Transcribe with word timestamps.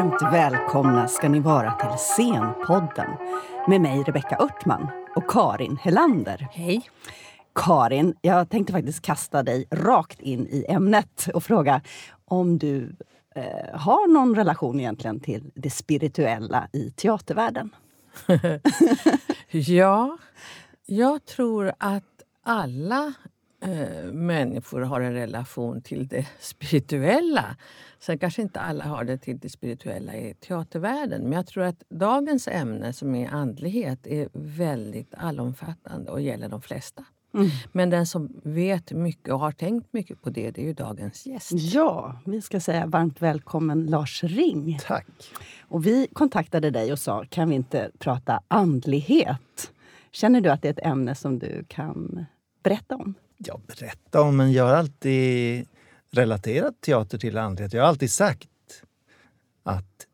Varmt 0.00 0.32
välkomna 0.32 1.08
ska 1.08 1.28
ni 1.28 1.40
vara 1.40 1.72
till 1.72 1.98
Scenpodden 1.98 3.10
med 3.68 3.80
mig 3.80 4.02
Rebecka 4.02 4.36
Örtman 4.40 4.88
och 5.16 5.30
Karin 5.30 5.76
Helander. 5.76 6.48
Hej. 6.52 6.90
Karin, 7.54 8.14
jag 8.20 8.50
tänkte 8.50 8.72
faktiskt 8.72 9.02
kasta 9.02 9.42
dig 9.42 9.66
rakt 9.70 10.20
in 10.20 10.46
i 10.46 10.66
ämnet 10.68 11.28
och 11.34 11.44
fråga 11.44 11.80
om 12.24 12.58
du 12.58 12.96
eh, 13.34 13.78
har 13.78 14.12
någon 14.12 14.34
relation 14.34 14.80
egentligen 14.80 15.20
till 15.20 15.50
det 15.54 15.70
spirituella 15.70 16.68
i 16.72 16.90
teatervärlden? 16.90 17.70
ja, 19.50 20.18
jag 20.86 21.24
tror 21.24 21.72
att 21.78 22.04
alla 22.44 23.12
eh, 23.60 24.12
människor 24.12 24.80
har 24.80 25.00
en 25.00 25.12
relation 25.12 25.82
till 25.82 26.08
det 26.08 26.26
spirituella. 26.38 27.56
Sen 27.98 28.18
kanske 28.18 28.42
inte 28.42 28.60
alla 28.60 28.84
har 28.84 29.04
det 29.04 29.18
till 29.18 29.38
det 29.38 29.48
spirituella 29.48 30.16
i 30.16 30.34
teatervärlden. 30.34 31.22
Men 31.22 31.32
jag 31.32 31.46
tror 31.46 31.64
att 31.64 31.82
dagens 31.88 32.48
ämne, 32.48 32.92
som 32.92 33.14
är 33.14 33.28
andlighet, 33.30 34.06
är 34.06 34.28
väldigt 34.32 35.14
allomfattande 35.14 36.10
och 36.10 36.20
gäller 36.20 36.48
de 36.48 36.62
flesta. 36.62 37.04
Mm. 37.34 37.48
Men 37.72 37.90
den 37.90 38.06
som 38.06 38.40
vet 38.42 38.92
mycket 38.92 39.34
och 39.34 39.40
har 39.40 39.52
tänkt 39.52 39.92
mycket 39.92 40.22
på 40.22 40.30
det, 40.30 40.50
det 40.50 40.62
är 40.62 40.66
ju 40.66 40.72
dagens 40.72 41.26
gäst. 41.26 41.52
Ja, 41.52 42.20
vi 42.26 42.42
ska 42.42 42.60
säga 42.60 42.86
varmt 42.86 43.22
välkommen 43.22 43.86
Lars 43.86 44.24
Ring. 44.24 44.78
Tack. 44.82 45.06
Och 45.60 45.86
vi 45.86 46.08
kontaktade 46.12 46.70
dig 46.70 46.92
och 46.92 46.98
sa, 46.98 47.24
kan 47.28 47.48
vi 47.48 47.54
inte 47.54 47.90
prata 47.98 48.42
andlighet? 48.48 49.72
Känner 50.10 50.40
du 50.40 50.50
att 50.50 50.62
det 50.62 50.68
är 50.68 50.72
ett 50.72 50.86
ämne 50.86 51.14
som 51.14 51.38
du 51.38 51.64
kan 51.68 52.26
berätta 52.62 52.96
om? 52.96 53.14
Ja, 53.44 53.60
berätta 53.66 54.22
om, 54.22 54.36
men 54.36 54.52
jag 54.52 54.64
har 54.64 54.74
alltid 54.74 55.66
relaterat 56.10 56.80
teater 56.80 57.18
till 57.18 57.38
andlighet. 57.38 57.72
Jag 57.72 57.82
har 57.82 57.88
alltid 57.88 58.10
sagt 58.10 58.48
att 59.62 60.06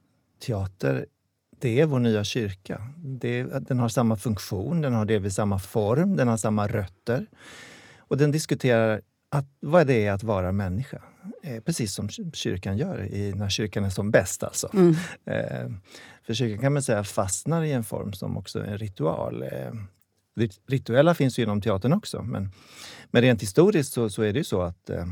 teater 0.47 1.07
det 1.59 1.81
är 1.81 1.87
vår 1.87 1.99
nya 1.99 2.25
kyrka. 2.25 2.83
Det, 2.97 3.43
den 3.43 3.79
har 3.79 3.89
samma 3.89 4.17
funktion, 4.17 4.81
den 4.81 4.95
har 4.95 5.05
delvis 5.05 5.35
samma 5.35 5.59
form, 5.59 6.17
den 6.17 6.29
har 6.29 6.37
samma 6.37 6.67
rötter. 6.67 7.27
Och 7.99 8.17
den 8.17 8.31
diskuterar 8.31 9.01
att, 9.29 9.47
vad 9.61 9.87
det 9.87 10.07
är 10.07 10.13
att 10.13 10.23
vara 10.23 10.53
människa. 10.53 11.03
Eh, 11.43 11.61
precis 11.61 11.95
som 11.95 12.09
kyrkan 12.33 12.77
gör 12.77 13.03
i, 13.03 13.35
när 13.35 13.49
kyrkan 13.49 13.85
är 13.85 13.91
som 13.91 14.11
bäst. 14.11 14.43
Alltså. 14.43 14.71
Mm. 14.75 14.95
Eh, 15.25 15.71
för 16.27 16.35
kyrkan 16.35 16.59
kan 16.59 16.73
man 16.73 16.83
säga 16.83 17.05
fastnar 17.05 17.63
i 17.63 17.73
en 17.73 17.85
form 17.85 18.13
som 18.13 18.37
också 18.37 18.59
är 18.59 18.65
en 18.65 18.79
ritual. 18.79 19.43
Eh, 19.43 19.73
rituella 20.67 21.15
finns 21.15 21.39
ju 21.39 21.43
inom 21.43 21.61
teatern 21.61 21.93
också, 21.93 22.23
men, 22.23 22.51
men 23.11 23.23
rent 23.23 23.43
historiskt 23.43 23.93
så, 23.93 24.11
så 24.11 24.23
är 24.23 24.33
det 24.33 24.39
ju 24.39 24.45
så 24.45 24.63
att 24.63 24.91
eh, 24.91 25.07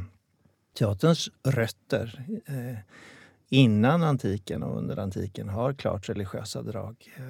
teaterns 0.79 1.31
rötter 1.43 2.25
eh, 2.47 2.79
innan 3.49 4.03
antiken 4.03 4.63
och 4.63 4.79
under 4.79 4.99
antiken 4.99 5.49
har 5.49 5.73
klart 5.73 6.09
religiösa 6.09 6.63
drag. 6.63 6.97
Eh, 7.17 7.23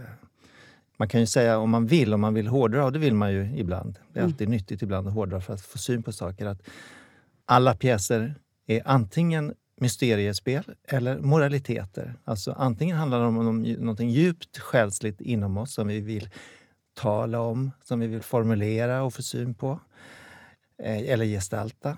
man 0.97 1.09
kan 1.09 1.20
ju 1.20 1.27
säga 1.27 1.59
om 1.59 1.70
man 1.70 1.86
vill, 1.86 2.14
om 2.14 2.20
man 2.20 2.34
vill 2.34 2.47
hårdra, 2.47 2.84
och 2.84 2.92
det 2.92 2.98
vill 2.98 3.14
man 3.14 3.33
ju 3.33 3.59
ibland. 3.59 3.98
Det 4.12 4.19
är 4.19 4.23
mm. 4.23 4.33
alltid 4.33 4.47
mm. 4.47 4.56
nyttigt 4.56 4.83
ibland 4.83 5.08
att 5.08 5.14
hårdra 5.14 5.41
för 5.41 5.55
att 5.55 5.61
få 5.61 5.79
syn 5.79 6.03
på 6.03 6.12
saker. 6.12 6.47
Att 6.47 6.62
alla 7.45 7.75
pjäser 7.75 8.34
är 8.67 8.83
antingen 8.84 9.55
mysteriespel 9.81 10.64
eller 10.89 11.19
moraliteter. 11.19 12.14
Alltså 12.25 12.53
antingen 12.53 12.97
handlar 12.97 13.20
det 13.20 13.27
om 13.27 13.62
något 13.62 14.01
djupt 14.01 14.58
själsligt 14.58 15.20
inom 15.20 15.56
oss 15.56 15.75
som 15.75 15.89
vi 15.89 16.01
vill 16.01 16.29
tala 16.95 17.41
om, 17.41 17.70
som 17.85 18.01
vi 18.01 18.07
vill 18.07 18.23
formulera 18.23 19.02
och 19.02 19.14
få 19.14 19.23
syn 19.23 19.55
på. 19.55 19.80
Eh, 20.83 21.11
eller 21.11 21.24
gestalta. 21.24 21.96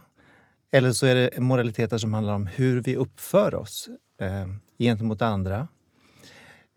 Eller 0.71 0.93
så 0.93 1.07
är 1.07 1.15
det 1.15 1.39
moraliteter 1.39 1.99
som 1.99 2.15
handlar 2.15 2.35
om 2.35 2.47
hur 2.47 2.83
vi 2.83 2.97
uppför 2.97 3.55
oss 3.55 3.89
eh, 4.21 4.47
gentemot 4.79 5.23
andra. 5.23 5.69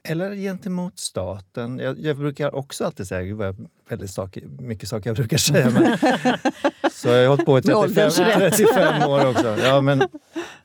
Eller 0.04 0.36
gentemot 0.36 1.00
staten. 1.00 1.80
Jag, 1.80 2.00
jag 2.00 2.18
brukar 2.18 2.56
också 2.56 2.86
alltid 2.86 3.08
säga, 3.08 3.24
gud 3.24 3.38
vad 3.38 3.68
väldigt 3.90 4.12
saker, 4.12 4.44
mycket 4.46 4.90
saker 4.90 5.10
jag 5.10 5.18
brukar 5.18 5.38
säga. 5.38 5.70
Men, 5.70 5.98
så 6.92 7.08
jag 7.08 7.22
har 7.22 7.28
hållit 7.28 7.46
på 7.46 7.60
i 7.60 7.62
35, 7.62 8.12
35 8.52 9.10
år 9.10 9.30
också. 9.30 9.58
Ja, 9.58 9.82
men, 9.82 10.02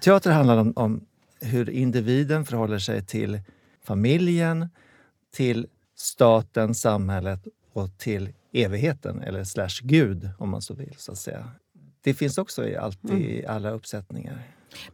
teater 0.00 0.30
handlar 0.30 0.56
om, 0.56 0.72
om 0.76 1.06
hur 1.40 1.70
individen 1.70 2.44
förhåller 2.44 2.78
sig 2.78 3.06
till 3.06 3.40
familjen, 3.84 4.68
till 5.34 5.66
staten, 5.94 6.74
samhället 6.74 7.46
och 7.72 7.98
till 7.98 8.32
evigheten, 8.52 9.22
eller 9.22 9.44
slash 9.44 9.80
Gud 9.82 10.28
om 10.38 10.50
man 10.50 10.62
så 10.62 10.74
vill. 10.74 10.94
så 10.96 11.12
att 11.12 11.18
säga. 11.18 11.50
Det 12.00 12.14
finns 12.14 12.38
också 12.38 12.68
i, 12.68 12.76
alltid 12.76 13.10
mm. 13.10 13.22
i 13.22 13.46
alla 13.46 13.70
uppsättningar. 13.70 14.42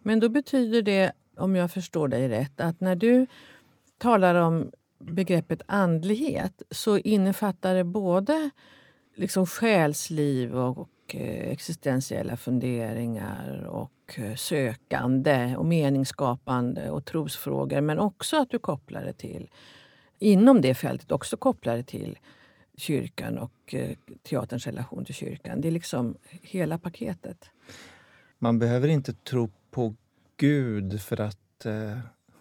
Men 0.02 0.20
då 0.20 0.28
betyder 0.28 0.82
det, 0.82 1.12
om 1.36 1.56
jag 1.56 1.70
förstår 1.70 2.08
dig 2.08 2.28
rätt, 2.28 2.60
att 2.60 2.80
när 2.80 2.96
du 2.96 3.26
talar 3.98 4.34
om 4.34 4.70
begreppet 4.98 5.62
andlighet 5.66 6.62
så 6.70 6.98
innefattar 6.98 7.74
det 7.74 7.84
både 7.84 8.50
liksom 9.14 9.46
själsliv 9.46 10.56
och, 10.56 10.88
eh, 11.14 11.50
existentiella 11.50 12.36
funderingar 12.36 13.66
och 13.66 14.14
eh, 14.16 14.34
sökande 14.34 15.56
och 15.56 15.66
meningsskapande 15.66 16.90
och 16.90 17.04
trosfrågor 17.04 17.80
men 17.80 17.98
också 17.98 18.36
att 18.36 18.50
du 18.50 18.58
kopplar 18.58 19.04
det 19.04 19.12
till, 19.12 19.50
inom 20.20 20.60
det 20.60 20.74
fältet 20.74 21.12
också 21.12 21.36
kopplade 21.36 21.82
till 21.82 22.18
kyrkan 22.76 23.38
och 23.38 23.74
eh, 23.74 23.96
teaterns 24.22 24.66
relation 24.66 25.04
till 25.04 25.14
kyrkan. 25.14 25.60
Det 25.60 25.68
är 25.68 25.72
liksom 25.72 26.16
hela 26.42 26.78
paketet. 26.78 27.50
Man 28.38 28.58
behöver 28.58 28.88
inte 28.88 29.12
tro 29.12 29.50
på 29.70 29.94
Gud 30.36 31.00
för 31.00 31.20
att 31.20 31.66
eh, 31.66 31.98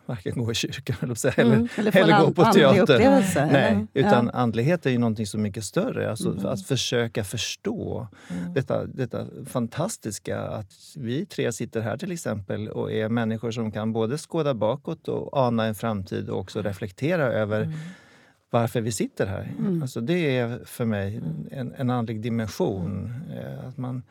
varken 0.09 0.43
gå 0.43 0.51
i 0.51 0.55
kyrkan 0.55 0.95
eller, 1.01 1.39
mm, 1.39 1.67
eller, 1.75 1.97
eller 1.97 2.19
gå 2.19 2.31
på 2.31 2.43
teater. 2.43 3.45
Nej, 3.51 3.87
utan 3.93 4.25
ja. 4.25 4.39
andlighet 4.39 4.85
är 4.85 4.89
ju 4.89 4.97
någonting 4.97 5.27
så 5.27 5.37
mycket 5.37 5.63
större. 5.63 6.09
Alltså, 6.09 6.31
mm. 6.31 6.45
Att 6.45 6.67
försöka 6.67 7.23
förstå 7.23 8.07
mm. 8.29 8.53
detta, 8.53 8.85
detta 8.85 9.25
fantastiska 9.45 10.39
att 10.41 10.73
vi 10.95 11.25
tre 11.25 11.51
sitter 11.51 11.81
här 11.81 11.97
till 11.97 12.11
exempel 12.11 12.69
och 12.69 12.91
är 12.91 13.09
människor 13.09 13.51
som 13.51 13.71
kan 13.71 13.93
både 13.93 14.17
skåda 14.17 14.53
bakåt 14.53 15.07
och 15.07 15.37
ana 15.37 15.65
en 15.65 15.75
framtid 15.75 16.29
och 16.29 16.39
också 16.39 16.61
reflektera 16.61 17.23
över 17.23 17.61
mm 17.61 17.73
varför 18.49 18.81
vi 18.81 18.91
sitter 18.91 19.25
här. 19.25 19.51
Mm. 19.59 19.81
Alltså 19.81 20.01
det 20.01 20.37
är 20.37 20.65
för 20.65 20.85
mig 20.85 21.21
en, 21.51 21.73
en 21.77 21.89
andlig 21.89 22.21
dimension. 22.21 23.13
Eh, 23.37 23.67
att 23.67 23.77
man, 23.77 24.03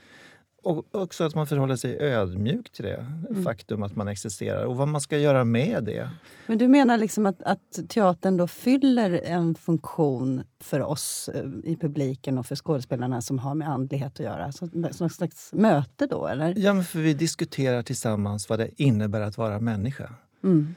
och 0.68 0.94
också 0.94 1.24
att 1.24 1.34
man 1.34 1.46
förhåller 1.46 1.76
sig 1.76 1.98
ödmjuk 1.98 2.70
till 2.70 2.84
det 2.84 3.06
mm. 3.30 3.44
faktum 3.44 3.82
att 3.82 3.96
man 3.96 4.08
existerar 4.08 4.64
och 4.64 4.76
vad 4.76 4.88
man 4.88 5.00
ska 5.00 5.18
göra 5.18 5.44
med 5.44 5.84
det. 5.84 6.10
Men 6.46 6.58
du 6.58 6.68
menar 6.68 6.98
liksom 6.98 7.26
att, 7.26 7.42
att 7.42 7.88
teatern 7.88 8.36
då 8.36 8.46
fyller 8.46 9.10
en 9.24 9.54
funktion 9.54 10.44
för 10.60 10.80
oss 10.80 11.28
eh, 11.34 11.44
i 11.64 11.76
publiken 11.76 12.38
och 12.38 12.46
för 12.46 12.56
skådespelarna 12.56 13.22
som 13.22 13.38
har 13.38 13.54
med 13.54 13.68
andlighet 13.68 14.12
att 14.12 14.24
göra? 14.24 14.52
Så, 14.52 14.68
något 14.72 15.12
slags 15.12 15.52
möte 15.52 16.06
då, 16.06 16.26
eller? 16.26 16.54
Ja, 16.56 16.74
men 16.74 16.84
för 16.84 16.98
vi 16.98 17.14
diskuterar 17.14 17.82
tillsammans 17.82 18.48
vad 18.48 18.58
det 18.58 18.82
innebär 18.82 19.20
att 19.20 19.38
vara 19.38 19.60
människa. 19.60 20.14
Mm. 20.44 20.74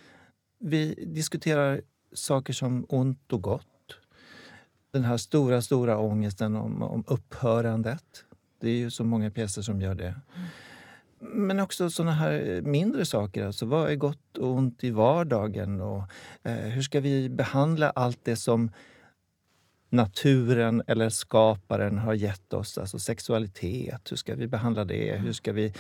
Vi 0.60 1.06
diskuterar 1.08 1.82
saker 2.14 2.54
som 2.54 2.86
ont 2.90 3.34
och 3.34 3.42
gott. 3.42 3.66
Den 4.92 5.04
här 5.04 5.18
stora, 5.18 5.62
stora 5.62 5.98
ångesten 5.98 6.56
om, 6.56 6.84
om 6.84 7.04
upphörandet. 7.08 8.26
Det 8.62 8.70
är 8.70 8.78
ju 8.78 8.92
så 8.92 9.04
många 9.04 9.32
pjäser 9.32 9.62
som 9.62 9.82
gör 9.82 9.96
det. 9.96 10.16
Men 11.20 11.60
också 11.60 11.90
såna 11.90 12.12
här 12.12 12.50
eh, 12.50 12.62
mindre 12.62 13.06
saker. 13.06 13.46
Alltså, 13.46 13.66
vad 13.66 13.92
är 13.92 13.96
gott 13.96 14.38
och 14.38 14.48
ont 14.48 14.84
i 14.84 14.92
vardagen? 14.92 15.82
Och, 15.82 16.04
eh, 16.44 16.56
hur 16.56 16.82
ska 16.82 17.00
vi 17.00 17.30
behandla 17.30 17.90
allt 17.90 18.20
det 18.24 18.36
som 18.36 18.72
naturen 19.90 20.84
eller 20.88 21.10
skaparen 21.10 21.98
har 21.98 22.14
gett 22.14 22.54
oss? 22.54 22.78
Alltså 22.78 23.00
sexualitet, 23.00 24.12
hur 24.12 24.18
ska 24.18 24.36
vi 24.36 24.48
behandla 24.48 24.86
det? 24.86 25.16
Hur 25.18 25.34
ska 25.34 25.52
vi 25.52 25.74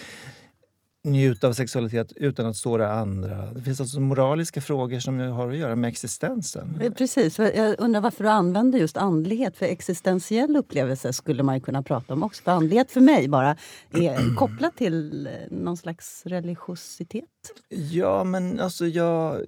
njuta 1.04 1.48
av 1.48 1.54
sexualitet 1.54 2.12
utan 2.16 2.46
att 2.46 2.56
såra 2.56 2.94
andra. 2.94 3.54
Det 3.54 3.62
finns 3.62 3.82
alltså 3.82 4.00
moraliska 4.00 4.62
frågor 4.62 5.00
som 5.00 5.20
har 5.20 5.50
att 5.50 5.58
göra 5.58 5.76
med 5.76 5.88
existensen. 5.88 6.94
Precis. 6.98 7.40
Jag 7.40 7.76
undrar 7.80 8.02
varför 8.02 8.24
du 8.24 8.30
använder 8.30 8.80
just 8.80 8.98
andlighet. 8.98 9.58
För 9.58 9.66
existentiell 9.66 10.56
upplevelse 10.56 11.14
skulle 11.14 11.44
man 11.44 11.62
kunna 11.62 11.84
prata 11.84 12.14
om 12.14 12.24
också. 12.24 12.44
För 12.44 12.52
andlighet 12.52 12.92
för 12.92 13.02
mig 13.02 13.28
bara 13.28 13.58
är 13.92 14.36
kopplat 14.38 14.78
till 14.78 15.28
eh, 15.28 15.34
någon 15.50 15.78
slags 15.78 16.22
religiositet. 16.26 17.26
Ja, 17.70 18.24
men 18.24 18.60
alltså 18.60 18.88
jag 18.88 19.46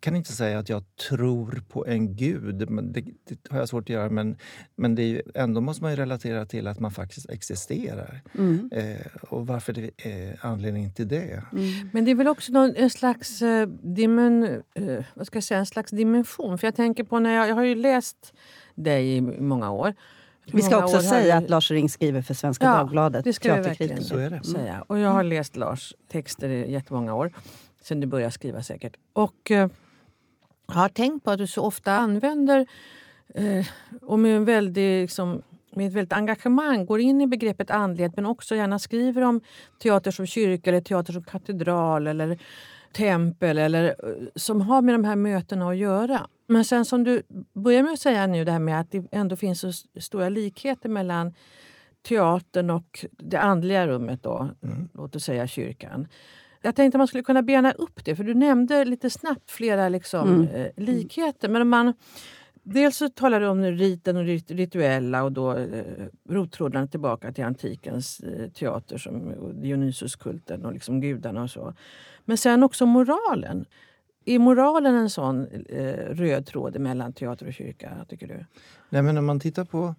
kan 0.00 0.16
inte 0.16 0.32
säga 0.32 0.58
att 0.58 0.68
jag 0.68 0.82
tror 1.08 1.62
på 1.68 1.86
en 1.86 2.16
gud. 2.16 2.54
Det, 2.54 3.00
det 3.24 3.50
har 3.50 3.58
jag 3.58 3.68
svårt 3.68 3.84
att 3.84 3.88
göra. 3.88 4.10
Men, 4.10 4.36
men 4.76 4.94
det 4.94 5.02
är 5.02 5.22
ändå 5.34 5.60
måste 5.60 5.82
man 5.82 5.92
ju 5.92 5.96
relatera 5.96 6.46
till 6.46 6.66
att 6.66 6.80
man 6.80 6.90
faktiskt 6.90 7.30
existerar. 7.30 8.20
Mm. 8.38 8.70
Eh, 8.72 9.06
och 9.30 9.46
varför 9.46 9.72
det 9.72 9.90
är 9.96 10.38
anledningen 10.40 10.92
till 10.92 11.08
det. 11.08 11.42
Mm. 11.52 11.90
Men 11.92 12.04
det 12.04 12.10
är 12.10 12.14
väl 12.14 12.28
också 12.28 12.52
någon, 12.52 12.76
en, 12.76 12.90
slags, 12.90 13.42
eh, 13.42 13.68
dimen, 13.68 14.62
eh, 14.74 15.04
vad 15.14 15.26
ska 15.26 15.36
jag 15.36 15.44
säga, 15.44 15.60
en 15.60 15.66
slags 15.66 15.90
dimension. 15.90 16.58
För 16.58 16.66
jag 16.66 16.74
tänker 16.74 17.04
på 17.04 17.18
när 17.18 17.34
jag, 17.34 17.48
jag 17.48 17.54
har 17.54 17.64
ju 17.64 17.74
läst 17.74 18.32
dig 18.74 19.16
i 19.16 19.20
många 19.20 19.70
år. 19.70 19.94
Vi 20.52 20.62
ska 20.62 20.84
också 20.84 21.00
säga 21.00 21.36
att 21.36 21.50
Lars 21.50 21.70
Ring 21.70 21.88
skriver 21.88 22.22
för 22.22 22.34
Svenska 22.34 22.66
ja, 22.66 22.72
Dagbladet. 22.72 23.24
Det 23.24 23.32
ska 23.32 23.54
vi 23.54 23.60
verkligen 23.60 24.04
Så 24.04 24.16
är 24.16 24.30
det. 24.30 24.44
säga. 24.44 24.84
Och 24.86 24.98
jag 24.98 25.10
har 25.10 25.22
läst 25.22 25.56
Lars 25.56 25.94
texter 26.08 26.48
i 26.48 26.72
jättemånga 26.72 27.14
år 27.14 27.32
sen 27.82 28.00
du 28.00 28.06
började 28.06 28.32
skriva 28.32 28.62
säkert. 28.62 28.96
Och 29.12 29.50
eh, 29.50 29.68
jag 30.68 30.80
har 30.80 30.88
tänkt 30.88 31.24
på 31.24 31.30
att 31.30 31.38
du 31.38 31.46
så 31.46 31.62
ofta 31.62 31.92
använder 31.92 32.66
eh, 33.34 33.66
och 34.02 34.18
med, 34.18 34.36
en 34.36 34.44
väldig, 34.44 35.02
liksom, 35.02 35.42
med 35.70 35.86
ett 35.86 35.92
väldigt 35.92 36.12
engagemang 36.12 36.86
går 36.86 37.00
in 37.00 37.20
i 37.20 37.26
begreppet 37.26 37.70
andlighet 37.70 38.16
men 38.16 38.26
också 38.26 38.56
gärna 38.56 38.78
skriver 38.78 39.22
om 39.22 39.40
teater 39.82 40.10
som 40.10 40.26
kyrka 40.26 40.70
eller 40.70 40.80
teater 40.80 41.12
som 41.12 41.22
katedral 41.22 42.06
eller 42.06 42.38
tempel 42.92 43.58
eller 43.58 43.84
eh, 43.84 44.26
som 44.34 44.60
har 44.60 44.82
med 44.82 44.94
de 44.94 45.04
här 45.04 45.16
mötena 45.16 45.68
att 45.68 45.76
göra. 45.76 46.26
Men 46.46 46.64
sen 46.64 46.84
som 46.84 47.04
du 47.04 47.22
börjar 47.52 47.82
med 47.82 47.92
att 47.92 48.00
säga 48.00 48.26
nu 48.26 48.44
det 48.44 48.52
här 48.52 48.58
med 48.58 48.80
att 48.80 48.90
det 48.90 49.04
ändå 49.12 49.36
finns 49.36 49.60
så 49.60 49.72
stora 50.00 50.28
likheter 50.28 50.88
mellan 50.88 51.34
teatern 52.08 52.70
och 52.70 53.04
det 53.10 53.36
andliga 53.36 53.86
rummet, 53.86 54.22
då, 54.22 54.48
mm. 54.62 54.88
låt 54.94 55.16
oss 55.16 55.24
säga 55.24 55.46
kyrkan. 55.46 56.08
Jag 56.62 56.76
tänkte 56.76 56.96
att 56.96 57.00
man 57.00 57.08
skulle 57.08 57.22
kunna 57.22 57.42
bena 57.42 57.72
upp 57.72 58.04
det, 58.04 58.16
för 58.16 58.24
du 58.24 58.34
nämnde 58.34 58.84
lite 58.84 59.10
snabbt 59.10 59.50
flera 59.50 59.88
liksom, 59.88 60.28
mm. 60.28 60.48
eh, 60.48 60.70
likheter. 60.76 61.48
Men 61.48 61.68
man, 61.68 61.94
dels 62.62 62.96
så 62.96 63.08
talar 63.08 63.40
du 63.40 63.46
om 63.46 63.64
riten 63.64 64.16
och 64.16 64.24
det 64.24 64.50
rituella 64.50 65.22
och 65.22 65.32
då 65.32 65.56
eh, 65.56 66.06
rottrådarna 66.28 66.86
tillbaka 66.86 67.32
till 67.32 67.44
antikens 67.44 68.20
eh, 68.20 68.48
teater 68.50 68.98
som 68.98 69.34
Dionysuskulten 69.62 70.64
och 70.64 70.72
liksom 70.72 71.00
gudarna 71.00 71.42
och 71.42 71.50
så. 71.50 71.74
Men 72.24 72.38
sen 72.38 72.62
också 72.62 72.86
moralen. 72.86 73.66
Är 74.24 74.38
moralen 74.38 74.94
en 74.94 75.10
sån 75.10 75.46
eh, 75.68 76.14
röd 76.14 76.46
tråd 76.46 76.78
mellan 76.78 77.12
teater 77.12 77.46
och 77.46 77.52
kyrka, 77.52 78.06
tycker 78.08 78.26
du? 78.28 78.44
Nej, 78.88 79.02
men 79.02 79.18
om 79.18 79.26
man 79.26 79.40
tittar 79.40 79.64
på 79.64 79.94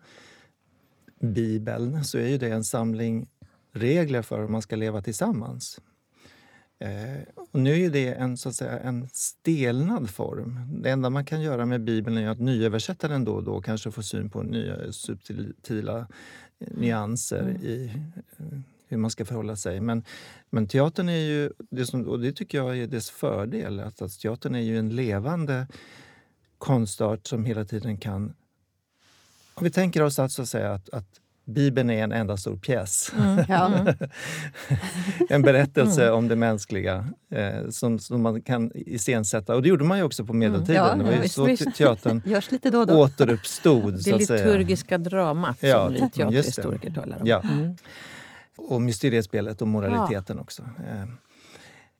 Bibeln 1.19 2.03
så 2.03 2.17
är 2.17 2.27
ju 2.27 2.37
det 2.37 2.49
en 2.49 2.63
samling 2.63 3.27
regler 3.73 4.21
för 4.21 4.39
hur 4.39 4.47
man 4.47 4.61
ska 4.61 4.75
leva 4.75 5.01
tillsammans. 5.01 5.79
Eh, 6.79 7.21
och 7.35 7.59
nu 7.59 7.85
är 7.85 7.89
det 7.89 8.13
en, 8.13 8.37
så 8.37 8.49
att 8.49 8.55
säga, 8.55 8.79
en 8.79 9.09
stelnad 9.13 10.09
form. 10.09 10.81
Det 10.81 10.89
enda 10.89 11.09
man 11.09 11.25
kan 11.25 11.41
göra 11.41 11.65
med 11.65 11.81
Bibeln 11.83 12.17
är 12.17 12.29
att 12.29 12.39
nyöversätta 12.39 13.07
den 13.07 13.25
då 13.25 13.33
och 13.33 13.43
då 13.43 13.61
kanske 13.61 13.91
få 13.91 14.03
syn 14.03 14.29
på 14.29 14.43
nya 14.43 14.91
subtila 14.91 16.07
nyanser 16.59 17.41
mm. 17.41 17.61
i 17.61 17.91
eh, 18.37 18.59
hur 18.87 18.97
man 18.97 19.11
ska 19.11 19.25
förhålla 19.25 19.55
sig. 19.55 19.79
Men, 19.79 20.03
men 20.49 20.67
teatern 20.67 21.09
är 21.09 21.13
ju, 21.13 21.51
det 21.69 21.85
som, 21.85 22.07
och 22.07 22.19
det 22.19 22.31
tycker 22.31 22.57
jag 22.57 22.77
är 22.77 22.87
dess 22.87 23.09
fördel, 23.09 23.79
att, 23.79 24.01
att 24.01 24.19
teatern 24.19 24.55
är 24.55 24.59
ju 24.59 24.79
en 24.79 24.95
levande 24.95 25.67
konstart 26.57 27.27
som 27.27 27.45
hela 27.45 27.65
tiden 27.65 27.97
kan... 27.97 28.33
Om 29.53 29.63
vi 29.63 29.71
tänker 29.71 30.01
oss 30.01 30.19
att, 30.19 30.31
så 30.31 30.41
att, 30.41 30.49
säga, 30.49 30.73
att, 30.73 30.89
att 30.89 31.19
Bibeln 31.49 31.89
är 31.89 32.03
en 32.03 32.11
enda 32.11 32.37
stor 32.37 32.57
pjäs. 32.57 33.11
Mm, 33.19 33.45
ja. 33.47 33.85
en 35.29 35.41
berättelse 35.41 36.03
mm. 36.03 36.15
om 36.15 36.27
det 36.27 36.35
mänskliga 36.35 37.07
eh, 37.31 37.69
som, 37.69 37.99
som, 37.99 38.21
man 38.21 38.41
kan 38.41 38.71
iscensätta. 38.75 39.55
Och 39.55 39.61
det 39.61 39.69
gjorde 39.69 39.83
man 39.83 39.97
ju 39.97 40.03
också 40.03 40.25
på 40.25 40.33
medeltiden. 40.33 40.85
Mm. 40.85 40.99
Ja, 40.99 41.11
det 41.11 41.17
var 41.17 41.23
ju 41.23 41.29
så 41.29 41.45
visst. 41.45 41.75
teatern 41.75 42.21
då 42.71 42.85
då. 42.85 43.01
återuppstod. 43.01 44.03
Det 44.03 44.17
liturgiska 44.17 44.97
dramat 44.97 45.57
ja, 45.59 45.85
som 45.85 46.09
teaterhistoriker 46.09 46.91
talar 46.91 47.21
om. 47.21 47.27
Ja. 47.27 47.41
Mm. 47.41 47.75
Och 48.57 48.81
mysteriespelet 48.81 49.61
och 49.61 49.67
moraliteten 49.67 50.39
också. 50.39 50.61
Eh, 50.61 51.09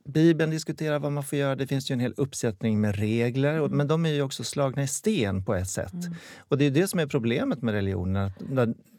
Bibeln 0.03 0.51
diskuterar 0.51 0.99
vad 0.99 1.11
man 1.11 1.23
får 1.23 1.37
göra. 1.37 1.55
Det 1.55 1.67
finns 1.67 1.91
ju 1.91 1.93
en 1.93 1.99
hel 1.99 2.13
uppsättning 2.17 2.81
med 2.81 2.95
regler. 2.95 3.57
Mm. 3.57 3.77
Men 3.77 3.87
de 3.87 4.05
är 4.05 4.09
ju 4.09 4.21
också 4.21 4.43
slagna 4.43 4.83
i 4.83 4.87
sten 4.87 5.45
på 5.45 5.55
ett 5.55 5.69
sätt. 5.69 5.93
Mm. 5.93 6.15
Och 6.39 6.57
det 6.57 6.65
är 6.65 6.71
det 6.71 6.87
som 6.87 6.99
är 6.99 7.07
problemet 7.07 7.61
med 7.61 7.73
religionen. 7.73 8.31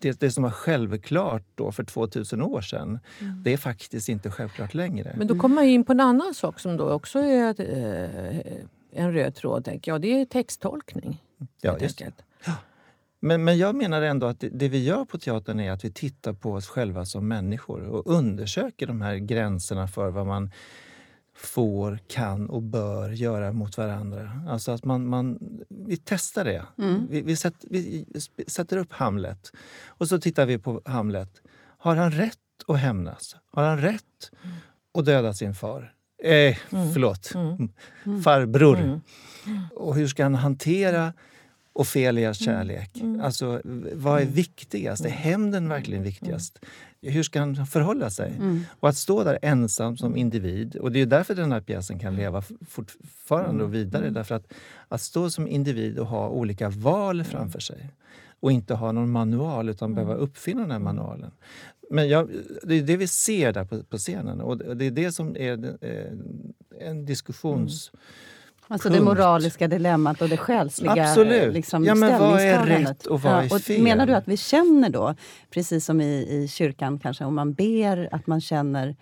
Det, 0.01 0.21
det 0.21 0.31
som 0.31 0.43
var 0.43 0.51
självklart 0.51 1.43
då 1.55 1.73
för 1.73 1.85
2000 1.85 2.43
år 2.43 2.61
sedan, 2.61 2.99
mm. 3.19 3.43
det 3.43 3.53
är 3.53 3.57
faktiskt 3.57 4.09
inte 4.09 4.31
självklart 4.31 4.75
längre. 4.75 5.15
Men 5.19 5.27
då 5.27 5.39
kommer 5.39 5.55
man 5.55 5.65
in 5.65 5.85
på 5.85 5.93
en 5.93 6.01
annan 6.01 6.35
sak 6.35 6.61
som 6.61 6.77
då 6.77 6.91
också 6.91 7.19
är 7.19 7.61
eh, 7.61 8.65
en 8.93 9.13
röd 9.13 9.35
tråd. 9.35 9.65
Tänker 9.65 9.93
jag. 9.93 10.01
Det 10.01 10.21
är 10.21 10.25
texttolkning. 10.25 11.23
Ja, 11.61 11.79
just. 11.81 12.03
Men, 13.21 13.45
men 13.45 13.59
jag 13.59 13.75
menar 13.75 14.03
ändå 14.03 14.27
att 14.27 14.41
det, 14.41 14.49
det, 14.49 14.69
vi 14.69 14.85
gör 14.85 15.05
på 15.05 15.19
teatern 15.19 15.61
är 15.61 15.73
att 15.73 15.85
vi 15.85 15.93
tittar 15.93 16.33
på 16.33 16.53
oss 16.53 16.67
själva 16.67 17.07
som 17.07 17.29
människor 17.29 17.83
och 17.83 18.07
undersöker 18.07 18.87
de 18.87 19.01
här 19.01 19.17
gränserna 19.17 19.89
för 19.89 20.11
vad 20.11 20.27
man 20.27 20.51
får, 21.41 21.99
kan 22.09 22.51
och 22.51 22.63
bör 22.63 23.11
göra 23.11 23.53
mot 23.53 23.79
varandra. 23.79 24.43
Alltså 24.49 24.73
att 24.73 24.85
man, 24.85 25.07
man, 25.07 25.39
vi 25.69 25.97
testar 25.97 26.45
det. 26.45 26.63
Mm. 26.79 27.07
Vi, 27.11 27.23
vi, 27.23 27.37
sätter, 27.37 27.69
vi, 27.71 28.07
sätter 28.47 28.77
upp 28.77 28.93
Hamlet 28.93 29.53
och 29.87 30.09
så 30.09 30.21
tittar 30.21 30.47
vi 30.47 30.59
på 30.59 30.83
Hamlet. 30.85 31.43
Har 31.79 31.97
han 31.97 32.11
rätt 32.11 32.39
att 32.67 32.79
hämnas? 32.79 33.37
Har 33.53 33.65
han 33.65 33.79
rätt 33.79 34.31
att 34.99 35.05
döda 35.05 35.35
sin 35.35 35.55
far? 35.55 35.95
Eh, 36.23 36.57
mm. 36.71 36.93
Förlåt, 36.93 37.35
mm. 37.35 37.69
mm. 38.05 38.23
farbror. 38.23 38.79
Mm. 38.79 39.01
Och 39.77 39.95
hur 39.95 40.07
ska 40.07 40.23
han 40.23 40.35
hantera 40.35 41.13
Ofelias 41.73 42.41
mm. 42.41 42.57
kärlek? 42.57 43.01
Mm. 43.01 43.21
Alltså, 43.21 43.61
vad 43.95 44.21
är 44.21 44.27
viktigast? 44.27 45.05
Är 45.05 45.11
hämnden 45.11 45.69
verkligen 45.69 46.03
viktigast? 46.03 46.59
Hur 47.03 47.23
ska 47.23 47.41
han 47.41 47.67
förhålla 47.67 48.11
sig? 48.11 48.33
Mm. 48.37 48.61
Och 48.81 48.89
att 48.89 48.97
stå 48.97 49.25
där 49.25 49.39
ensam 49.43 49.97
som 49.97 50.17
individ. 50.17 50.77
Och 50.77 50.93
det 50.93 51.01
är 51.01 51.07
därför 51.07 51.35
den 51.35 51.53
här 51.53 51.61
pjäsen 51.61 51.99
kan 51.99 52.17
leva 52.17 52.43
fortfarande 52.69 53.65
och 53.65 53.75
vidare. 53.75 54.03
Mm. 54.03 54.15
Därför 54.15 54.35
att, 54.35 54.53
att 54.89 55.01
stå 55.01 55.31
som 55.31 55.49
individ 55.49 55.99
och 55.99 56.07
ha 56.07 56.29
olika 56.29 56.69
val 56.69 57.25
framför 57.25 57.61
sig 57.61 57.91
och 58.41 58.53
inte 58.53 58.75
ha 58.75 58.93
någon 58.93 59.11
manual 59.11 59.69
utan 59.69 59.93
mm. 59.93 59.95
behöva 59.95 60.23
uppfinna 60.23 60.63
den 60.63 60.71
här 60.71 60.79
manualen. 60.79 61.31
Men 61.91 62.09
jag, 62.09 62.31
det 62.63 62.75
är 62.75 62.83
det 62.83 62.97
vi 62.97 63.07
ser 63.07 63.53
där 63.53 63.65
på, 63.65 63.83
på 63.83 63.99
scenen 63.99 64.41
och 64.41 64.77
det 64.77 64.85
är 64.85 64.91
det 64.91 65.13
som 65.13 65.37
är 65.37 65.77
eh, 65.81 66.13
en 66.89 67.05
diskussions... 67.05 67.93
Alltså 68.73 68.89
Punkt. 68.89 69.01
det 69.01 69.05
moraliska 69.05 69.69
dilemmat 69.69 70.23
och 70.23 70.29
det 70.29 70.37
själsliga 70.37 71.03
Absolut. 71.09 71.55
Liksom, 71.55 71.85
ja, 71.85 71.95
men 71.95 72.21
vad 72.21 72.41
är 72.41 72.67
rätt 72.67 73.07
och 73.07 73.23
vad 73.23 73.33
ja, 73.33 73.43
är 73.43 73.59
fel? 73.59 73.83
menar 73.83 74.07
du 74.07 74.15
att 74.15 74.29
vi 74.29 74.37
känner 74.37 74.91
då, 74.91 75.15
precis 75.51 75.85
som 75.85 76.01
i, 76.01 76.43
i 76.43 76.49
kyrkan 76.49 76.99
kanske, 76.99 77.25
om 77.25 77.35
man 77.35 77.53
ber, 77.53 78.09
att 78.13 78.27
man 78.27 78.41
känner 78.41 78.97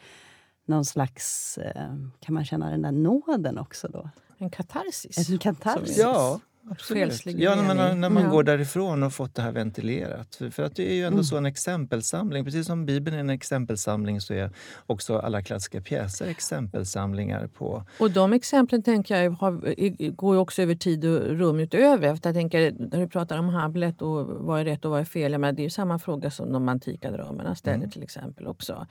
någon 0.67 0.85
slags... 0.85 1.59
Eh, 1.59 1.83
kan 2.21 2.35
man 2.35 2.45
känna 2.45 2.71
den 2.71 2.83
där 2.83 2.93
nåden 2.93 3.59
också 3.59 3.89
då? 3.89 4.11
En 4.39 4.51
katarsis. 4.51 5.31
En 5.31 5.39
katarsis. 5.39 5.99
Ja, 5.99 6.41
Absolut. 6.71 7.27
Ja, 7.27 7.55
när 7.55 7.75
man, 7.75 8.01
när 8.01 8.11
man 8.11 8.23
ja. 8.23 8.31
går 8.31 8.43
därifrån 8.43 9.03
och 9.03 9.13
fått 9.13 9.35
det 9.35 9.43
här 9.43 9.53
ventilerat. 9.53 10.35
För, 10.35 10.51
för 10.51 10.63
att 10.63 10.77
det 10.77 10.93
är 10.93 10.95
ju 10.95 11.05
ändå 11.05 11.17
mm. 11.17 11.25
så 11.25 11.37
en 11.37 11.47
exempelsamling. 11.47 12.45
Precis 12.45 12.67
som 12.67 12.87
Bibeln 12.87 13.17
är 13.17 13.21
en 13.21 13.31
exempelsamling 13.31 14.21
så 14.21 14.35
är 14.35 14.51
också 14.87 15.19
alla 15.19 15.43
klassiska 15.43 15.81
pjäser 15.81 16.27
exempelsamlingar 16.27 17.47
på... 17.47 17.85
Och 17.99 18.11
de 18.11 18.33
exemplen 18.33 18.83
tänker 18.83 19.23
jag 19.23 19.31
har, 19.31 20.11
går 20.11 20.35
ju 20.35 20.41
också 20.41 20.63
över 20.63 20.75
tid 20.75 21.05
och 21.05 21.21
rum 21.21 21.61
utöver. 21.61 22.17
För 22.17 22.21
jag 22.25 22.35
tänker, 22.35 22.73
när 22.79 23.01
du 23.01 23.09
pratar 23.09 23.39
om 23.39 23.49
Hamlet 23.49 24.03
och 24.03 24.27
vad 24.27 24.61
är 24.61 24.65
rätt 24.65 24.85
och 24.85 24.91
vad 24.91 25.01
är 25.01 25.05
fel. 25.05 25.33
Jag 25.33 25.41
menar, 25.41 25.53
det 25.53 25.63
är 25.63 25.65
ju 25.65 25.71
samma 25.71 25.99
fråga 25.99 26.31
som 26.31 26.53
de 26.53 26.69
antika 26.69 27.11
dramerna 27.11 27.55
ställer 27.55 27.77
mm. 27.77 27.91
till 27.91 28.03
exempel 28.03 28.47
också. 28.47 28.87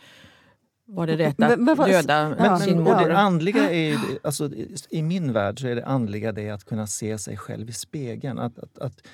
Var 0.90 1.08
det 1.08 1.18
rätt 1.18 1.42
att 1.42 1.60
men, 1.60 1.76
döda 1.78 2.36
men, 2.40 2.60
sin 2.60 2.84
mor? 2.84 3.08
Det 3.08 3.18
andliga 3.18 3.72
är, 3.72 3.98
alltså, 4.24 4.50
I 4.90 5.02
min 5.02 5.34
värld 5.34 5.62
så 5.62 5.68
är 5.68 5.76
det 5.76 5.86
andliga 5.86 6.32
det 6.32 6.50
att 6.50 6.64
kunna 6.64 6.88
se 6.88 7.18
sig 7.18 7.38
själv 7.38 7.70
i 7.70 7.74
spegeln. 7.74 8.40
Att, 8.40 8.60
att, 8.60 8.78
att 8.78 9.08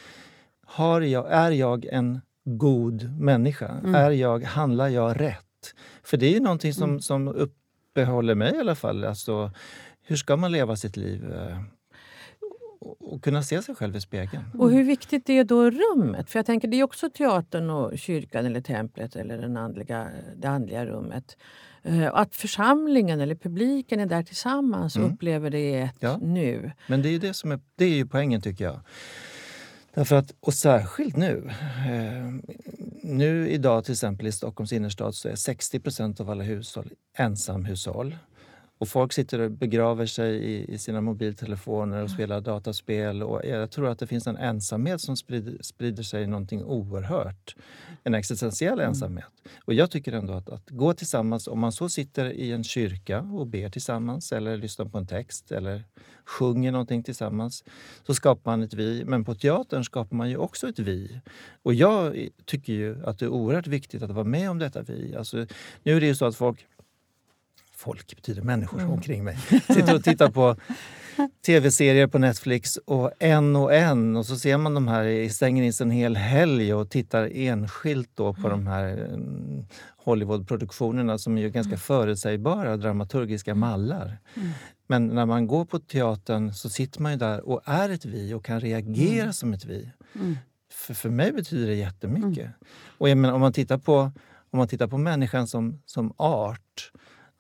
har 0.65 1.01
jag, 1.01 1.32
är 1.32 1.51
jag 1.51 1.86
en 1.86 2.22
god 2.44 3.20
människa? 3.20 3.68
Mm. 3.68 3.96
Är 3.96 4.12
jag, 4.12 4.44
handlar 4.44 4.88
jag 4.88 5.20
rätt? 5.20 5.74
För 6.03 6.18
det 6.18 6.25
är 6.25 6.32
ju 6.32 6.39
någonting 6.39 6.74
som, 6.74 6.89
mm. 6.89 7.01
som 7.01 7.27
uppehåller 7.27 8.36
mig 8.36 8.56
i 8.56 8.60
alla 8.60 8.75
fall. 8.75 9.03
Alltså, 9.06 9.51
hur 10.01 10.15
ska 10.15 10.38
man 10.38 10.51
leva 10.51 10.75
sitt 10.75 10.98
liv? 10.98 11.34
Eh, 12.85 13.07
och 13.07 13.23
kunna 13.23 13.43
se 13.43 13.61
sig 13.61 13.75
själv 13.75 13.95
i 13.95 14.01
spegeln. 14.01 14.43
Och 14.57 14.71
hur 14.71 14.83
viktigt 14.83 15.29
är 15.29 15.43
då 15.43 15.69
rummet? 15.69 16.29
För 16.29 16.39
jag 16.39 16.45
tänker 16.45 16.67
Det 16.67 16.79
är 16.79 16.83
också 16.83 17.09
teatern, 17.09 17.69
och 17.69 17.97
kyrkan 17.97 18.45
eller 18.45 18.61
templet 18.61 19.15
eller 19.15 19.37
den 19.37 19.57
andliga, 19.57 20.07
det 20.35 20.47
andliga 20.47 20.85
rummet. 20.85 21.37
Uh, 21.89 22.09
att 22.13 22.35
församlingen 22.35 23.21
eller 23.21 23.35
publiken 23.35 23.99
är 23.99 24.05
där 24.05 24.23
tillsammans 24.23 24.95
och 24.95 25.01
mm. 25.01 25.13
upplever 25.13 25.49
det 25.49 25.81
ett 25.81 25.95
ja. 25.99 26.17
nu. 26.21 26.71
Men 26.87 27.01
det 27.01 27.09
är, 27.09 27.19
det, 27.19 27.33
som 27.33 27.51
är, 27.51 27.59
det 27.75 27.85
är 27.85 27.95
ju 27.95 28.05
poängen 28.05 28.41
tycker 28.41 28.65
jag. 28.65 28.79
Därför 29.93 30.15
att, 30.15 30.33
och 30.39 30.53
särskilt 30.53 31.15
nu. 31.17 31.49
Eh, 31.87 32.53
nu 33.03 33.49
idag 33.49 33.83
till 33.83 33.91
exempel 33.91 34.27
i 34.27 34.31
Stockholms 34.31 34.73
innerstad 34.73 35.15
så 35.15 35.29
är 35.29 35.35
60% 35.35 36.21
av 36.21 36.29
alla 36.29 36.43
hushåll 36.43 36.89
ensamhushåll. 37.17 38.15
Och 38.77 38.89
folk 38.89 39.13
sitter 39.13 39.39
och 39.39 39.51
begraver 39.51 40.06
sig 40.06 40.36
i, 40.36 40.74
i, 40.74 40.77
sina 40.77 41.01
mobiltelefoner 41.01 42.03
och 42.03 42.10
spelar 42.10 42.42
dataspel. 42.42 43.24
Och 43.24 43.46
jag 43.46 43.72
tror 43.72 43.89
att 43.89 44.00
det 44.00 44.08
finns 44.08 44.27
en 44.27 44.38
ensamhet 44.38 45.01
som 45.01 45.18
sprider, 45.18 45.58
sprider 45.62 46.03
sig 46.03 46.27
någonting 46.27 46.63
oerhört. 46.63 47.56
En 48.03 48.13
existentiell 48.13 48.74
mm. 48.74 48.88
ensamhet. 48.88 49.25
Och 49.65 49.74
jag 49.74 49.92
tycker 49.92 50.13
ändå 50.13 50.34
att, 50.34 50.50
att 50.50 50.70
gå 50.70 50.94
tillsammans, 50.94 51.48
om 51.48 51.60
man 51.60 51.72
så 51.72 51.89
sitter 51.89 52.25
i 52.25 52.51
en 52.51 52.63
kyrka 52.63 53.20
och 53.20 53.48
ber 53.48 53.70
tillsammans 53.70 54.32
eller 54.32 54.58
lyssnar 54.58 54.86
på 54.86 54.98
en 54.98 55.08
text 55.08 55.51
eller 55.51 55.84
sjunger 56.25 56.72
någonting 56.72 57.03
tillsammans, 57.03 57.63
så 58.08 58.13
skapar 58.13 58.51
man 58.51 58.63
ett 58.63 58.74
vi. 58.74 59.03
Men 59.06 59.25
på 59.25 59.36
teatern 59.36 59.84
skapar 59.84 60.15
man 60.15 60.30
ju 60.30 60.38
också 60.38 60.70
ett 60.70 60.80
vi. 60.80 61.20
Och 61.63 61.74
jag 61.74 62.27
tycker 62.46 62.74
ju 62.74 63.06
att 63.06 63.20
det 63.20 63.25
är 63.25 63.30
oerhört 63.30 63.68
viktigt 63.68 64.03
att 64.03 64.12
vara 64.12 64.25
med 64.25 64.50
om 64.50 64.60
detta 64.60 64.82
vi. 64.82 65.15
Alltså, 65.15 65.46
nu 65.84 65.96
är 65.96 66.00
det 66.00 66.08
ju 66.08 66.15
så 66.15 66.25
att 66.25 66.36
folk 66.36 66.65
folk 67.83 68.15
betyder 68.15 68.41
människor 68.41 68.85
omkring 68.85 69.23
mig. 69.23 69.37
Sitter 69.67 69.95
och 69.95 70.03
tittar 70.03 70.29
på 70.29 70.55
tv-serier 71.45 72.07
på 72.07 72.17
Netflix 72.17 72.77
och 72.77 73.11
en 73.19 73.55
och 73.55 73.73
en. 73.73 74.15
Och 74.15 74.25
så 74.25 74.35
ser 74.35 74.57
man 74.57 74.73
de 74.73 74.87
här, 74.87 75.29
stänger 75.29 75.63
in 75.63 75.73
sig 75.73 75.83
en 75.83 75.91
hel 75.91 76.15
helg 76.15 76.73
och 76.73 76.89
tittar 76.89 77.29
enskilt 77.33 78.09
då 78.15 78.33
på 78.33 78.49
de 78.49 78.67
här 78.67 78.87
mm, 78.87 79.65
Hollywoodproduktionerna 79.97 81.17
som 81.17 81.37
är 81.37 81.49
ganska 81.49 81.77
förutsägbara 81.77 82.77
dramaturgiska 82.77 83.55
mallar. 83.55 84.17
Men 84.87 85.07
när 85.07 85.25
man 85.25 85.47
går 85.47 85.65
på 85.65 85.79
teatern 85.79 86.53
så 86.53 86.69
sitter 86.69 87.01
man 87.01 87.11
ju 87.11 87.17
där 87.17 87.49
och 87.49 87.61
är 87.65 87.89
ett 87.89 88.05
vi 88.05 88.33
och 88.33 88.45
kan 88.45 88.59
reagera 88.59 89.33
som 89.33 89.53
ett 89.53 89.65
vi. 89.65 89.89
För, 90.71 90.93
för 90.93 91.09
mig 91.09 91.31
betyder 91.31 91.67
det 91.67 91.75
jättemycket. 91.75 92.49
Och 92.97 93.09
jag 93.09 93.17
menar, 93.17 93.35
om, 93.35 93.41
man 93.41 93.53
tittar 93.53 93.77
på, 93.77 94.11
om 94.51 94.57
man 94.57 94.67
tittar 94.67 94.87
på 94.87 94.97
människan 94.97 95.47
som, 95.47 95.81
som 95.85 96.13
art, 96.17 96.91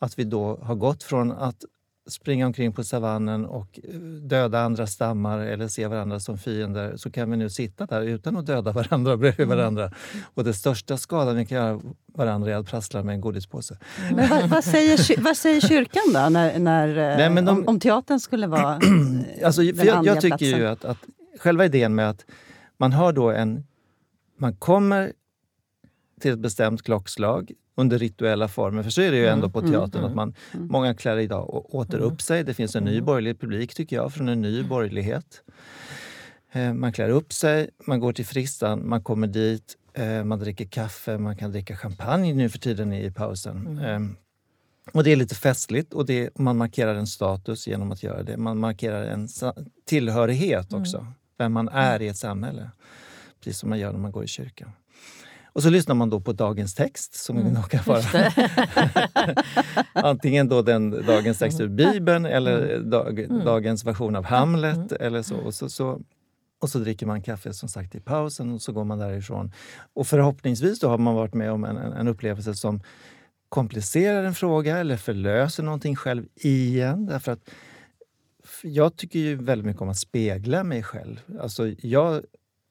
att 0.03 0.19
vi 0.19 0.23
då 0.23 0.59
har 0.61 0.75
gått 0.75 1.03
från 1.03 1.31
att 1.31 1.63
springa 2.09 2.45
omkring 2.45 2.73
på 2.73 2.83
savannen 2.83 3.45
och 3.45 3.79
eh, 3.83 3.99
döda 3.99 4.59
andra 4.59 4.87
stammar 4.87 5.39
eller 5.39 5.67
se 5.67 5.87
varandra 5.87 6.19
som 6.19 6.37
fiender 6.37 6.97
så 6.97 7.11
kan 7.11 7.31
vi 7.31 7.37
nu 7.37 7.49
sitta 7.49 7.85
där 7.85 8.01
utan 8.01 8.37
att 8.37 8.45
döda 8.45 8.71
varandra 8.71 9.17
bredvid 9.17 9.47
varandra. 9.47 9.91
Och 10.33 10.43
det 10.43 10.53
största 10.53 10.97
skadan 10.97 11.35
vi 11.35 11.45
kan 11.45 11.57
göra 11.57 11.81
varandra 12.13 12.51
är 12.51 12.55
att 12.55 12.67
prassla 12.67 13.03
med 13.03 13.13
en 13.15 13.21
godispåse. 13.21 13.77
Men 14.15 14.29
vad, 14.29 14.49
vad, 14.49 14.63
säger, 14.63 15.21
vad 15.21 15.37
säger 15.37 15.61
kyrkan 15.61 16.03
då, 16.13 16.29
när, 16.29 16.59
när, 16.59 16.87
eh, 16.87 17.17
Nej, 17.17 17.29
men 17.29 17.45
de- 17.45 17.57
om, 17.57 17.67
om 17.67 17.79
teatern 17.79 18.19
skulle 18.19 18.47
vara 18.47 18.75
eh, 19.37 19.45
Alltså, 19.45 19.61
den 19.61 19.75
för 19.75 19.85
jag, 19.85 20.05
jag 20.05 20.21
tycker 20.21 20.37
platsen? 20.37 20.59
ju 20.59 20.67
att, 20.67 20.85
att 20.85 20.97
själva 21.39 21.65
idén 21.65 21.95
med 21.95 22.09
att 22.09 22.25
man 22.77 22.91
har 22.93 23.13
då 23.13 23.31
en... 23.31 23.63
Man 24.37 24.55
kommer 24.55 25.13
till 26.21 26.31
ett 26.31 26.39
bestämt 26.39 26.81
klockslag 26.81 27.51
under 27.75 27.97
rituella 27.99 28.47
former. 28.47 28.83
För 28.83 28.89
så 28.89 29.01
är 29.01 29.11
det 29.11 29.17
ju 29.17 29.27
ändå 29.27 29.49
på 29.49 29.61
teatern. 29.61 30.03
att 30.03 30.15
man, 30.15 30.33
Många 30.53 30.93
klär 30.95 31.17
idag 31.17 31.75
åter 31.75 31.99
upp 31.99 32.21
sig. 32.21 32.43
Det 32.43 32.53
finns 32.53 32.75
en 32.75 32.83
ny 32.83 33.01
borgerlig 33.01 33.39
publik 33.39 33.75
tycker 33.75 33.95
jag, 33.95 34.13
från 34.13 34.29
en 34.29 34.41
ny 34.41 34.63
borgerlighet. 34.63 35.41
Eh, 36.51 36.73
Man 36.73 36.93
klär 36.93 37.09
upp 37.09 37.33
sig, 37.33 37.69
man 37.87 37.99
går 37.99 38.13
till 38.13 38.25
fristan, 38.25 38.89
man 38.89 39.03
kommer 39.03 39.27
dit, 39.27 39.77
eh, 39.93 40.23
man 40.23 40.39
dricker 40.39 40.65
kaffe, 40.65 41.17
man 41.17 41.37
kan 41.37 41.51
dricka 41.51 41.77
champagne 41.77 42.33
nu 42.33 42.49
för 42.49 42.59
tiden 42.59 42.93
i 42.93 43.11
pausen. 43.11 43.77
Eh, 43.77 43.99
och 44.93 45.03
det 45.03 45.11
är 45.11 45.15
lite 45.15 45.35
festligt 45.35 45.93
och 45.93 46.05
det, 46.05 46.29
man 46.39 46.57
markerar 46.57 46.95
en 46.95 47.07
status 47.07 47.67
genom 47.67 47.91
att 47.91 48.03
göra 48.03 48.23
det. 48.23 48.37
Man 48.37 48.57
markerar 48.59 49.05
en 49.05 49.27
tillhörighet 49.85 50.73
också, 50.73 51.07
vem 51.37 51.53
man 51.53 51.67
är 51.69 52.01
i 52.01 52.07
ett 52.07 52.17
samhälle. 52.17 52.71
Precis 53.43 53.59
som 53.59 53.69
man 53.69 53.79
gör 53.79 53.91
när 53.91 53.99
man 53.99 54.11
går 54.11 54.23
i 54.23 54.27
kyrkan. 54.27 54.69
Och 55.53 55.63
så 55.63 55.69
lyssnar 55.69 55.95
man 55.95 56.09
då 56.09 56.19
på 56.19 56.33
dagens 56.33 56.75
text 56.75 57.13
som 57.13 57.37
mm. 57.37 57.63
kan 57.63 57.83
vara 57.85 58.01
antingen 59.93 60.49
då 60.49 60.61
den 60.61 61.05
dagens 61.05 61.39
text 61.39 61.59
ur 61.59 61.67
Bibeln 61.67 62.25
eller 62.25 62.79
dag, 62.79 63.43
dagens 63.45 63.85
version 63.85 64.15
av 64.15 64.25
Hamlet. 64.25 64.91
Eller 64.91 65.21
så. 65.21 65.35
Och, 65.35 65.53
så, 65.53 65.69
så, 65.69 66.01
och 66.61 66.69
så 66.69 66.79
dricker 66.79 67.05
man 67.05 67.21
kaffe 67.21 67.53
som 67.53 67.69
sagt 67.69 67.95
i 67.95 67.99
pausen 67.99 68.51
och 68.53 68.61
så 68.61 68.71
går 68.71 68.83
man 68.83 68.99
därifrån. 68.99 69.51
Och 69.93 70.07
förhoppningsvis 70.07 70.79
då 70.79 70.87
har 70.87 70.97
man 70.97 71.15
varit 71.15 71.33
med 71.33 71.51
om 71.51 71.63
en, 71.63 71.77
en, 71.77 72.07
upplevelse 72.07 72.53
som 72.53 72.81
komplicerar 73.49 74.23
en 74.23 74.33
fråga 74.33 74.77
eller 74.77 74.97
förlöser 74.97 75.63
någonting 75.63 75.95
själv 75.95 76.25
igen. 76.35 77.05
Därför 77.05 77.31
att 77.31 77.49
jag 78.63 78.95
tycker 78.95 79.19
ju 79.19 79.35
väldigt 79.35 79.65
mycket 79.65 79.81
om 79.81 79.89
att 79.89 79.97
spegla 79.97 80.63
mig 80.63 80.83
själv. 80.83 81.21
Alltså 81.41 81.67
jag, 81.67 82.23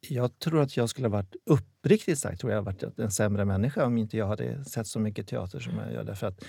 jag 0.09 0.39
tror 0.39 0.61
att 0.61 0.77
jag 0.77 0.89
skulle 0.89 1.09
ha 1.09 1.13
varit, 1.13 1.37
uppriktigt 1.83 2.19
sagt, 2.19 2.41
tror 2.41 2.53
jag 2.53 2.63
varit 2.63 2.99
en 2.99 3.11
sämre 3.11 3.45
människa 3.45 3.87
om 3.87 3.99
inte 3.99 4.17
jag 4.17 4.27
hade 4.27 4.65
sett 4.65 4.87
så 4.87 4.99
mycket 4.99 5.29
teater 5.29 5.61
som 5.61 5.79
jag 5.79 5.93
gör. 5.93 6.05
Därför 6.05 6.27
att 6.27 6.45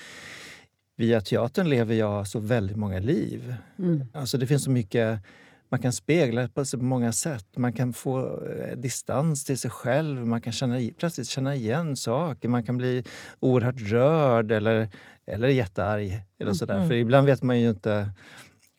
via 0.96 1.22
teatern 1.22 1.70
lever 1.70 1.96
jag 1.96 2.28
så 2.28 2.40
väldigt 2.40 2.78
många 2.78 3.00
liv. 3.00 3.56
Alltså 4.14 4.38
det 4.38 4.48
finns 4.48 4.64
så 4.64 4.72
mycket 4.72 5.20
man 5.70 5.80
kan 5.80 5.94
spegla 5.94 6.48
på 6.48 6.66
så 6.66 6.78
många 6.78 7.12
sätt. 7.12 7.58
Man 7.58 7.74
kan 7.74 7.94
få 7.94 8.46
eh, 8.46 8.78
distans 8.78 9.44
till 9.46 9.58
sig 9.58 9.72
själv, 9.72 10.28
man 10.28 10.42
kan 10.42 10.54
känna, 10.54 10.80
plötsligt 10.98 11.28
känna 11.28 11.56
igen 11.56 11.96
saker. 11.96 12.50
Man 12.50 12.64
kan 12.64 12.78
bli 12.78 13.04
oerhört 13.40 13.82
rörd 13.82 14.52
eller, 14.52 14.90
eller 15.26 15.48
jättearg. 15.48 16.22
Eller 16.40 16.54
sådär. 16.54 16.88
För 16.88 16.94
ibland 16.94 17.28
vet 17.28 17.44
man 17.44 17.60
ju 17.60 17.70
inte 17.70 18.12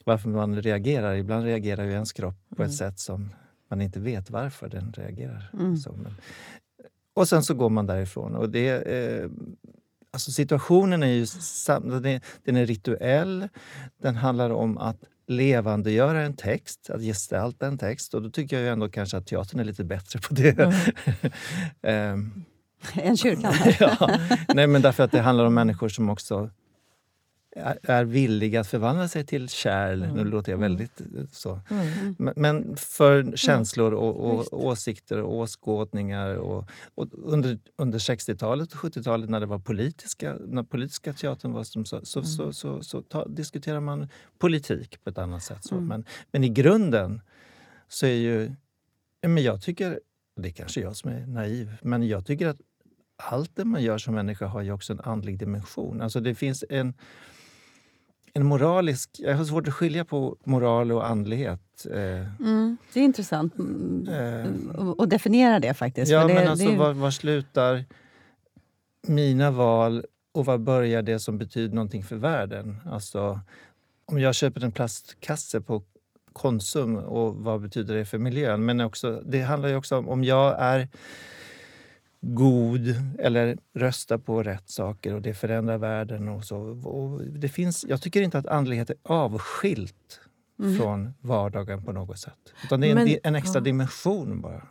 varför 0.05 0.29
man 0.29 0.63
reagerar. 0.63 1.15
Ibland 1.15 1.45
reagerar 1.45 1.85
ju 1.85 1.93
ens 1.93 2.13
kropp 2.13 2.37
på 2.57 2.63
ett 2.63 2.75
sätt 2.75 2.99
som 2.99 3.31
man 3.77 3.83
inte 3.83 4.01
vet 4.01 4.31
varför 4.31 4.69
den 4.69 4.93
reagerar. 4.93 5.51
Så, 5.77 5.93
men, 5.93 6.15
och 7.15 7.29
sen 7.29 7.43
så 7.43 7.55
går 7.55 7.71
man 7.71 7.87
därifrån. 7.87 8.35
Och 8.35 8.51
det, 8.51 8.69
eh, 8.69 9.31
alltså 10.11 10.31
situationen 10.31 11.03
är 11.03 11.07
ju 11.07 11.27
den 12.45 12.57
är, 12.57 12.67
rituell. 12.67 13.49
Den 14.03 14.17
handlar 14.17 14.51
om 14.51 14.79
att 14.79 14.97
levandegöra 15.27 16.23
en 16.23 16.37
text, 16.37 16.91
att 16.91 17.01
gestalta 17.01 17.67
en 17.67 17.79
text. 17.79 18.15
Och 18.15 18.23
då 18.23 18.31
tycker 18.31 18.57
jag 18.57 18.63
ju 18.63 18.69
ändå 18.69 18.89
kanske 18.89 19.17
att 19.17 19.27
teatern 19.27 19.61
är 19.61 19.65
lite 19.65 19.85
bättre 19.85 20.21
på 20.21 20.35
det. 20.35 20.73
Ehm, 21.83 22.45
Än 22.95 23.17
kyrkan? 23.17 23.55
ja. 23.81 24.19
Nej, 24.55 24.67
men 24.67 24.83
därför 24.83 25.03
att 25.03 25.13
det 25.13 25.21
handlar 25.21 25.45
om 25.45 25.55
människor 25.55 25.89
som 25.89 26.11
också 26.11 26.51
är, 27.57 28.05
villiga 28.05 28.61
att 28.61 28.67
förvandla 28.67 29.09
sig 29.09 29.27
till 29.27 29.49
kärl. 29.49 30.13
Nu 30.15 30.25
låter 30.25 30.53
jag 30.53 30.59
väldigt 30.59 31.01
eh, 31.01 31.07
så. 31.33 31.61
Men, 32.17 32.35
men 32.37 32.77
för 32.77 33.37
känslor 33.37 33.93
och, 33.93 34.17
och 34.17 34.65
åsikter 34.67 35.21
och 35.21 35.39
åskådningar. 35.39 36.35
Och, 36.35 36.71
och 36.95 37.09
under, 37.13 37.59
under 37.77 37.99
60-talet 37.99 38.73
och 38.73 38.79
70-talet 38.79 39.31
när 39.31 39.41
det 39.41 39.47
var 39.47 39.59
politiska, 39.59 40.37
när 40.47 40.63
politiska 40.63 41.13
teatern 41.13 41.53
var 41.53 41.65
som 41.65 41.85
så, 41.85 42.05
så, 42.05 42.23
så, 42.23 42.53
så, 42.53 42.83
så 42.83 43.03
ta, 43.03 43.25
diskuterar 43.29 43.81
man 43.81 44.09
politik 44.39 45.05
på 45.05 45.11
ett 45.11 45.19
annat 45.19 45.43
sätt. 45.43 45.65
Så. 45.65 45.81
Men, 45.81 46.05
men 46.33 46.45
i 46.45 46.49
grunden 46.49 47.21
så 47.89 48.07
är 48.07 48.17
ju... 48.17 48.55
Men 49.27 49.43
jag 49.43 49.63
tycker, 49.63 50.01
det 50.37 50.49
är 50.49 50.53
kanske 50.53 50.81
jag 50.81 50.97
som 50.97 51.11
är 51.11 51.27
naiv, 51.27 51.77
men 51.83 52.09
jag 52.09 52.27
tycker 52.27 52.49
att 52.49 52.61
allt 53.17 53.57
det 53.57 53.65
man 53.65 53.83
gör 53.83 53.99
som 53.99 54.15
människa 54.15 54.47
har 54.47 54.63
ju 54.63 54.73
också 54.73 54.93
en 54.93 55.01
andlig 55.01 55.39
dimension. 55.39 56.01
Alltså 56.01 56.21
det 56.21 56.35
finns 56.35 56.65
en, 56.71 56.95
en 58.37 58.47
moralisk... 58.47 59.11
Jag 59.19 59.37
har 59.37 59.45
svårt 59.45 59.69
att 59.69 59.75
skilja 59.75 60.05
på 60.05 60.37
moral 60.45 60.93
och 60.93 61.09
andlighet. 61.09 61.87
Eh, 61.91 62.41
Mm, 62.41 62.77
det 62.93 63.01
är 63.01 63.05
intressant 63.05 63.59
mm, 63.59 64.09
eh, 64.09 64.81
att- 64.91 65.01
att 65.01 65.11
definiera 65.11 65.61
det 65.61 65.75
faktiskt. 65.75 66.13
ja, 66.13 66.27
det, 66.27 66.35
men 66.35 66.49
alltså, 66.49 66.67
det 66.71 66.77
var, 66.77 66.93
var 66.93 67.11
slutar 67.11 67.85
mina 69.07 69.51
val 69.51 70.05
och 70.33 70.45
var 70.47 70.59
börjar 70.59 71.03
det 71.03 71.19
som 71.19 71.39
betyder 71.39 71.75
någonting 71.75 72.03
för 72.03 72.17
världen? 72.17 72.77
Alltså, 72.91 73.41
om 74.07 74.19
jag 74.19 74.35
köper 74.35 74.65
en 74.65 74.73
plastkasse 74.73 75.61
på 75.61 75.83
Konsum, 76.33 76.97
och 76.97 77.35
vad 77.37 77.61
betyder 77.61 77.95
det 77.95 78.05
för 78.05 78.19
miljön? 78.19 78.65
Men 78.65 78.81
också, 78.81 79.23
det 79.27 79.41
handlar 79.43 79.69
ju 79.69 79.77
också 79.77 79.97
om 79.99 80.09
om 80.09 80.25
jag 80.25 80.57
är 80.59 80.89
god 82.27 82.95
eller 83.19 83.59
röstar 83.75 84.19
på 84.19 84.43
rätt 84.43 84.71
saker 84.71 85.15
och 85.15 85.23
det 85.23 85.35
förändrar 85.35 85.79
världen. 85.79 86.29
och 86.29 86.45
så. 86.45 86.57
Och 86.89 87.23
det 87.25 87.49
finns, 87.49 87.85
jag 87.89 88.03
tycker 88.03 88.23
inte 88.23 88.39
att 88.39 88.47
andlighet 88.47 88.91
är 88.91 88.97
avskilt 89.03 90.21
från 90.79 91.15
vardagen 91.21 91.85
på 91.85 91.93
något 91.93 92.19
sätt. 92.19 92.39
Utan 92.65 92.81
det 92.81 92.87
är 92.87 92.91
en, 92.91 92.95
Men- 92.97 93.07
di- 93.07 93.19
en 93.23 93.35
extra 93.35 93.59
ja. 93.59 93.65
dimension 93.65 94.41
bara. 94.41 94.67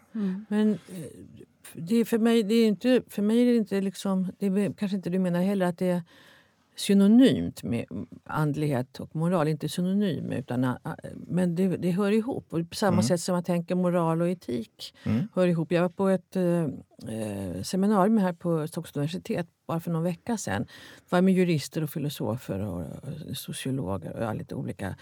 Men 0.50 0.72
eh, 0.72 0.78
det 1.74 1.96
är 1.96 2.06
för, 2.06 2.18
mig, 2.18 2.44
det 2.44 2.56
är 2.56 2.68
inte, 2.68 3.02
för 3.08 3.22
mig 3.22 3.42
är 3.42 3.46
det 3.46 3.56
inte 3.56 3.82
liksom... 3.82 4.28
Det 4.40 4.46
är 4.46 4.74
kanske 4.74 4.96
inte 4.98 5.10
du 5.10 5.20
menar 5.20 5.42
heller 5.42 5.66
att 5.66 5.78
det 5.78 5.88
är 5.90 6.02
synonymt 6.76 7.64
med 7.64 7.86
andlighet 8.26 9.00
och 9.00 9.16
moral. 9.16 9.48
Inte 9.48 9.70
synonym, 9.70 10.32
utan, 10.32 10.64
eh, 10.64 10.76
men 11.28 11.56
det, 11.56 11.78
det 11.78 11.92
hör 11.92 12.12
ihop. 12.12 12.46
Och 12.54 12.70
på 12.70 12.76
samma 12.76 13.02
sätt 13.04 13.20
som 13.22 13.34
man 13.34 13.44
tänker 13.44 13.76
moral 13.76 14.22
och 14.22 14.30
etik 14.30 14.96
Mm. 15.04 15.28
hör 15.36 15.48
ihop. 15.48 15.72
Jag 15.72 15.82
var 15.82 15.90
på 15.90 16.08
ett 16.10 16.36
eh, 16.36 16.64
eh, 17.16 17.62
seminarium 17.64 18.18
här 18.18 18.34
på 18.34 18.68
Stockholms 18.68 18.96
universitet 18.98 19.48
bara 19.68 19.80
för 19.80 19.92
någon 19.92 20.04
vecka 20.04 20.38
sedan. 20.38 20.62
Det 20.64 21.12
var 21.12 21.22
med 21.22 21.34
jurister 21.34 21.84
och 21.84 21.90
filosofer 21.90 22.60
och 22.60 22.84
sociologer 23.34 24.30
och 24.30 24.36
lite 24.36 24.56
olika 24.56 24.96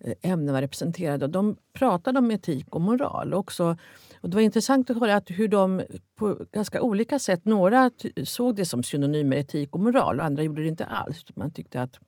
Eh, 0.00 0.14
ämnen 0.22 0.54
var 0.54 0.60
representerade. 0.60 1.24
Och 1.24 1.30
de 1.30 1.56
pratade 1.72 2.18
om 2.18 2.30
etik 2.30 2.74
och 2.74 2.80
moral. 2.80 3.34
Också, 3.34 3.76
och 4.20 4.30
det 4.30 4.34
var 4.34 4.42
intressant 4.42 4.90
att 4.90 5.00
höra 5.00 5.16
att 5.16 5.30
hur 5.30 5.48
de 5.48 5.82
på 6.16 6.46
ganska 6.52 6.82
olika 6.82 7.18
sätt... 7.18 7.44
Några 7.44 7.90
såg 8.24 8.56
det 8.56 8.64
som 8.64 8.82
synonymer 8.82 9.36
etik 9.36 9.74
och 9.74 9.80
moral 9.80 10.18
och 10.18 10.24
andra 10.24 10.42
gjorde 10.42 10.62
det 10.62 10.68
inte 10.68 10.84
alls. 10.84 11.24
Man 11.34 11.50
tyckte 11.50 11.82
att 11.82 11.98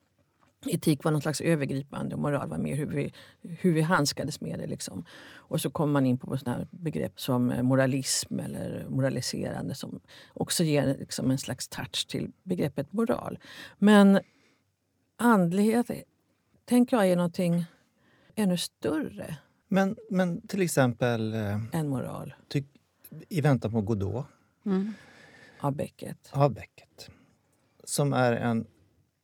etik 0.66 1.04
var 1.04 1.10
något 1.10 1.22
slags 1.22 1.40
övergripande 1.40 2.14
och 2.14 2.20
moral 2.20 2.48
var 2.48 2.58
mer 2.58 2.76
hur 2.76 2.86
vi, 2.86 3.12
hur 3.42 3.72
vi 3.72 3.80
handskades 3.80 4.40
med 4.40 4.58
det. 4.58 4.66
Liksom. 4.66 5.04
Och 5.34 5.60
så 5.60 5.70
kommer 5.70 5.92
man 5.92 6.06
in 6.06 6.18
på 6.18 6.38
såna 6.38 6.56
här 6.56 6.66
begrepp 6.70 7.20
som 7.20 7.50
eh, 7.50 7.62
moralism 7.62 8.40
eller 8.40 8.86
moraliserande 8.88 9.74
som 9.74 10.00
också 10.34 10.64
ger 10.64 10.96
liksom 10.98 11.30
en 11.30 11.38
slags 11.38 11.68
touch 11.68 12.06
till 12.08 12.32
begreppet 12.42 12.92
moral. 12.92 13.38
Men 13.78 14.20
andlighet 15.16 15.90
tänker 16.64 16.96
jag 16.96 17.06
är 17.06 17.16
någonting 17.16 17.64
ännu 18.40 18.56
större. 18.56 19.36
Men, 19.68 19.96
men 20.10 20.46
till 20.46 20.62
exempel 20.62 21.34
eh, 21.34 21.58
än 21.72 21.88
moral. 21.88 22.34
tyck, 22.48 22.66
I 23.28 23.40
väntan 23.40 23.72
på 23.72 23.80
Godot. 23.80 24.26
Av 25.60 25.76
Beckett. 25.76 26.30
av 26.32 26.54
Beckett. 26.54 27.10
Som 27.84 28.12
är 28.12 28.32
en 28.32 28.66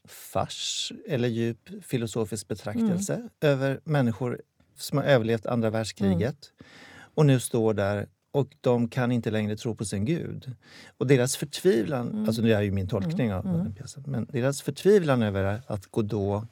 fars 0.08 0.92
eller 1.08 1.28
djup 1.28 1.84
filosofisk 1.84 2.48
betraktelse 2.48 3.28
över 3.40 3.80
människor 3.84 4.42
som 4.76 4.98
har 4.98 5.04
överlevt 5.04 5.46
andra 5.46 5.70
världskriget. 5.70 6.52
Och 7.14 7.26
nu 7.26 7.40
står 7.40 7.74
där 7.74 8.08
och 8.30 8.56
de 8.60 8.88
kan 8.88 9.12
inte 9.12 9.30
längre 9.30 9.56
tro 9.56 9.74
på 9.74 9.84
sin 9.84 10.04
gud. 10.04 10.54
Och 10.98 11.06
deras 11.06 11.36
förtvivlan, 11.36 12.24
alltså 12.26 12.42
det 12.42 12.52
är 12.52 12.62
ju 12.62 12.70
min 12.70 12.88
tolkning 12.88 13.34
av 13.34 13.44
den 13.44 13.74
pjäsen, 13.74 14.04
men 14.06 14.26
deras 14.30 14.62
förtvivlan 14.62 15.22
över 15.22 15.62
att 15.66 15.86
Godot 15.86 16.44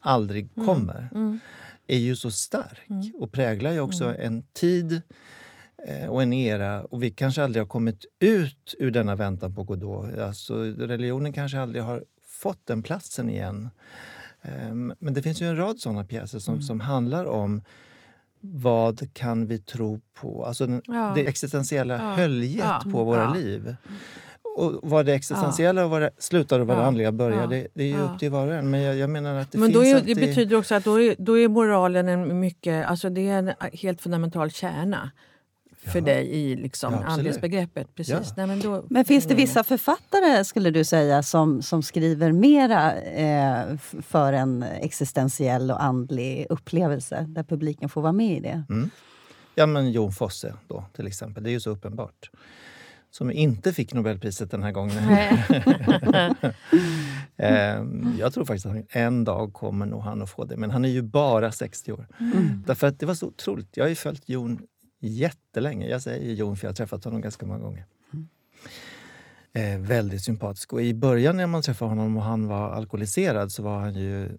aldrig 0.00 0.54
kommer 0.54 1.08
är 1.94 1.98
ju 1.98 2.16
så 2.16 2.30
stark 2.30 2.88
och 3.18 3.32
präglar 3.32 3.72
ju 3.72 3.80
också 3.80 4.14
en 4.18 4.42
tid 4.52 5.02
eh, 5.88 6.06
och 6.08 6.22
en 6.22 6.32
era. 6.32 6.84
Och 6.84 7.02
vi 7.02 7.10
kanske 7.10 7.44
aldrig 7.44 7.62
har 7.62 7.68
kommit 7.68 8.04
ut 8.20 8.74
ur 8.78 8.90
denna 8.90 9.14
väntan 9.16 9.54
på 9.54 9.64
Godot. 9.64 10.18
Alltså, 10.18 10.54
religionen 10.64 11.32
kanske 11.32 11.60
aldrig 11.60 11.84
har 11.84 12.04
fått 12.26 12.66
den 12.66 12.82
platsen 12.82 13.30
igen. 13.30 13.70
Ehm, 14.42 14.94
Men 14.98 15.14
det 15.14 15.22
finns 15.22 15.42
ju 15.42 15.46
en 15.48 15.56
rad 15.56 15.78
såna 15.80 16.04
pjäser 16.04 16.38
som, 16.38 16.62
som 16.62 16.80
handlar 16.80 17.24
om 17.24 17.62
vad 18.40 19.12
kan 19.14 19.46
vi 19.46 19.58
tro 19.58 20.00
på? 20.14 20.44
Alltså 20.44 20.66
den, 20.66 20.82
Ja. 20.86 21.12
det 21.14 21.26
existentiella 21.26 21.94
Ja. 21.94 22.14
höljet 22.14 22.64
Ja. 22.64 22.82
på 22.92 23.04
våra 23.04 23.34
liv. 23.34 23.76
Och 24.56 24.80
vad 24.82 25.06
det 25.06 25.14
existentiella 25.14 25.84
och 25.84 25.90
vad 25.90 26.02
det 26.02 26.10
slutar 26.18 26.60
och 26.60 26.66
vad 26.66 26.76
det 26.76 26.80
Ja. 26.80 26.86
andliga 26.86 27.12
börjar, 27.12 27.40
Ja. 27.40 27.46
det, 27.46 27.66
det 27.74 27.82
är 27.82 27.86
ju 27.88 27.96
Ja. 27.96 28.02
upp 28.02 28.18
till 28.18 28.30
var 28.30 28.46
och 28.46 28.54
en. 28.54 28.70
Men 28.70 28.82
jag, 28.82 28.96
jag 28.96 29.10
menar 29.10 29.34
att 29.34 29.52
det 29.52 29.58
Men 29.58 29.66
finns 29.72 29.78
då 29.84 29.84
är, 29.90 29.94
alltid... 29.94 30.16
det 30.16 30.26
betyder 30.26 30.56
också 30.56 30.74
att 30.74 30.84
då 30.84 31.00
är, 31.00 31.14
då 31.18 31.38
är 31.38 31.48
moralen 31.48 32.08
en 32.08 32.40
mycket, 32.40 32.86
alltså 32.86 33.10
det 33.10 33.28
är 33.28 33.38
en 33.38 33.52
helt 33.72 34.00
fundamental 34.00 34.50
kärna 34.50 35.10
för 35.86 35.98
Ja. 35.98 36.04
dig 36.04 36.26
i 36.26 36.56
liksom 36.56 36.92
Ja, 36.92 36.98
absolut. 36.98 37.12
andlighetsbegreppet. 37.12 37.94
Precis. 37.94 38.14
Ja. 38.14 38.32
Nej, 38.36 38.46
men, 38.46 38.60
då, 38.60 38.84
Men 38.90 39.04
finns 39.04 39.24
det 39.24 39.34
vissa 39.34 39.64
författare, 39.64 40.44
skulle 40.44 40.70
du 40.70 40.84
säga, 40.84 41.22
som, 41.22 41.62
som 41.62 41.82
skriver 41.82 42.32
mera 42.32 42.94
eh, 43.00 43.76
för 44.02 44.32
en 44.32 44.62
existentiell 44.62 45.70
och 45.70 45.82
andlig 45.82 46.46
upplevelse, 46.50 47.26
där 47.28 47.42
publiken 47.42 47.88
får 47.88 48.02
vara 48.02 48.12
med 48.12 48.36
i 48.36 48.40
det? 48.40 48.64
Mm. 48.70 48.90
Ja, 49.54 49.66
men 49.66 49.92
Jon 49.92 50.12
Fosse 50.12 50.54
då, 50.68 50.84
till 50.96 51.06
exempel. 51.06 51.42
Det 51.42 51.50
är 51.50 51.52
ju 51.52 51.60
så 51.60 51.70
uppenbart. 51.70 52.30
Som 53.12 53.30
inte 53.30 53.72
fick 53.72 53.94
Nobelpriset 53.94 54.50
den 54.50 54.62
här 54.62 54.72
gången. 54.72 54.96
Ehm, 57.36 58.16
jag 58.18 58.34
tror 58.34 58.44
faktiskt 58.44 58.66
att 58.66 58.76
en 58.88 59.24
dag 59.24 59.52
kommer 59.52 59.86
nog 59.86 60.02
han 60.02 60.22
att 60.22 60.30
få 60.30 60.44
det. 60.44 60.56
Men 60.56 60.70
han 60.70 60.84
är 60.84 60.88
ju 60.88 61.02
bara 61.02 61.52
60 61.52 61.92
år. 61.92 62.08
Mm. 62.20 62.62
Därför 62.66 62.86
att 62.86 63.00
det 63.00 63.06
var 63.06 63.14
så 63.14 63.26
otroligt. 63.26 63.76
Jag 63.76 63.84
har 63.84 63.88
ju 63.88 63.94
följt 63.94 64.28
Jon 64.28 64.66
jättelänge. 65.00 65.88
Jag 65.88 66.02
säger 66.02 66.34
Jon 66.34 66.56
för 66.56 66.66
jag 66.66 66.70
har 66.70 66.76
träffat 66.76 67.04
honom 67.04 67.20
ganska 67.20 67.46
många 67.46 67.58
gånger. 67.58 67.86
Eh, 69.52 69.78
väldigt 69.78 70.22
sympatisk. 70.22 70.72
Och 70.72 70.82
i 70.82 70.94
början 70.94 71.36
när 71.36 71.46
man 71.46 71.62
träffade 71.62 71.88
honom 71.90 72.16
och 72.16 72.22
han 72.22 72.46
var 72.48 72.70
alkoholiserad 72.70 73.52
så 73.52 73.62
var 73.62 73.78
han 73.78 73.94
ju 73.94 74.38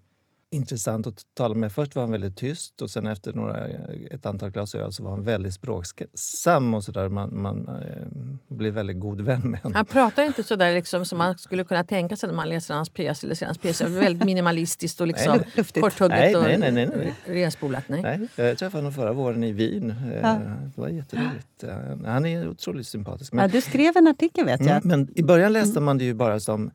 intressant 0.53 1.07
att 1.07 1.21
tala 1.33 1.55
med. 1.55 1.71
Först 1.71 1.95
var 1.95 2.03
han 2.03 2.11
väldigt 2.11 2.37
tyst 2.37 2.81
och 2.81 2.89
sen 2.89 3.07
efter 3.07 3.33
några, 3.33 3.67
ett 4.11 4.25
antal 4.25 4.49
glas 4.49 4.75
öl 4.75 4.93
så 4.93 5.03
var 5.03 5.11
han 5.11 5.23
väldigt 5.23 5.53
språksam 5.53 6.73
och 6.73 6.83
sådär. 6.83 7.09
Man, 7.09 7.41
man 7.41 7.67
eh, 7.67 8.55
blev 8.55 8.73
väldigt 8.73 8.99
god 8.99 9.21
vän 9.21 9.41
med 9.41 9.59
honom. 9.59 9.75
Han 9.75 9.85
pratar 9.85 10.23
inte 10.23 10.43
så 10.43 10.55
där 10.55 10.73
liksom, 10.73 11.05
som 11.05 11.17
man 11.17 11.37
skulle 11.37 11.63
kunna 11.63 11.83
tänka 11.83 12.15
sig 12.15 12.27
när 12.29 12.35
man 12.35 12.49
läser 12.49 12.73
hans 12.73 12.89
pjäs. 12.89 13.23
Eller 13.23 13.35
ser 13.35 13.45
hans 13.45 13.57
pjäs. 13.57 13.81
Väldigt 13.81 14.25
minimalistiskt 14.25 15.01
och 15.01 15.07
liksom, 15.07 15.39
korthugget 15.73 16.19
Nej, 16.19 16.35
och 16.35 16.43
nej, 16.43 16.57
nej, 16.57 16.71
nej, 16.71 16.89
nej. 16.97 17.13
renspolat. 17.25 17.83
Nej. 17.87 18.01
Nej, 18.03 18.27
jag 18.35 18.57
träffade 18.57 18.77
honom 18.77 18.93
förra 18.93 19.13
våren 19.13 19.43
i 19.43 19.51
Wien. 19.51 19.89
Eh, 19.89 20.19
Ja. 20.21 20.39
Det 20.75 20.81
var 20.81 20.87
jätteroligt. 20.89 21.63
Eh, 21.63 21.69
Han 22.05 22.25
är 22.25 22.47
otroligt 22.49 22.87
sympatisk. 22.87 23.33
Ja, 23.35 23.47
du 23.47 23.61
skrev 23.61 23.97
en 23.97 24.07
artikel 24.07 24.45
vet 24.45 24.59
jag. 24.65 24.69
Mm, 24.69 24.81
men 24.85 25.09
i 25.19 25.23
början 25.23 25.53
läste 25.53 25.79
man 25.79 25.97
det 25.97 26.03
ju 26.03 26.13
bara 26.13 26.39
som 26.39 26.71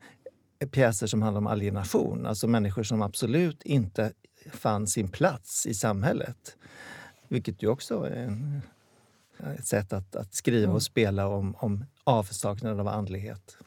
pjäser 0.65 1.07
som 1.07 1.21
handlar 1.21 1.37
om 1.37 1.47
alienation. 1.47 2.25
Alltså 2.25 2.47
människor 2.47 2.83
som 2.83 3.01
absolut 3.01 3.63
inte 3.63 4.11
fann 4.51 4.87
sin 4.87 5.07
plats 5.07 5.65
i 5.65 5.73
samhället. 5.73 6.55
Vilket 7.27 7.63
ju 7.63 7.67
också 7.67 8.03
är 8.03 8.11
en, 8.11 8.61
ett 9.57 9.67
sätt 9.67 9.93
att, 9.93 10.15
att 10.15 10.33
skriva 10.33 10.73
och 10.73 10.83
spela 10.83 11.27
om, 11.27 11.55
om 11.55 11.85
avsaknaden 12.03 12.79
av 12.79 12.87
andlighet. 12.87 13.57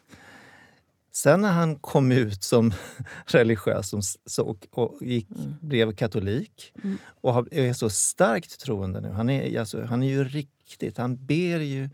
Sen 1.13 1.41
när 1.41 1.53
han 1.53 1.77
kom 1.77 2.13
ut 2.13 2.43
som 2.43 2.73
religiös 3.27 3.89
som, 3.89 4.03
så, 4.27 4.57
och, 4.71 5.03
gick, 5.03 5.29
blev 5.61 5.95
katolik 5.95 6.73
och 7.05 7.35
har, 7.35 7.55
är 7.55 7.73
så 7.73 7.91
starkt 7.91 8.61
troende 8.61 9.01
nu. 9.01 9.09
Han 9.09 9.31
är, 9.31 9.61
alltså, 9.61 9.85
han 9.85 10.03
är 10.03 10.09
ju 10.09 10.25
riktigt, 10.25 10.99
han 10.99 11.27
ber 11.27 11.59
ju 11.59 11.91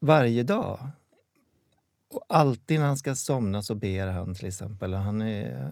varje 0.00 0.42
dag. 0.42 0.90
Och 2.10 2.24
alltid 2.28 2.80
när 2.80 2.86
han 2.86 2.96
ska 2.96 3.14
somna 3.14 3.62
så 3.62 3.74
ber 3.74 4.06
han 4.06 4.34
till 4.34 4.48
exempel. 4.48 4.94
Han 4.94 5.22
är, 5.22 5.70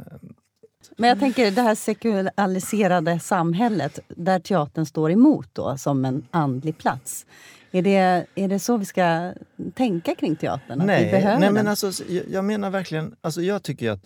Men 0.97 1.09
jag 1.09 1.19
tänker 1.19 1.51
det 1.51 1.63
här 1.63 1.75
sekulariserade 1.75 3.21
samhället 3.21 3.99
där 4.09 4.41
teatern 4.41 4.87
står 4.87 5.11
emot 5.11 5.49
då, 5.53 5.79
som 5.79 6.05
en 6.05 6.27
andlig 6.31 6.79
plats. 6.79 7.27
Är 7.71 7.83
det, 7.83 8.27
är 8.35 8.49
det 8.49 8.59
så 8.59 8.77
vi 8.77 8.85
ska 8.85 9.33
tänka 9.75 10.15
kring 10.15 10.37
teatern? 10.37 10.79
Nej, 10.79 11.13
nej 11.13 11.39
men 11.39 11.55
den? 11.55 11.67
alltså, 11.69 11.93
jag, 12.29 12.45
menar 12.45 12.71
verkligen, 12.71 13.17
alltså 13.21 13.43
jag 13.43 13.63
tycker 13.63 13.91
att 13.91 14.05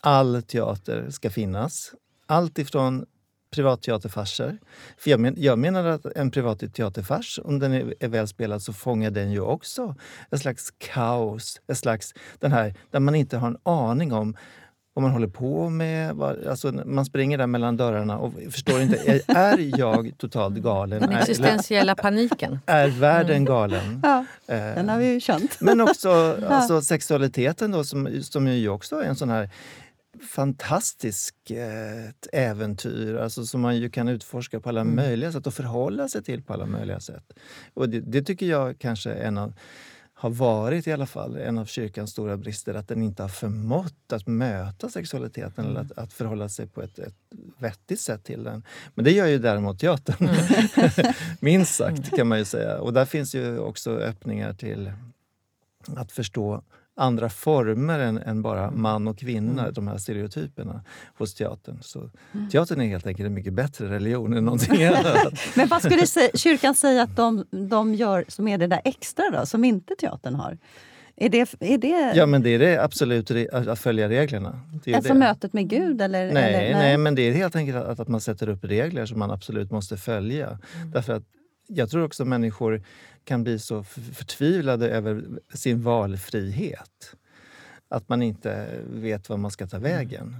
all 0.00 0.42
teater 0.42 1.10
ska 1.10 1.30
finnas. 1.30 1.92
Allt 2.26 2.58
ifrån 2.58 3.06
privatteaterfarser. 3.52 4.58
För 4.98 5.10
jag, 5.10 5.20
men, 5.20 5.34
jag 5.38 5.58
menar 5.58 5.84
att 5.84 6.06
en 6.16 6.30
privatteaterfars, 6.30 7.40
om 7.44 7.58
den 7.58 7.72
är, 7.72 7.94
är 8.00 8.08
väl 8.08 8.28
spelad 8.28 8.62
så 8.62 8.72
fångar 8.72 9.10
den 9.10 9.32
ju 9.32 9.40
också 9.40 9.94
ett 10.30 10.40
slags 10.40 10.70
kaos. 10.78 11.60
Ett 11.68 11.78
slags, 11.78 12.14
den 12.38 12.52
här, 12.52 12.74
där 12.90 13.00
man 13.00 13.14
inte 13.14 13.36
har 13.36 13.48
en 13.48 13.58
aning 13.62 14.12
om 14.12 14.36
vad 14.94 15.02
man 15.02 15.10
håller 15.12 15.28
på 15.28 15.68
med. 15.68 16.14
Vad, 16.14 16.46
alltså, 16.46 16.72
man 16.72 17.04
springer 17.04 17.38
där 17.38 17.46
mellan 17.46 17.76
dörrarna 17.76 18.18
och 18.18 18.32
förstår 18.50 18.80
inte. 18.80 18.96
Är, 19.12 19.20
är 19.36 19.78
jag 19.78 20.12
totalt 20.18 20.54
galen? 20.56 21.00
Den 21.00 21.12
Är, 21.12 21.18
existentiella 21.18 21.94
paniken. 21.94 22.58
är 22.66 22.88
världen 22.88 23.44
galen? 23.44 24.00
Ja, 24.02 24.24
Eh, 24.46 24.56
den 24.74 24.88
har 24.88 24.98
vi 24.98 25.12
ju 25.12 25.20
känt. 25.20 25.60
men 25.60 25.80
också 25.80 26.38
alltså, 26.48 26.80
sexualiteten 26.82 27.70
då, 27.70 27.84
som, 27.84 28.22
som 28.22 28.48
ju 28.48 28.68
också 28.68 28.96
är 28.96 29.04
en 29.04 29.16
sån 29.16 29.30
här 29.30 29.50
fantastisk 30.22 31.50
eh, 31.50 32.10
äventyr 32.32 33.14
alltså, 33.14 33.46
som 33.46 33.60
man 33.60 33.76
ju 33.76 33.90
kan 33.90 34.08
utforska 34.08 34.60
på 34.60 34.68
alla 34.68 34.84
möjliga 34.84 35.32
sätt 35.32 35.46
och 35.46 35.54
förhålla 35.54 36.08
sig 36.08 36.22
till 36.22 36.42
på 36.42 36.52
alla 36.52 36.66
möjliga 36.66 37.00
sätt. 37.00 37.32
Och 37.74 37.88
det, 37.88 38.00
det 38.00 38.22
tycker 38.22 38.46
jag 38.46 38.78
kanske 38.78 39.10
är 39.10 39.24
en 39.24 39.38
av, 39.38 39.54
har 40.14 40.30
varit 40.30 40.86
i 40.86 40.92
alla 40.92 41.06
fall 41.06 41.36
en 41.36 41.58
av 41.58 41.64
kyrkans 41.64 42.10
stora 42.10 42.36
brister, 42.36 42.74
att 42.74 42.88
den 42.88 43.02
inte 43.02 43.22
har 43.22 43.28
förmått 43.28 44.12
att 44.12 44.26
möta 44.26 44.88
sexualiteten 44.88 45.66
eller 45.66 45.80
att, 45.80 45.92
att 45.92 46.12
förhålla 46.12 46.48
sig 46.48 46.66
på 46.66 46.82
ett, 46.82 46.98
ett 46.98 47.14
vettigt 47.58 48.00
sätt 48.00 48.24
till 48.24 48.44
den. 48.44 48.62
Men 48.94 49.04
det 49.04 49.10
gör 49.10 49.26
ju 49.26 49.38
däremot 49.38 49.78
teatern. 49.78 50.28
Minst 51.40 51.74
sagt 51.74 52.16
kan 52.16 52.28
man 52.28 52.38
ju 52.38 52.44
säga. 52.44 52.80
Och 52.80 52.92
där 52.92 53.04
finns 53.04 53.34
ju 53.34 53.58
också 53.58 53.90
öppningar 53.90 54.52
till 54.54 54.92
att 55.96 56.12
förstå 56.12 56.62
andra 56.96 57.28
former 57.28 57.98
än, 57.98 58.18
än 58.18 58.42
bara 58.42 58.70
man 58.70 59.08
och 59.08 59.18
kvinna, 59.18 59.70
de 59.70 59.88
här 59.88 59.98
stereotyperna 59.98 60.84
hos 61.18 61.34
teatern. 61.34 61.78
Så 61.82 62.10
teatern 62.52 62.80
är 62.80 62.86
helt 62.86 63.06
enkelt 63.06 63.26
en 63.26 63.34
mycket 63.34 63.52
bättre 63.52 63.90
religion 63.90 64.34
än 64.34 64.44
någonting 64.44 64.84
annat. 64.86 65.34
Men 65.56 65.68
vad 65.68 65.82
skulle 65.82 66.06
kyrkan 66.34 66.74
säga 66.74 67.02
att 67.02 67.16
de, 67.16 67.44
de 67.50 67.94
gör 67.94 68.24
som 68.28 68.48
är 68.48 68.58
det 68.58 68.66
där 68.66 68.80
extra 68.84 69.30
då, 69.30 69.46
som 69.46 69.64
inte 69.64 69.94
teatern 69.94 70.34
har? 70.34 70.58
Är 71.16 71.28
det, 71.28 71.54
är 71.60 71.78
det 71.78 72.12
Ja, 72.14 72.26
men 72.26 72.42
det 72.42 72.50
är 72.50 72.58
det 72.58 72.84
absolut 72.84 73.30
att 73.52 73.78
följa 73.78 74.08
reglerna. 74.08 74.60
Det 74.84 74.94
alltså 74.94 75.12
det. 75.12 75.18
mötet 75.18 75.52
med 75.52 75.68
Gud? 75.68 76.02
Eller, 76.02 76.32
Nej, 76.32 76.54
eller, 76.54 76.78
nej, 76.78 76.96
men 76.96 77.14
det 77.14 77.22
är 77.22 77.32
helt 77.32 77.56
enkelt 77.56 77.78
att, 77.78 78.00
att 78.00 78.08
man 78.08 78.20
sätter 78.20 78.48
upp 78.48 78.64
regler 78.64 79.06
som 79.06 79.18
man 79.18 79.30
absolut 79.30 79.70
måste 79.70 79.96
följa. 79.96 80.46
Mm. 80.46 80.90
Därför 80.90 81.12
att 81.12 81.22
jag 81.66 81.90
tror 81.90 82.04
också 82.04 82.24
människor 82.24 82.82
kan 83.24 83.42
bli 83.42 83.58
så 83.58 83.84
förtvivlade 83.84 84.88
över 84.88 85.24
sin 85.54 85.82
valfrihet. 85.82 87.16
Att 87.88 88.08
man 88.08 88.22
inte 88.22 88.80
vet 88.90 89.28
vad 89.28 89.38
man 89.38 89.50
ska 89.50 89.66
ta 89.66 89.78
vägen. 89.78 90.36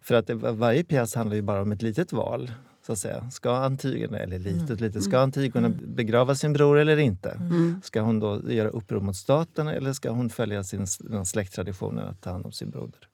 För 0.00 0.14
att 0.14 0.26
det, 0.26 0.34
varje 0.34 0.84
pjäs 0.84 1.14
handlar 1.14 1.36
ju 1.36 1.42
bara 1.42 1.62
om 1.62 1.72
ett 1.72 1.82
litet 1.82 2.12
val. 2.12 2.50
Så 2.86 2.92
att 2.92 2.98
säga. 2.98 3.30
Ska 3.30 3.56
Antigone, 3.56 4.18
eller 4.18 4.38
litet, 4.38 4.80
litet, 4.80 5.02
ska 5.02 5.18
Antigone 5.18 5.68
begrava 5.68 6.34
sin 6.34 6.52
bror 6.52 6.78
eller 6.78 6.96
inte? 6.96 7.30
Mm. 7.30 7.80
Ska 7.84 8.00
hon 8.00 8.20
då 8.20 8.52
göra 8.52 8.68
uppror 8.68 9.00
mot 9.00 9.16
staten 9.16 9.68
eller 9.68 9.92
ska 9.92 10.10
hon 10.10 10.30
följa 10.30 10.64
sin 10.64 10.86
släkttraditionen 11.26 12.08
att 12.08 12.22
ta 12.22 12.30
hand 12.30 12.46
om 12.46 12.52
sin 12.52 12.70
broder? 12.70 13.08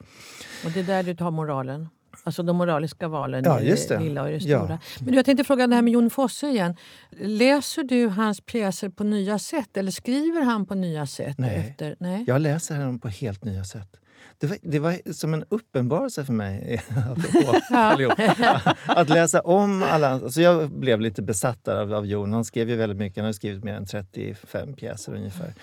Och 0.65 0.71
det 0.71 0.81
är 0.81 0.85
där 0.85 1.03
du 1.03 1.15
tar 1.15 1.31
moralen. 1.31 1.89
Alltså 2.25 2.43
de 2.43 2.57
moraliska 2.57 3.09
valen, 3.09 3.45
Ja, 3.45 3.61
i 3.61 3.75
det. 3.89 3.99
lilla 4.01 4.23
och 4.23 4.29
det 4.29 4.37
Ja. 4.37 4.59
stora. 4.65 4.79
Men 5.01 5.09
du, 5.11 5.15
jag 5.17 5.25
tänkte 5.25 5.45
fråga 5.45 5.67
det 5.67 5.75
här 5.75 5.83
med 5.83 5.93
Jon 5.93 6.11
Fosse 6.11 6.47
igen. 6.49 6.77
Läser 7.21 7.85
du 7.85 8.09
hans 8.09 8.41
pjäser 8.41 8.89
på 8.89 9.05
nya 9.05 9.39
sätt 9.39 9.77
eller 9.77 9.91
skriver 9.91 10.43
han 10.43 10.67
på 10.67 10.75
nya 10.75 11.07
sätt? 11.07 11.39
Nej. 11.39 11.57
Efter, 11.71 11.97
nej? 12.01 12.25
Jag 12.27 12.41
läser 12.41 12.77
honom 12.77 12.99
på 12.99 13.09
helt 13.09 13.45
nya 13.45 13.65
sätt. 13.65 13.97
Det 14.39 14.47
var, 14.47 14.57
det 14.63 14.79
var 14.79 15.13
som 15.13 15.35
en 15.35 15.45
uppenbarelse 15.49 16.25
för 16.25 16.33
mig 16.33 16.83
Ja. 17.71 18.61
att 18.87 19.09
läsa 19.09 19.41
om 19.41 19.83
alla... 19.83 20.09
Alltså 20.11 20.41
jag 20.43 20.71
blev 20.71 21.01
lite 21.01 21.23
besatt 21.23 21.69
av, 21.69 21.95
av 21.95 22.07
Jon. 22.07 22.33
Han 22.33 22.45
skrev 22.45 22.71
ju 22.71 22.77
väldigt 22.77 22.99
mycket. 22.99 23.17
Han 23.17 23.25
har 23.25 23.33
skrivit 23.33 23.65
mer 23.65 23.75
än 23.75 23.87
35 23.87 24.75
pjäser 24.75 25.15
ungefär. 25.15 25.55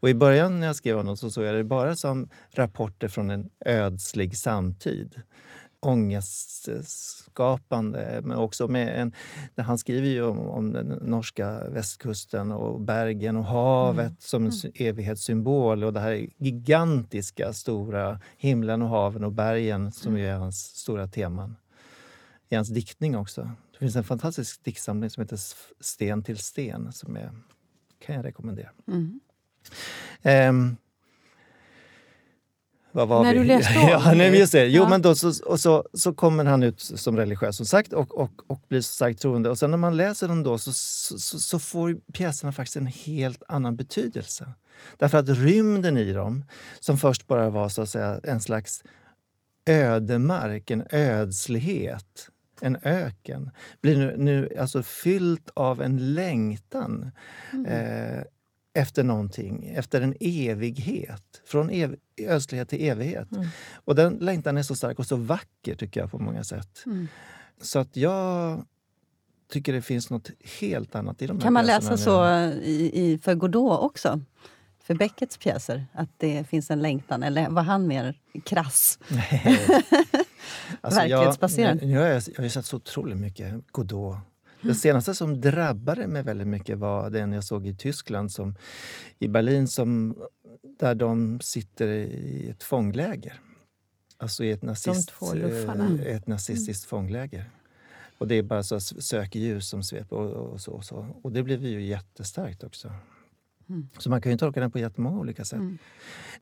Och 0.00 0.08
I 0.10 0.14
början 0.14 0.60
när 0.60 0.66
jag 0.66 0.76
skrev 0.76 0.96
honom 0.96 1.16
så 1.16 1.30
såg 1.30 1.44
jag 1.44 1.54
det 1.54 1.64
bara 1.64 1.96
som 1.96 2.28
rapporter 2.54 3.08
från 3.08 3.30
en 3.30 3.48
ödslig 3.64 4.36
samtid. 4.36 5.14
Ångestskapande, 5.80 8.20
men 8.24 8.38
också 8.38 8.68
med 8.68 9.00
en... 9.00 9.12
Han 9.56 9.78
skriver 9.78 10.08
ju 10.08 10.22
om, 10.22 10.38
om 10.38 10.72
den 10.72 10.86
norska 10.86 11.68
västkusten 11.68 12.52
och 12.52 12.80
bergen 12.80 13.36
och 13.36 13.44
havet 13.44 14.22
som 14.22 14.44
en 14.44 14.52
sy- 14.52 14.72
evighetssymbol. 14.74 15.84
Och 15.84 15.92
det 15.92 16.00
här 16.00 16.26
gigantiska, 16.36 17.52
stora 17.52 18.20
himlen 18.36 18.82
och 18.82 18.88
haven 18.88 19.24
och 19.24 19.32
bergen 19.32 19.92
som 19.92 20.18
ju 20.18 20.26
är 20.26 20.36
hans 20.36 20.64
stora 20.64 21.08
teman. 21.08 21.56
I 22.48 22.54
hans 22.54 22.68
diktning 22.68 23.16
också. 23.16 23.50
Det 23.72 23.78
finns 23.78 23.96
en 23.96 24.04
fantastisk 24.04 24.64
diktsamling 24.64 25.10
som 25.10 25.20
heter 25.20 25.38
Sten 25.80 26.22
till 26.22 26.38
sten 26.38 26.92
som 26.92 27.16
är, 27.16 27.30
kan 27.98 28.14
jag 28.14 28.24
rekommendera. 28.24 28.70
Mm. 28.88 29.20
Var 30.22 30.76
När 33.04 33.32
vi? 33.32 33.38
du 33.38 33.44
läste 33.44 33.78
om 33.78 33.88
ja, 33.88 34.12
nej, 34.14 34.38
just 34.38 34.52
det. 34.52 34.66
Jo, 34.66 34.82
Ja. 34.82 34.88
men 34.88 35.02
då 35.02 35.14
så, 35.14 35.32
och 35.44 35.60
så, 35.60 35.84
så 35.94 36.12
kommer 36.14 36.44
han 36.44 36.62
ut 36.62 36.80
som 36.80 37.16
religiös 37.16 37.56
som 37.56 37.66
sagt 37.66 37.92
och, 37.92 38.18
och, 38.18 38.30
och 38.46 38.60
blir 38.68 38.80
så 38.80 38.92
starkt 38.92 39.20
troende. 39.20 39.50
Och 39.50 39.58
sen 39.58 39.70
när 39.70 39.78
man 39.78 39.96
läser 39.96 40.28
dem 40.28 40.42
då 40.42 40.58
så, 40.58 40.72
så, 40.72 41.38
så, 41.38 41.58
får 41.58 41.96
pjäserna 42.12 42.52
faktiskt 42.52 42.76
en 42.76 42.86
helt 42.86 43.42
annan 43.48 43.76
betydelse. 43.76 44.52
Därför 44.96 45.18
att 45.18 45.28
rymden 45.28 45.96
i 45.96 46.12
dem, 46.12 46.44
som 46.80 46.98
först 46.98 47.26
bara 47.26 47.50
var 47.50 47.68
så 47.68 47.82
att 47.82 47.88
säga 47.90 48.20
en 48.22 48.40
slags 48.40 48.82
ödemark, 49.66 50.70
en 50.70 50.84
ödslighet, 50.90 52.28
en 52.60 52.76
öken, 52.82 53.50
blir 53.80 53.96
nu, 53.96 54.14
nu 54.18 54.56
alltså 54.60 54.82
fyllt 54.82 55.50
av 55.54 55.82
en 55.82 56.14
längtan 56.14 57.10
eh, 57.68 58.22
efter 58.76 59.04
någonting, 59.04 59.66
efter 59.76 60.00
en 60.00 60.14
evighet. 60.20 61.42
Från 61.46 61.70
ev 61.70 61.96
ödslighet 62.18 62.68
till 62.68 62.82
evighet. 62.88 63.32
Mm. 63.32 63.46
Och 63.74 63.94
den 63.94 64.14
längtan 64.14 64.58
är 64.58 64.62
så 64.62 64.74
stark 64.74 64.98
och 64.98 65.06
så 65.06 65.16
vacker 65.16 65.74
tycker 65.74 66.00
jag 66.00 66.10
på 66.10 66.18
många 66.18 66.44
sätt. 66.44 66.82
Mm. 66.86 67.08
Så 67.60 67.78
att 67.78 67.96
jag 67.96 68.64
tycker 69.52 69.72
det 69.72 69.82
finns 69.82 70.10
något 70.10 70.30
helt 70.60 70.94
annat 70.94 71.22
i 71.22 71.26
de 71.26 71.36
här 71.36 71.42
Kan 71.42 71.52
man 71.52 71.66
läsa 71.66 71.96
så 71.96 72.26
i, 72.62 72.90
i, 72.94 73.18
för 73.18 73.34
Godot 73.34 73.80
också? 73.80 74.20
För 74.82 74.94
Beckets 74.94 75.36
pjäser? 75.36 75.86
Att 75.92 76.10
det 76.16 76.44
finns 76.48 76.70
en 76.70 76.82
längtan? 76.82 77.22
Eller 77.22 77.48
var 77.50 77.62
han 77.62 77.86
mer 77.86 78.20
krass? 78.44 78.98
Alltså, 80.80 81.00
Verklighetsbaserad. 81.00 81.82
Jag, 81.82 81.90
jag, 81.90 82.00
har- 82.00 82.08
jag 82.08 82.36
har 82.36 82.44
ju 82.44 82.50
sett 82.50 82.66
så 82.66 82.76
otroligt 82.76 83.16
mycket 83.18 83.54
Godot. 83.72 84.16
Det 84.66 84.74
senaste 84.74 85.14
som 85.14 85.40
drabbade 85.40 86.06
mig 86.06 86.22
väldigt 86.22 86.46
mycket 86.46 86.78
var 86.78 87.10
den 87.10 87.32
jag 87.32 87.44
såg 87.44 87.66
i 87.66 87.74
Tyskland, 87.74 88.32
som, 88.32 88.54
i 89.18 89.28
Berlin, 89.28 89.68
som, 89.68 90.16
där 90.78 90.94
de 90.94 91.40
sitter 91.40 91.88
i 91.88 92.48
ett 92.50 92.62
fångläger. 92.62 93.40
Alltså 94.18 94.44
i 94.44 94.50
ett, 94.50 94.62
nazist, 94.62 95.12
eh, 95.34 96.06
ett 96.06 96.26
nazistiskt 96.26 96.84
fångläger. 96.84 97.50
Och 98.18 98.28
det 98.28 98.34
är 98.34 98.42
bara 98.42 98.62
så 98.62 98.80
sökljus 98.80 99.68
som 99.68 99.82
sveper. 99.82 100.16
Och, 100.16 100.52
och, 100.52 100.60
så, 100.60 100.72
och, 100.72 100.84
så. 100.84 101.06
och 101.22 101.32
det 101.32 101.42
blev 101.42 101.64
ju 101.64 101.82
jättestarkt 101.82 102.64
också. 102.64 102.92
Mm. 103.68 103.88
Så 103.98 104.10
man 104.10 104.22
kan 104.22 104.32
ju 104.32 104.38
tolka 104.38 104.60
den 104.60 104.70
på 104.70 104.78
jättemånga 104.78 105.18
olika 105.18 105.44
sätt. 105.44 105.58
Mm. 105.58 105.78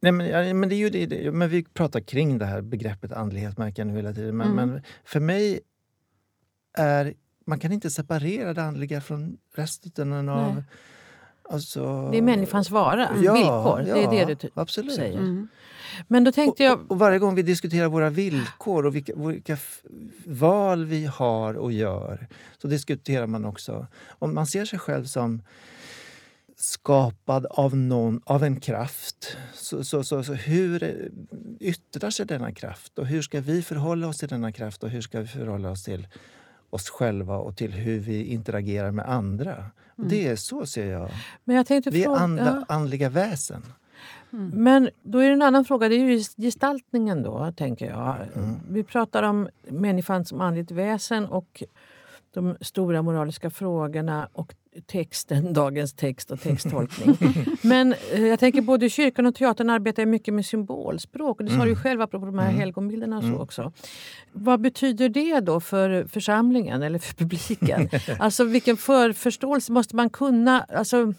Nej, 0.00 0.12
men, 0.12 0.26
ja, 0.26 0.54
men, 0.54 0.68
det 0.68 0.74
är 0.74 0.78
ju 0.78 0.90
det, 0.90 1.06
det, 1.06 1.32
men 1.32 1.48
vi 1.48 1.64
pratar 1.64 2.00
kring 2.00 2.38
det 2.38 2.46
här 2.46 2.60
begreppet 2.60 3.12
andlighet 3.12 3.58
märker 3.58 3.82
jag 3.82 3.86
nu 3.86 3.96
hela 3.96 4.12
tiden. 4.12 4.36
Men, 4.36 4.52
Mm. 4.52 4.68
men 4.70 4.82
för 5.04 5.20
mig 5.20 5.60
är... 6.78 7.14
Man 7.44 7.58
kan 7.58 7.72
inte 7.72 7.90
separera 7.90 8.54
det 8.54 8.62
andliga 8.62 9.00
från 9.00 9.36
resten 9.54 10.28
av... 10.28 10.54
Nej. 10.54 10.64
Alltså, 11.50 12.08
Det 12.10 12.18
är 12.18 12.22
människans 12.22 12.70
vara, 12.70 13.08
ja, 13.22 13.32
villkor. 13.32 13.82
det 13.82 13.90
är 13.90 14.18
ja, 14.18 14.26
det 14.26 14.40
du 14.40 14.50
absolut. 14.54 14.94
säger. 14.94 15.18
Mm. 15.18 15.48
Men 16.08 16.24
då 16.24 16.32
tänkte 16.32 16.64
Och, 16.64 16.70
jag... 16.70 16.80
och, 16.80 16.90
och 16.90 16.98
varje 16.98 17.18
gång 17.18 17.34
vi 17.34 17.42
diskuterar 17.42 17.88
våra 17.88 18.10
villkor 18.10 18.86
och 18.86 18.94
vilka, 18.94 19.12
vilka 19.16 19.56
val 20.26 20.84
vi 20.84 21.06
har 21.06 21.54
och 21.54 21.72
gör 21.72 22.28
så 22.58 22.68
diskuterar 22.68 23.26
man 23.26 23.44
också 23.44 23.86
om 24.08 24.34
man 24.34 24.46
ser 24.46 24.64
sig 24.64 24.78
själv 24.78 25.04
som 25.04 25.42
skapad 26.56 27.46
av, 27.46 27.76
någon, 27.76 28.20
av 28.24 28.44
en 28.44 28.60
kraft. 28.60 29.36
Så, 29.54 29.84
så, 29.84 30.04
så, 30.04 30.24
så 30.24 30.32
hur 30.32 31.08
yttrar 31.60 32.10
sig 32.10 32.26
denna 32.26 32.52
kraft? 32.52 32.98
Och 32.98 33.06
hur 33.06 33.22
ska 33.22 33.40
vi 33.40 33.62
förhålla 33.62 34.08
oss 34.08 34.18
till 34.18 34.28
denna 34.28 34.52
kraft? 34.52 34.82
Och 34.82 34.90
hur 34.90 35.00
ska 35.00 35.20
vi 35.20 35.26
förhålla 35.26 35.70
oss 35.70 35.84
till 35.84 36.08
oss 36.74 36.90
själva 36.90 37.36
och 37.36 37.56
till 37.56 37.72
hur 37.72 37.98
vi 37.98 38.24
interagerar 38.24 38.90
med 38.90 39.08
andra? 39.08 39.64
Och 39.96 40.06
Det 40.06 40.28
är 40.28 40.36
så 40.36 40.66
ser 40.66 40.86
jag. 40.86 41.10
Men 41.44 41.56
jag 41.56 41.66
tänkte 41.66 41.90
Vi 41.90 42.04
är 42.04 42.16
andla, 42.16 42.64
andliga 42.68 43.08
väsen. 43.08 43.62
Men 44.52 44.90
då 45.02 45.18
är 45.18 45.26
det 45.26 45.32
en 45.32 45.42
annan 45.42 45.64
fråga. 45.64 45.88
Det 45.88 45.94
är 45.94 45.98
ju 45.98 46.22
gestaltningen 46.36 47.22
då, 47.22 47.52
tänker 47.56 47.86
jag. 47.86 48.16
Mm. 48.34 48.54
Vi 48.70 48.82
pratar 48.82 49.22
om 49.22 49.48
människan 49.68 50.24
som 50.24 50.40
andligt 50.40 50.70
väsen 50.70 51.26
och 51.26 51.62
de 52.34 52.56
stora 52.60 53.02
moraliska 53.02 53.50
frågorna 53.50 54.28
och 54.32 54.54
texten, 54.86 55.52
dagens 55.52 55.92
text 55.94 56.30
och 56.30 56.40
texttolkning. 56.40 57.16
Men 57.62 57.94
eh, 58.12 58.26
jag 58.26 58.38
tänker 58.40 58.60
både 58.60 58.90
kyrkan 58.90 59.26
och 59.26 59.34
teatern 59.34 59.70
arbetar 59.70 60.06
mycket 60.06 60.34
med 60.34 60.46
symbolspråk. 60.46 61.40
Och 61.40 61.46
det 61.46 61.52
sa 61.52 61.62
du 61.62 61.70
ju 61.70 61.76
själv 61.76 62.02
apropå 62.02 62.26
de 62.26 62.38
här 62.38 62.52
helgonbilderna 62.52 63.18
och 63.18 63.24
så 63.24 63.38
också. 63.38 63.72
Vad 64.32 64.60
betyder 64.60 65.08
det 65.08 65.40
då 65.40 65.60
för 65.60 66.06
församlingen 66.06 66.82
eller 66.82 66.98
för 66.98 67.14
publiken? 67.14 67.88
alltså 68.18 68.44
vilken 68.44 68.76
för, 68.76 69.12
förståelse 69.12 69.72
måste 69.72 69.96
man 69.96 70.10
kunna... 70.10 70.60
Alltså, 70.60 71.14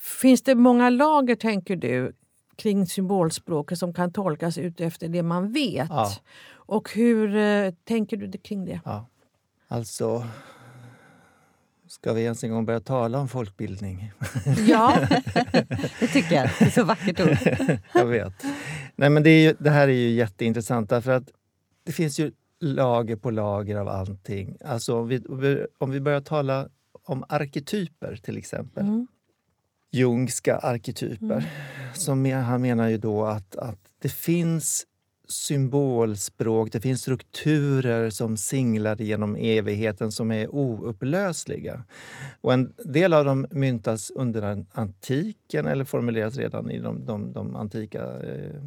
Finns 0.00 0.42
det 0.42 0.54
många 0.54 0.90
lager, 0.90 1.36
tänker 1.36 1.76
du, 1.76 2.12
kring 2.56 2.86
symbolspråket 2.86 3.78
som 3.78 3.94
kan 3.94 4.12
tolkas 4.12 4.58
ut 4.58 4.80
efter 4.80 5.08
det 5.08 5.22
man 5.22 5.52
vet? 5.52 5.88
Ja. 5.90 6.10
Och 6.52 6.90
hur 6.94 7.36
eh, 7.36 7.72
tänker 7.84 8.16
du 8.16 8.38
kring 8.38 8.64
det? 8.64 8.80
Ja. 8.84 9.06
Alltså... 9.68 10.24
Ska 12.00 12.12
vi 12.12 12.22
ens 12.22 12.44
en 12.44 12.50
gång 12.50 12.64
börja 12.66 12.80
tala 12.80 13.18
om 13.18 13.28
folkbildning? 13.28 14.12
Ja, 14.68 15.00
Det 16.00 16.06
tycker 16.12 16.34
jag. 16.34 16.50
Det 16.58 16.64
är 16.64 16.70
så 16.70 16.84
vackert 16.84 17.20
ord. 17.20 17.78
Jag 17.94 18.06
vet. 18.06 18.44
Nej, 18.96 19.10
men 19.10 19.22
det, 19.22 19.42
ju, 19.42 19.54
det 19.58 19.70
här 19.70 19.88
är 19.88 19.92
ju 19.92 20.10
jätteintressant 20.10 20.90
därför 20.90 21.10
att 21.10 21.28
det 21.84 21.92
finns 21.92 22.18
ju 22.20 22.32
lager 22.60 23.16
på 23.16 23.30
lager 23.30 23.76
av 23.76 23.88
allting. 23.88 24.56
Alltså 24.64 24.98
om 25.00 25.08
vi, 25.08 25.66
om 25.78 25.90
vi 25.90 26.00
börjar 26.00 26.20
tala 26.20 26.68
om 27.04 27.24
arketyper 27.28 28.16
till 28.16 28.36
exempel. 28.38 28.84
Mm. 28.86 29.06
Jungska 29.92 30.56
arketyper. 30.56 31.44
Som 31.94 32.26
me- 32.26 32.40
han 32.42 32.62
menar 32.62 32.88
ju 32.88 32.98
då 32.98 33.24
att, 33.26 33.56
att 33.56 33.78
det 34.02 34.08
finns 34.12 34.86
symbolspråk, 35.30 36.72
det 36.72 36.80
finns 36.80 37.00
strukturer 37.00 38.10
som 38.10 38.36
singlar 38.36 39.02
genom 39.02 39.36
evigheten 39.36 40.12
som 40.12 40.30
är 40.30 40.54
oupplösliga. 40.54 41.84
Och 42.40 42.52
en 42.52 42.72
del 42.84 43.12
av 43.12 43.24
dem 43.24 43.46
myntas 43.50 44.10
under 44.10 44.42
an- 44.42 44.66
antiken 44.72 45.66
eller 45.66 45.84
formuleras 45.84 46.36
redan 46.36 46.70
i 46.70 46.78
de, 46.78 47.06
de, 47.06 47.32
de 47.32 47.56
antika 47.56 48.02
eh, 48.02 48.62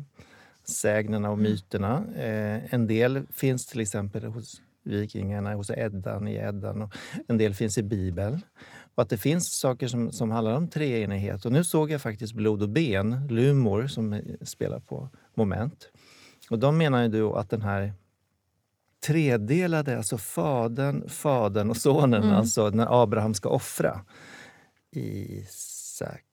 sägnerna 0.64 1.32
och 1.32 1.40
myterna. 1.40 2.04
Eh, 2.16 2.74
en 2.74 2.88
del 2.88 3.24
finns 3.32 3.66
till 3.66 3.80
exempel 3.80 4.24
hos 4.24 4.62
vikingarna, 4.84 5.54
hos 5.54 5.70
Eddan 5.70 6.28
i 6.28 6.36
Eddan 6.36 6.82
och 6.82 6.94
en 7.28 7.38
del 7.38 7.54
finns 7.54 7.78
i 7.78 7.84
Bibeln. 7.84 8.42
Och 8.96 9.04
att 9.04 9.10
det 9.10 9.18
finns 9.18 9.60
saker 9.60 9.88
som, 9.88 10.12
som 10.12 10.32
handlar 10.32 10.56
om 10.56 10.68
treenighet. 10.68 11.46
Och 11.46 11.52
nu 11.52 11.64
såg 11.64 11.92
jag 11.92 12.02
faktiskt 12.02 12.34
Blod 12.34 12.62
och 12.62 12.70
ben, 12.70 13.28
Lumor, 13.30 13.88
som 13.88 14.22
spelar 14.42 14.80
på 14.80 15.10
Moment. 15.36 15.90
Och 16.54 16.60
de 16.60 16.78
menar 16.78 17.02
ju 17.02 17.08
då 17.08 17.36
att 17.36 17.50
den 17.50 17.62
här 17.62 17.94
tredelade, 19.06 19.98
alltså 19.98 20.18
fadern, 20.18 21.10
fadern 21.10 21.70
och 21.70 21.78
sonen, 21.78 22.24
Mm. 22.24 22.36
alltså 22.36 22.70
när 22.70 23.04
Abraham 23.04 23.34
ska 23.34 23.50
offra 23.50 24.02
Isak. 24.92 26.24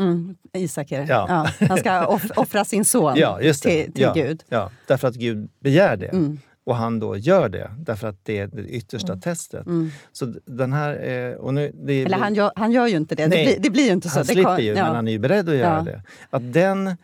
Mm. 0.00 0.36
Isak 0.52 0.92
är 0.92 1.00
det. 1.00 1.06
Ja. 1.06 1.26
Ja. 1.58 1.66
Han 1.66 1.78
ska 1.78 2.06
off 2.06 2.30
offra 2.36 2.64
sin 2.64 2.84
son 2.84 3.14
Ja, 3.16 3.40
just 3.40 3.62
det. 3.62 3.84
till, 3.84 3.92
till 3.92 4.02
ja, 4.02 4.12
Gud. 4.12 4.42
Ja, 4.48 4.70
därför 4.86 5.08
att 5.08 5.14
Gud 5.14 5.48
begär 5.60 5.96
det. 5.96 6.06
Mm. 6.08 6.38
Och 6.64 6.76
han 6.76 6.98
då 7.00 7.16
gör 7.16 7.48
det, 7.48 7.70
därför 7.78 8.08
att 8.08 8.24
det 8.24 8.38
är 8.38 8.46
det 8.46 8.62
yttersta 8.62 9.16
testet. 9.16 9.66
Mm. 9.66 9.90
Så 10.12 10.34
den 10.44 10.72
här... 10.72 11.08
Eh, 11.08 11.34
och 11.34 11.54
nu, 11.54 11.72
det, 11.74 12.02
Eller 12.04 12.18
han 12.18 12.34
gör, 12.34 12.52
han 12.56 12.72
gör 12.72 12.86
ju 12.86 12.96
inte 12.96 13.14
det. 13.14 13.22
Det 13.22 13.28
Nej. 13.28 13.46
blir, 13.46 13.56
det 13.60 13.70
blir 13.70 13.84
ju 13.86 13.92
inte 13.92 14.08
så. 14.08 14.18
han 14.18 14.26
det 14.26 14.32
slipper 14.32 14.58
ju, 14.58 14.74
men 14.74 14.94
han 14.94 15.08
är 15.08 15.12
ju 15.12 15.18
beredd 15.18 15.48
att 15.48 15.54
göra 15.54 15.82
det. 15.82 16.02
Att 16.30 16.52
den... 16.52 16.96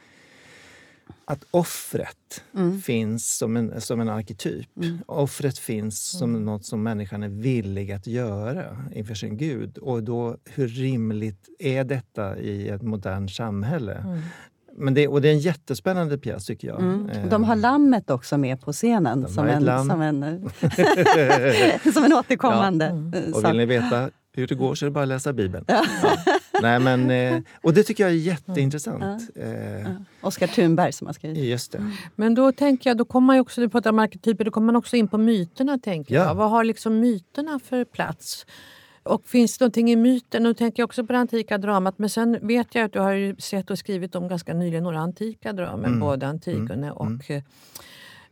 Att 1.24 1.44
offret 1.50 2.16
Mm. 2.54 2.80
finns 2.80 3.36
som 3.38 3.56
en, 3.56 3.80
som 3.80 4.00
en 4.00 4.08
arketyp. 4.08 4.68
Mm. 4.76 4.98
Offret 5.06 5.58
finns 5.58 6.18
som 6.18 6.44
något 6.44 6.64
som 6.64 6.82
människan 6.82 7.22
är 7.22 7.28
villig 7.28 7.92
att 7.92 8.06
göra 8.06 8.76
inför 8.94 9.14
sin 9.14 9.36
Gud. 9.36 9.78
Och 9.78 10.02
då, 10.02 10.36
hur 10.44 10.68
rimligt 10.68 11.48
är 11.58 11.84
detta 11.84 12.38
i 12.38 12.68
ett 12.68 12.82
modernt 12.82 13.30
samhälle? 13.30 13.94
Mm. 13.94 14.20
men 14.76 14.94
det, 14.94 15.08
och 15.08 15.20
det 15.22 15.28
är 15.28 15.32
en 15.32 15.38
jättespännande 15.38 16.18
pjäs 16.18 16.46
tycker 16.46 16.68
jag. 16.68 16.80
Mm. 16.80 17.10
Eh, 17.10 17.26
De 17.28 17.44
har 17.44 17.56
lammet 17.56 18.10
också 18.10 18.38
med 18.38 18.60
på 18.60 18.72
scenen 18.72 19.28
som 19.28 19.46
en, 19.46 19.64
som, 19.88 20.00
en, 20.02 20.50
som 21.92 22.04
en 22.04 22.12
återkommande 22.12 22.86
eh, 22.86 23.34
Och 23.34 23.44
vill 23.44 23.56
ni 23.56 23.66
veta 23.66 24.10
hur 24.32 24.46
det 24.46 24.54
går 24.54 24.74
så 24.74 24.84
är 24.84 24.86
det 24.86 24.90
bara 24.90 25.02
att 25.02 25.08
läsa 25.08 25.32
Bibeln. 25.32 25.64
Ja. 25.68 25.84
Nej, 26.62 26.78
men, 26.80 27.10
eh, 27.10 27.42
och 27.62 27.74
det 27.74 27.82
tycker 27.82 28.04
jag 28.04 28.10
är 28.12 28.16
jätteintressant. 28.16 29.22
Eh, 29.36 29.90
Oskar 30.20 30.46
Thunberg 30.46 30.92
som 30.92 31.06
har 31.06 31.14
skrivit. 31.14 31.44
Just 31.44 31.72
det. 31.72 31.90
Men 32.16 32.34
då 32.34 32.52
tänker 32.52 32.90
jag, 32.90 32.96
då 32.96 33.04
kommer 33.04 33.26
man 33.26 33.36
ju 33.36 33.40
också, 33.40 33.60
du 33.60 33.68
pratar 33.68 33.90
om 33.90 33.98
arketyper, 33.98 34.44
då 34.44 34.50
kommer 34.50 34.66
man 34.66 34.76
också 34.76 34.96
in 34.96 35.08
på 35.08 35.18
myterna. 35.18 35.78
tänker 35.78 36.14
Ja. 36.14 36.24
jag. 36.24 36.34
Vad 36.34 36.50
har 36.50 36.64
liksom 36.64 37.00
myterna 37.00 37.58
för 37.64 37.84
plats? 37.84 38.46
Och 39.02 39.28
finns 39.28 39.58
det 39.58 39.62
någonting 39.64 39.90
i 39.90 39.96
myten? 39.96 40.42
Nu 40.42 40.54
tänker 40.54 40.80
jag 40.82 40.86
också 40.86 41.06
på 41.06 41.12
det 41.12 41.18
antika 41.18 41.58
dramat. 41.58 41.98
Men 41.98 42.10
sen 42.10 42.38
vet 42.42 42.74
jag 42.74 42.84
att 42.84 42.92
du 42.92 42.98
har 42.98 43.12
ju 43.12 43.36
sett 43.36 43.70
och 43.70 43.78
skrivit 43.78 44.14
om 44.14 44.28
ganska 44.28 44.54
nyligen 44.54 44.82
några 44.84 44.98
antika 44.98 45.52
dramer. 45.52 45.86
Mm. 45.88 46.00
Både 46.00 46.26
Antigone 46.26 46.90
och 46.92 47.30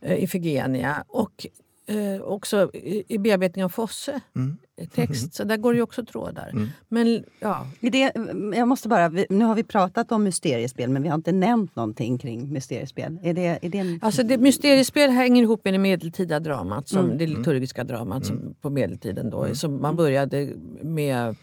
eh, 0.01 0.25
Ifigenia. 0.25 1.05
Och 1.09 1.47
eh, 1.87 2.23
också 2.23 2.71
i, 2.75 3.05
i 3.09 3.19
bearbetning 3.19 3.65
av 3.65 3.69
Fosse 3.69 4.21
Mm. 4.37 4.59
Text. 4.87 5.35
Så 5.35 5.45
där 5.45 5.57
går 5.57 5.73
det 5.73 5.77
ju 5.77 5.83
också 5.83 6.05
trådar. 6.05 6.51
Mm. 6.53 6.69
Men 6.89 7.25
ja, 7.41 7.67
Är 7.81 7.91
Det, 7.91 8.13
jag 8.57 8.69
måste 8.69 8.89
bara, 8.89 9.09
nu 9.31 9.45
har 9.45 9.55
vi 9.55 9.63
pratat 9.63 10.13
om 10.13 10.25
mysteriespel 10.25 10.91
men 10.91 11.03
vi 11.03 11.09
har 11.09 11.15
inte 11.15 11.33
nämnt 11.33 11.77
någonting 11.77 12.19
kring 12.19 12.53
mysteriespel. 12.53 13.19
Är 13.23 13.35
det, 13.35 13.59
är 13.63 13.69
det 13.69 13.79
en, 13.79 13.99
Alltså 14.03 14.23
det, 14.23 14.39
mysteriespel 14.39 15.11
hänger 15.11 15.43
ihop 15.43 15.65
med 15.65 15.75
det 15.75 15.79
medeltida 15.79 16.41
dramat, 16.41 16.89
som 16.89 17.05
Mm. 17.05 17.19
det 17.19 17.27
liturgiska 17.27 17.85
dramat 17.85 18.29
Mm. 18.31 18.41
som, 18.43 18.55
på 18.61 18.71
medeltiden. 18.71 19.31
Då, 19.31 19.55
som 19.55 19.81
man 19.83 19.97
började 19.97 20.49
med 20.83 21.37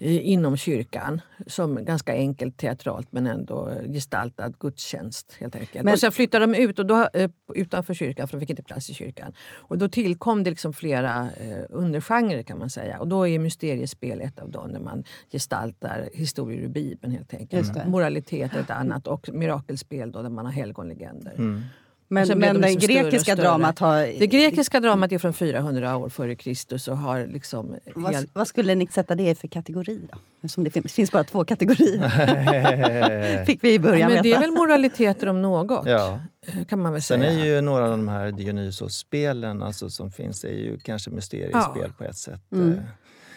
inom 0.00 0.56
kyrkan 0.56 1.20
som 1.46 1.84
ganska 1.84 2.12
enkelt 2.12 2.56
teatralt 2.56 3.12
men 3.12 3.26
ändå 3.26 3.70
gestaltad 3.88 4.52
gudstjänst. 4.60 5.36
helt 5.40 5.56
enkelt. 5.56 5.84
Men- 5.84 5.92
och 5.92 5.98
sen 6.00 6.12
flyttade 6.12 6.46
de 6.46 6.54
ut 6.54 6.78
och 6.78 6.86
då, 6.86 7.08
eh, 7.14 7.30
utanför 7.54 7.94
kyrkan 7.94 8.28
för 8.28 8.36
de 8.36 8.40
fick 8.40 8.50
inte 8.50 8.62
plats 8.62 8.90
i 8.90 8.94
kyrkan. 8.94 9.32
Och 9.54 9.78
då 9.78 9.88
tillkom 9.88 10.44
det 10.44 10.50
liksom 10.50 10.72
flera 10.72 11.28
eh, 11.40 11.64
undergenrer 11.70 12.42
kan 12.42 12.58
man 12.58 12.70
säga. 12.70 12.98
Och 13.00 13.08
då 13.08 13.28
är 13.28 13.38
mysteriespel 13.38 14.20
ett 14.20 14.38
av 14.40 14.50
dem 14.50 14.70
när 14.70 14.80
man 14.80 15.04
gestaltar 15.32 16.08
historier 16.14 16.60
ur 16.62 16.68
Bibeln 16.68 17.12
helt 17.12 17.34
enkelt. 17.34 17.66
Moralitet 17.90 18.54
är 18.54 18.60
ett 18.60 18.70
annat 18.70 19.06
och 19.06 19.28
mirakelspel 19.32 20.12
då, 20.12 20.22
där 20.22 20.30
man 20.30 20.44
har 20.44 20.52
helgonlegender. 20.52 21.32
Mm. 21.38 21.62
Men 22.08 22.24
blev 22.26 22.38
men 22.38 22.54
de 22.54 22.60
det 22.60 22.68
liksom 22.74 22.94
grekiska 22.94 23.32
större. 23.32 23.46
dramat 23.46 23.78
har... 23.78 23.96
Det 24.18 24.26
grekiska 24.26 24.80
dramat 24.80 25.12
är 25.12 25.18
från 25.18 25.32
400 25.32 25.96
år 25.96 26.08
före 26.08 26.34
Kristus 26.34 26.88
och 26.88 26.98
har 26.98 27.26
liksom... 27.26 27.76
vad, 27.94 28.14
helt- 28.14 28.30
vad 28.32 28.48
skulle 28.48 28.74
ni 28.74 28.86
sätta 28.86 29.14
det 29.14 29.30
i 29.30 29.34
för 29.34 29.48
kategori 29.48 30.00
då? 30.12 30.18
Eftersom 30.42 30.64
det 30.64 30.70
finns, 30.70 30.92
finns 30.92 31.12
bara 31.12 31.24
två 31.24 31.44
kategorier. 31.44 33.44
Fick 33.44 33.64
vi 33.64 33.70
i 33.70 33.74
Ja, 33.74 33.80
början 33.80 34.12
men 34.12 34.22
det 34.22 34.32
är 34.32 34.40
väl 34.40 34.50
moraliteter 34.50 35.26
om 35.26 35.42
något, 35.42 35.86
ja. 35.86 36.20
kan 36.68 36.82
man 36.82 36.92
väl 36.92 37.02
Sen 37.02 37.20
säga. 37.20 37.32
är 37.32 37.44
ju 37.46 37.60
några 37.60 37.84
av 37.84 37.90
de 37.90 38.08
här 38.08 38.32
Dionysos-spelen 38.32 39.62
alltså, 39.62 39.90
som 39.90 40.10
finns 40.10 40.44
är 40.44 40.52
ju 40.52 40.78
kanske 40.78 41.10
mysteriespel 41.10 41.82
Ja. 41.82 41.88
på 41.98 42.04
ett 42.04 42.16
sätt. 42.16 42.52
Mm. 42.52 42.72
Eh, 42.72 42.78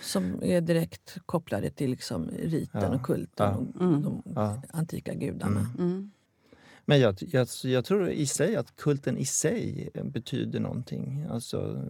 Som 0.03 0.43
är 0.43 0.62
direkt 0.62 1.17
kopplade 1.25 1.69
till 1.69 1.89
liksom 1.89 2.29
riten 2.43 2.81
Ja. 2.81 2.88
och 2.89 3.03
kulten 3.03 3.49
Ja. 3.53 3.57
och 3.75 3.81
Mm. 3.81 4.01
de 4.03 4.23
Ja. 4.36 4.62
antika 4.73 5.13
gudarna. 5.13 5.67
Mm. 5.79 6.12
Men 6.91 6.99
jag, 6.99 7.15
jag, 7.19 7.47
jag 7.63 7.86
tror 7.86 8.10
i 8.10 8.25
sig 8.25 8.56
att 8.56 8.75
kulten 8.75 9.17
i 9.17 9.25
sig 9.25 9.89
eh, 9.93 10.04
betyder 10.04 10.60
någonting. 10.60 11.25
Alltså, 11.30 11.84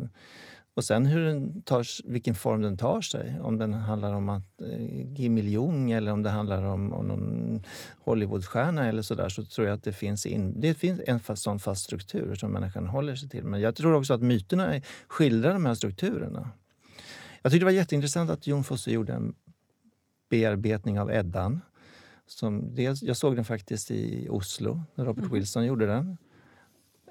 och 0.74 0.84
sen 0.84 1.06
hur 1.06 1.26
den 1.26 1.62
tar, 1.62 2.12
vilken 2.12 2.36
form 2.36 2.62
den 2.62 2.78
tar 2.78 3.02
sig. 3.02 3.40
Om 3.42 3.58
den 3.58 3.74
handlar 3.74 4.14
om 4.14 4.30
att 4.30 4.62
eh, 4.62 5.50
Jung 5.50 5.92
eller 5.92 6.12
om 6.12 6.24
det 6.24 6.30
handlar 6.30 6.64
om, 6.64 6.94
om 6.94 7.08
någon 7.08 7.64
Hollywoodstjärna 8.00 8.88
eller 8.88 9.02
sådär 9.02 9.30
så 9.30 9.44
tror 9.44 9.68
jag 9.68 9.76
att 9.76 9.84
det 9.84 9.94
finns, 9.94 10.26
in, 10.26 10.62
det 10.62 10.74
finns 10.74 11.02
en 11.08 11.20
fast, 11.20 11.44
sån 11.44 11.60
fast 11.60 11.84
struktur 11.84 12.36
som 12.36 12.52
människan 12.52 12.88
håller 12.88 13.16
sig 13.16 13.30
till. 13.30 13.44
Men 13.44 13.62
jag 13.62 13.76
tror 13.76 13.94
också 13.94 14.14
att 14.14 14.22
myterna 14.22 14.82
skildrar 15.08 15.54
de 15.54 15.66
här 15.66 15.74
strukturerna. 15.74 16.50
Jag 17.42 17.52
tyckte 17.52 17.62
det 17.62 17.72
var 17.72 17.72
jätteintressant 17.72 18.30
att 18.30 18.48
Jon 18.48 18.64
Fosse 18.64 18.92
gjorde 18.92 19.14
en 19.14 19.34
bearbetning 20.30 21.00
av 21.00 21.12
Eddan. 21.12 21.62
Som 22.32 22.76
dels, 22.76 23.02
jag 23.04 23.18
såg 23.18 23.36
den 23.36 23.46
faktiskt 23.46 23.92
i 23.92 24.28
Oslo, 24.30 24.82
när 24.96 25.06
Robert 25.06 25.32
Wilson 25.32 25.66
gjorde 25.66 25.86
den. 25.86 26.18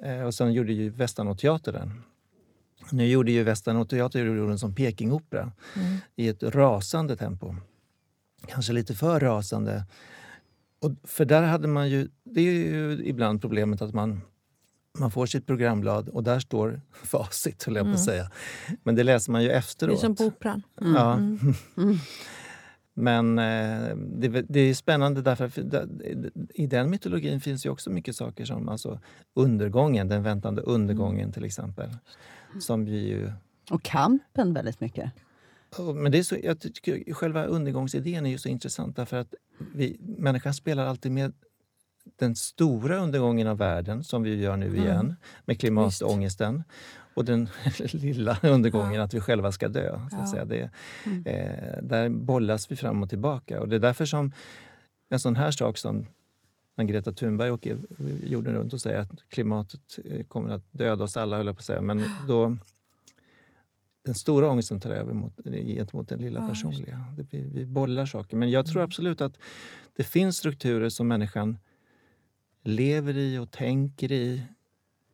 Eh, 0.02 0.22
och 0.22 0.34
sen 0.34 0.52
gjorde 0.52 0.72
ju 0.72 0.90
Västanå-teater 0.90 1.72
den. 1.72 2.02
Nu 2.92 3.06
gjorde 3.06 3.32
ju 3.32 3.44
Västanå-teater 3.44 4.24
gjorde 4.24 4.48
den 4.48 4.58
som 4.58 4.74
Pekingopera 4.74 5.52
Mm. 5.76 5.96
i 6.16 6.28
ett 6.28 6.42
rasande 6.42 7.16
tempo. 7.16 7.54
Kanske 8.48 8.72
lite 8.72 8.94
för 8.94 9.20
rasande. 9.20 9.84
Och 10.78 10.90
för 11.04 11.24
där 11.24 11.42
hade 11.42 11.68
man 11.68 11.90
ju, 11.90 12.08
det 12.24 12.40
är 12.40 12.52
ju 12.52 13.02
ibland 13.04 13.40
problemet 13.40 13.82
att 13.82 13.94
man, 13.94 14.20
man 14.98 15.10
får 15.10 15.26
sitt 15.26 15.46
programblad 15.46 16.08
och 16.08 16.22
där 16.24 16.40
står 16.40 16.80
facit, 16.92 17.62
höll 17.64 17.76
jag 17.76 17.84
på 17.84 17.90
att 17.90 17.96
Mm. 17.96 18.04
säga. 18.04 18.30
Men 18.82 18.94
det 18.94 19.02
läser 19.04 19.32
man 19.32 19.42
ju 19.42 19.48
Det 19.48 19.54
är 19.54 19.58
efteråt. 19.58 20.00
som 20.00 20.16
på 20.16 20.24
Operan. 20.24 20.62
Ja. 20.80 21.14
Mm. 21.14 21.38
Mm. 23.00 23.34
Men 23.34 23.38
eh, 23.38 23.96
det, 23.96 24.44
det 24.48 24.60
är 24.60 24.74
spännande 24.74 25.22
därför 25.22 25.44
att 25.44 25.58
i 26.54 26.66
den 26.66 26.90
mytologin 26.90 27.40
finns 27.40 27.66
ju 27.66 27.70
också 27.70 27.90
mycket 27.90 28.16
saker 28.16 28.44
som 28.44 28.68
alltså 28.68 29.00
undergången, 29.34 30.08
den 30.08 30.22
väntande 30.22 30.62
undergången 30.62 31.32
till 31.32 31.44
exempel. 31.44 31.90
Som 32.60 32.84
vi 32.84 33.08
ju, 33.08 33.32
Och 33.70 33.82
kampen 33.82 34.54
väldigt 34.54 34.80
mycket. 34.80 35.10
men 35.94 36.12
det 36.12 36.18
är 36.18 36.22
så, 36.22 36.36
jag 36.42 36.60
tycker 36.60 37.14
själva 37.14 37.44
undergångsidén 37.44 38.26
är 38.26 38.30
ju 38.30 38.38
så 38.38 38.48
intressant 38.48 38.96
därför 38.96 39.16
att 39.16 39.34
vi, 39.74 39.96
människan 40.00 40.54
spelar 40.54 40.86
alltid 40.86 41.12
med 41.12 41.32
den 42.18 42.36
stora 42.36 42.96
undergången 42.98 43.46
av 43.46 43.58
världen 43.58 44.04
som 44.04 44.22
vi 44.22 44.34
gör 44.34 44.56
nu 44.56 44.66
Mm. 44.66 44.78
igen 44.82 45.16
med 45.44 45.60
klimatångesten. 45.60 46.64
Och 47.14 47.24
den 47.24 47.48
lilla 47.92 48.38
undergången 48.42 49.00
att 49.00 49.14
vi 49.14 49.20
själva 49.20 49.52
ska 49.52 49.68
dö. 49.68 49.90
Så 50.10 50.16
att 50.16 50.22
Ja. 50.22 50.26
säga. 50.30 50.44
Det, 50.44 50.70
Mm. 51.06 51.26
eh, 51.26 51.82
där 51.82 52.08
bollas 52.08 52.70
vi 52.70 52.76
fram 52.76 53.02
och 53.02 53.08
tillbaka. 53.10 53.60
Och 53.60 53.68
det 53.68 53.76
är 53.76 53.80
därför 53.80 54.04
som 54.06 54.32
en 55.08 55.20
sån 55.20 55.36
här 55.36 55.50
sak 55.50 55.78
som 55.78 56.06
när 56.76 56.84
Greta 56.84 57.12
Thunberg 57.12 57.50
åker 57.50 57.78
jorden 58.24 58.54
runt 58.54 58.72
och 58.72 58.80
säger 58.80 58.98
att 58.98 59.10
klimatet 59.28 59.98
eh, 60.04 60.22
kommer 60.26 60.50
att 60.50 60.64
döda 60.72 61.04
oss 61.04 61.16
alla, 61.16 61.36
höll 61.36 61.46
jag 61.46 61.56
på 61.56 61.60
att 61.60 61.64
säga. 61.64 61.80
Men 61.80 62.02
då, 62.28 62.56
den 64.04 64.14
stora 64.14 64.50
ångesten 64.50 64.80
tar 64.80 64.90
över 64.90 65.12
mot, 65.12 65.32
gentemot 65.44 66.08
den 66.08 66.18
lilla 66.20 66.40
Ja, 66.40 66.48
personliga. 66.48 67.04
Det 67.16 67.22
blir, 67.22 67.44
vi 67.54 67.66
bollar 67.66 68.06
saker. 68.06 68.36
Men 68.36 68.50
jag 68.50 68.66
tror 68.66 68.76
Mm. 68.76 68.84
absolut 68.84 69.20
att 69.20 69.38
det 69.96 70.04
finns 70.04 70.36
strukturer 70.36 70.88
som 70.88 71.08
människan 71.08 71.58
lever 72.62 73.16
i 73.16 73.38
och 73.38 73.50
tänker 73.50 74.12
i 74.12 74.42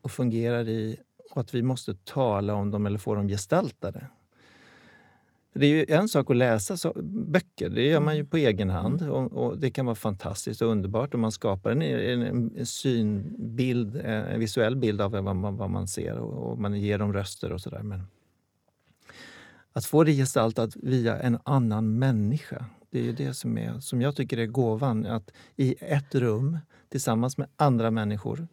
och 0.01 0.11
fungerar 0.11 0.69
i 0.69 0.97
och 1.31 1.41
att 1.41 1.55
vi 1.55 1.63
måste 1.63 1.95
tala 1.95 2.55
om 2.55 2.71
dem 2.71 2.87
eller 2.87 2.99
få 2.99 3.15
dem 3.15 3.29
gestaltade. 3.29 4.07
Det 5.59 5.67
är 5.67 5.71
ju 5.71 5.85
en 5.89 6.09
sak 6.09 6.31
att 6.31 6.37
läsa 6.37 6.77
så, 6.77 6.93
böcker, 7.03 7.69
det 7.69 7.83
gör 7.83 8.01
man 8.01 8.17
ju 8.17 8.25
på 8.25 8.37
egen 8.37 8.71
hand 8.71 9.03
och, 9.03 9.33
och 9.33 9.59
det 9.59 9.71
kan 9.71 9.87
vara 9.87 9.97
fantastiskt 9.97 10.63
och 10.63 10.69
underbart 10.69 11.15
om 11.15 11.21
man 11.21 11.33
skapar 11.33 11.71
en, 11.71 11.83
en, 11.83 12.53
en 12.57 12.67
synbild, 12.67 13.97
en 13.97 14.41
visuell 14.41 14.77
bild 14.77 15.01
av 15.01 15.11
vad 15.11 15.37
man, 15.37 15.57
vad 15.57 15.71
man 15.71 15.89
ser 15.89 16.19
och, 16.19 16.51
och 16.51 16.59
man 16.59 16.81
ger 16.81 16.99
dem 16.99 17.13
röster 17.13 17.53
och 17.53 17.61
sådär. 17.61 17.83
Men 17.83 18.03
att 19.73 19.87
få 19.87 20.05
det 20.05 20.13
gestaltat 20.13 20.77
via 20.77 21.19
en 21.19 21.39
annan 21.45 21.99
människa, 21.99 22.65
det 22.91 22.99
är 22.99 23.03
ju 23.03 23.13
det 23.13 23.35
som, 23.35 23.59
är, 23.59 23.81
som 23.81 24.03
jag 24.03 24.17
tycker 24.17 24.39
är 24.39 24.47
gåvan. 24.47 25.07
Att 25.07 25.31
i 25.57 25.75
ett 25.81 26.15
rum 26.15 26.59
tillsammans 26.89 27.39
med 27.39 27.49
andra 27.57 27.91
människor 27.91 28.49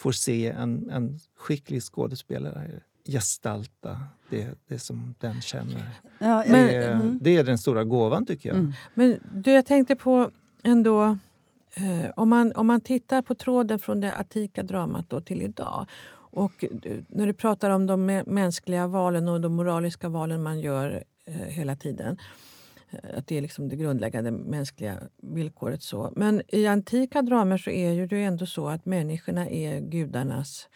får 0.00 0.12
se 0.12 0.46
en, 0.48 0.90
en 0.90 1.18
skicklig 1.36 1.82
skådespelare 1.82 2.70
gestalta 3.06 4.00
det, 4.30 4.48
det 4.68 4.78
som 4.78 5.14
den 5.18 5.40
känner. 5.40 5.82
Ja, 6.18 6.44
Men- 6.48 6.66
det, 6.66 6.74
är, 6.74 6.92
mm. 6.92 7.18
det 7.22 7.36
är 7.36 7.44
den 7.44 7.58
stora 7.58 7.84
gåvan 7.84 8.26
tycker 8.26 8.48
jag. 8.48 8.58
Mm. 8.58 8.72
Men 8.94 9.20
du, 9.34 9.52
jag 9.52 9.66
tänkte 9.66 9.96
på 9.96 10.30
ändå... 10.62 11.18
Eh, 11.74 12.10
om, 12.16 12.28
man, 12.28 12.52
om 12.52 12.66
man 12.66 12.80
tittar 12.80 13.22
på 13.22 13.34
tråden 13.34 13.78
från 13.78 14.00
det 14.00 14.12
antika 14.12 14.62
dramat 14.62 15.10
då 15.10 15.20
till 15.20 15.42
idag 15.42 15.86
och 16.12 16.64
du, 16.70 17.04
när 17.08 17.26
du 17.26 17.32
pratar 17.32 17.70
om 17.70 17.86
de 17.86 18.10
mä- 18.10 18.24
mänskliga 18.26 18.86
valen 18.86 19.28
och 19.28 19.40
de 19.40 19.52
moraliska 19.54 20.08
valen 20.08 20.42
man 20.42 20.60
gör 20.60 21.04
eh, 21.24 21.34
hela 21.34 21.76
tiden. 21.76 22.18
Eh, 22.90 23.18
Att 23.18 23.26
det 23.26 23.36
är 23.36 23.40
liksom 23.42 23.68
det 23.68 23.76
grundläggande 23.76 24.30
mänskliga 24.30 24.98
villkoret. 25.22 25.82
så. 25.82 26.12
Men 26.16 26.42
i 26.48 26.66
antika 26.66 27.22
dramer 27.22 27.58
så 27.58 27.70
är 27.70 27.92
ju 27.92 28.06
det 28.06 28.22
ändå 28.22 28.46
så 28.46 28.68
att 28.68 28.86
människorna 28.86 29.48
är 29.48 29.80
gudarnas 29.80 30.68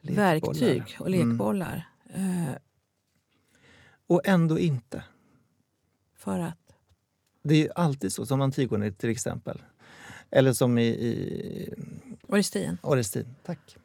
Lekbollar. 0.00 0.24
verktyg 0.32 0.82
och 1.00 1.08
Mm. 1.08 1.28
lekbollar. 1.30 1.88
Eh, 2.14 2.54
Och 4.06 4.20
ändå 4.24 4.58
inte. 4.58 5.02
för 6.16 6.38
att... 6.38 6.58
Det 7.42 7.54
är 7.54 7.58
ju 7.58 7.68
alltid 7.74 8.12
så, 8.12 8.26
som 8.26 8.40
Antigone 8.40 8.92
till 8.92 9.10
exempel. 9.10 9.62
Eller 10.30 10.52
som 10.52 10.78
i, 10.78 10.86
i 10.86 11.74
Orestin. 12.28 12.78
Orestin, 12.82 13.34
tack. 13.44 13.76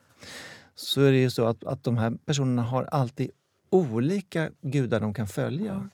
Så 0.75 1.01
är 1.01 1.11
det 1.11 1.17
ju 1.17 1.29
så 1.29 1.45
att, 1.45 1.63
att 1.63 1.83
de 1.83 1.97
här 1.97 2.11
personerna 2.25 2.61
har 2.61 2.83
alltid 2.83 3.31
olika 3.69 4.51
gudar 4.61 4.99
de 4.99 5.13
kan 5.13 5.27
följa. 5.27 5.89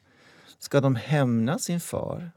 Ska 0.60 0.82
de 0.82 0.96
hämna 0.96 1.60
sin 1.60 1.80
far? 1.80 2.32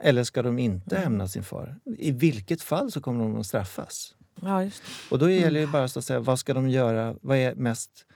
Eller 0.00 0.24
ska 0.24 0.42
de 0.42 0.58
inte 0.58 0.96
hämna 0.96 1.28
sin 1.28 1.44
far? 1.44 1.76
I 1.98 2.10
vilket 2.10 2.62
fall 2.62 2.92
så 2.92 3.00
kommer 3.00 3.24
de 3.24 3.40
att 3.40 3.46
straffas. 3.46 4.14
Ja, 4.40 4.64
just 4.64 4.82
det. 4.82 5.14
Och 5.14 5.18
då 5.18 5.30
gäller 5.30 5.60
det 5.60 5.66
bara 5.66 5.88
så 5.88 5.98
att 5.98 6.04
säga, 6.04 6.20
vad 6.20 6.38
ska 6.38 6.54
de 6.54 6.70
göra? 6.70 7.16
Vad 7.20 7.36
är 7.36 7.54
mest 7.54 8.06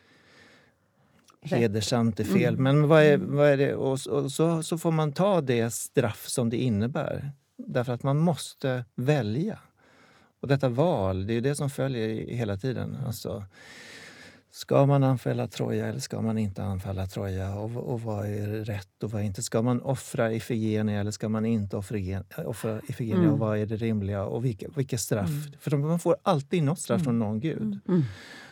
hedersamt 1.42 2.20
är 2.20 2.24
fel. 2.24 2.56
Men 2.56 2.88
vad 2.88 3.02
är, 3.02 3.16
vad 3.16 3.48
är 3.48 3.56
det? 3.56 3.74
Och, 3.74 4.06
och 4.06 4.32
så, 4.32 4.62
så 4.62 4.78
får 4.78 4.90
man 4.90 5.12
ta 5.12 5.40
det 5.40 5.70
straff 5.70 6.28
som 6.28 6.50
det 6.50 6.56
innebär. 6.56 7.32
Därför 7.56 7.92
att 7.92 8.02
man 8.02 8.18
måste 8.18 8.84
välja. 8.94 9.58
Och 10.40 10.48
detta 10.48 10.68
val, 10.68 11.26
det 11.26 11.32
är 11.32 11.34
ju 11.34 11.40
det 11.40 11.54
som 11.54 11.70
följer 11.70 12.34
hela 12.36 12.56
tiden. 12.56 12.98
Alltså, 13.06 13.44
ska 14.54 14.86
man 14.86 15.04
anfalla 15.04 15.46
Troja 15.48 15.86
eller 15.86 15.98
ska 16.00 16.20
man 16.22 16.38
inte 16.38 16.62
anfalla 16.64 17.06
Troja? 17.06 17.54
Och, 17.54 17.76
och 17.92 18.00
vad 18.00 18.26
är 18.26 18.46
rätt 18.64 19.02
och 19.02 19.10
vad 19.10 19.22
inte? 19.22 19.42
Ska 19.42 19.62
man 19.62 19.80
offra 19.82 20.32
Ifigenia 20.32 21.00
eller 21.00 21.10
ska 21.10 21.28
man 21.28 21.44
inte 21.46 21.76
offra, 21.76 21.96
Igen- 21.98 22.24
offra 22.46 22.80
Ifigenia? 22.88 23.18
Mm. 23.22 23.32
Och 23.32 23.38
vad 23.38 23.58
är 23.58 23.66
det 23.66 23.76
rimliga? 23.76 24.24
Och 24.24 24.44
vilka, 24.44 24.66
vilka 24.76 24.98
straff? 24.98 25.30
För 25.60 25.76
man 25.76 25.98
får 25.98 26.16
alltid 26.22 26.62
något 26.62 26.78
straff 26.78 27.02
från 27.04 27.18
någon 27.18 27.40
gud. 27.40 27.78
Mm. 27.88 28.02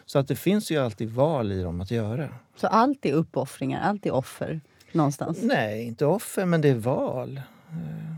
Så 0.07 0.19
att 0.19 0.29
det 0.29 0.37
finns 0.37 0.71
ju 0.71 0.77
alltid 0.79 1.11
val 1.11 1.53
i 1.53 1.63
dem 1.63 1.81
att 1.81 1.91
göra. 1.91 2.29
Så 2.57 2.67
allt 2.67 3.07
är 3.07 3.13
uppoffringar, 3.13 3.81
allt 3.81 4.07
är 4.07 4.11
offer 4.11 4.61
någonstans. 4.93 5.39
Nej, 5.43 5.85
inte 5.85 6.07
offer, 6.07 6.47
men 6.47 6.61
det 6.61 6.69
är 6.69 6.75
val. 6.75 7.37
Eh, 7.71 8.15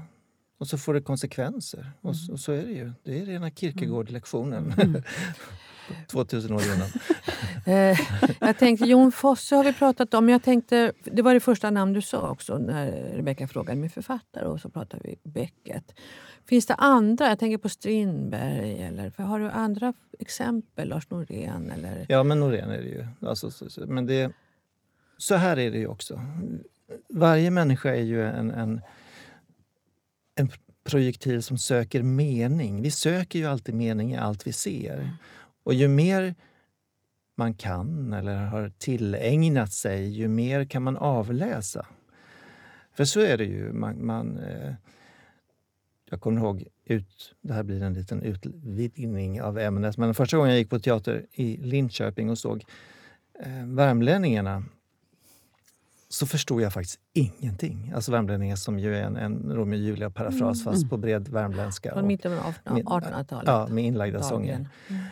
Och 0.59 0.67
så 0.69 0.79
får 0.79 0.95
det 0.95 1.01
konsekvenser. 1.01 1.93
Och 2.01 2.17
så, 2.17 2.33
och 2.33 2.41
så 2.41 2.53
är 2.53 2.63
det 2.63 2.73
ju. 2.73 2.93
Det 3.05 3.21
är 3.21 3.27
rena 3.27 3.51
Kierkegaard-lektionen. 3.51 4.75
2000 6.07 6.53
år 6.53 6.63
innan. 6.63 6.89
Eh, 7.67 7.99
jag 8.41 8.59
tänkte, 8.59 8.87
Jon 8.87 9.13
Fosse 9.13 9.57
har 9.57 9.65
vi 9.65 9.73
pratat 9.73 10.15
om. 10.15 10.29
Jag 10.29 10.43
tänkte, 10.43 10.93
det 11.05 11.23
var 11.23 11.35
det 11.35 11.41
första 11.41 11.71
namn 11.71 11.93
du 11.93 12.03
sa 12.03 12.31
också 12.31 12.59
när 12.59 12.91
Rebecka 12.93 13.49
frågade 13.49 13.81
med 13.81 13.93
författare 13.93 14.45
och 14.45 14.61
så 14.61 14.69
pratade 14.69 15.03
vi 15.05 15.31
Beckett. 15.31 15.95
Finns 16.49 16.67
det 16.67 16.75
andra? 16.75 17.29
Jag 17.29 17.39
tänker 17.39 17.59
på 17.59 17.69
Strindberg. 17.69 18.83
Eller, 18.83 19.11
för 19.11 19.23
har 19.23 19.41
du 19.41 19.51
andra 19.51 19.93
exempel? 20.19 20.89
Lars 20.89 21.11
Norén? 21.11 21.71
Eller? 21.71 22.07
Ja, 22.09 22.23
men 22.23 22.41
Norén 22.41 22.71
är 22.71 22.79
det 22.79 22.89
ju. 22.89 23.07
Alltså, 23.21 23.51
så, 23.51 23.71
så, 23.71 23.87
men 23.87 24.07
det, 24.07 24.33
så 25.19 25.35
här 25.35 25.59
är 25.59 25.71
det 25.71 25.79
ju 25.79 25.87
också. 25.87 26.21
Varje 27.09 27.51
människa 27.51 27.91
är 27.91 28.03
ju 28.03 28.27
en, 28.27 28.51
en, 28.51 28.81
en 30.35 30.51
projektil 30.85 31.43
som 31.43 31.59
söker 31.59 32.03
mening. 32.03 32.83
Vi 32.83 32.91
söker 32.91 33.39
ju 33.39 33.47
alltid 33.47 33.75
mening 33.75 34.13
i 34.13 34.17
allt 34.17 34.47
vi 34.47 34.53
ser. 34.53 35.11
Och 35.63 35.75
ju 35.75 35.89
mer 35.89 36.35
man 37.37 37.55
kan 37.55 38.13
eller 38.13 38.37
har 38.37 38.73
tillägnat 38.79 39.73
sig, 39.73 40.09
ju 40.09 40.29
mer 40.29 40.65
kan 40.65 40.83
man 40.83 40.97
avläsa. 40.97 41.87
För 42.93 43.05
så 43.05 43.21
är 43.21 43.39
det 43.39 43.45
ju. 43.45 43.73
Man, 43.73 44.07
man, 44.07 44.39
eh, 44.39 44.75
jag 46.11 46.21
kommer 46.21 46.41
ihåg, 46.41 46.65
ut, 46.85 47.35
det 47.41 47.55
här 47.55 47.63
blir 47.63 47.83
en 47.83 47.95
liten 47.95 48.23
utvidgning 48.23 49.43
av 49.43 49.59
ämnet, 49.59 49.97
men 49.97 50.15
första 50.15 50.37
gången 50.37 50.51
jag 50.51 50.59
gick 50.59 50.71
på 50.71 50.79
teater 50.79 51.27
i 51.33 51.57
Linköping 51.57 52.31
och 52.31 52.39
såg 52.39 52.65
eh, 53.45 53.67
Värmlänningarna 53.67 54.65
så 56.09 56.27
förstod 56.27 56.63
jag 56.63 56.73
faktiskt 56.73 57.01
ingenting. 57.13 57.93
Alltså 57.95 58.13
Värmlänningar 58.13 58.57
som 58.57 58.79
ju 58.79 58.97
är 58.97 59.03
en, 59.03 59.17
en 59.17 59.53
Romeo 59.53 59.79
och 59.79 59.85
Julia-parafras 59.85 60.65
fast 60.65 60.91
på 60.91 60.97
bred 60.97 61.29
värmländska. 61.29 61.93
Från 61.93 62.07
mitten 62.07 62.33
av 62.33 62.55
Min- 62.75 62.87
1800-talet? 62.87 63.47
Ja, 63.47 63.67
med 63.67 63.85
inlagda 63.85 64.23
sånger. 64.23 64.55
Mm. 64.89 65.03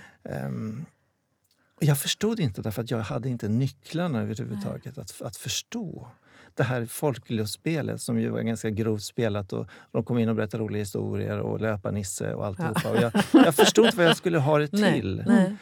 Och 1.77 1.85
jag 1.85 1.99
förstod 1.99 2.41
inte 2.41 2.63
därför 2.63 2.83
att 2.83 2.91
jag 2.91 2.99
hade 3.01 3.29
inte 3.29 3.49
nycklarna 3.49 4.21
överhuvudtaget 4.23 4.99
att, 4.99 5.23
att 5.23 5.37
förstå. 5.37 6.09
Det 6.55 6.63
här 6.63 6.87
folklustspelet 6.87 8.01
som 8.01 8.21
ju 8.21 8.29
var 8.29 8.41
ganska 8.41 8.71
grovt 8.71 9.03
spelat 9.03 9.53
och 9.53 9.67
de 9.93 10.05
kom 10.05 10.19
in 10.19 10.29
och 10.29 10.37
berättade 10.37 10.65
roliga 10.65 10.81
historier 10.83 11.39
och 11.39 11.61
löpa-Nisse 11.61 12.35
och 12.35 12.47
alltihopa. 12.47 12.91
Och 12.91 12.97
jag, 12.97 13.13
jag 13.33 13.55
förstod 13.55 13.85
inte 13.85 13.97
vad 13.97 14.07
jag 14.07 14.17
skulle 14.17 14.39
ha 14.39 14.59
det 14.59 14.69
till. 14.93 15.17
Nej, 15.17 15.25
nej. 15.27 15.57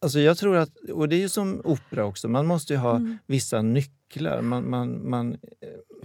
Alltså 0.00 0.20
jag 0.20 0.38
tror 0.38 0.56
att, 0.56 0.70
och 0.92 1.08
det 1.08 1.16
är 1.16 1.20
ju 1.20 1.28
som 1.28 1.60
opera 1.64 2.04
också, 2.04 2.28
man 2.28 2.46
måste 2.46 2.72
ju 2.72 2.78
ha 2.78 2.96
Mm. 2.96 3.18
vissa 3.26 3.62
nycklar. 3.62 4.01
Man, 4.20 4.70
man, 4.70 5.10
man, 5.10 5.32
eh, 5.32 5.38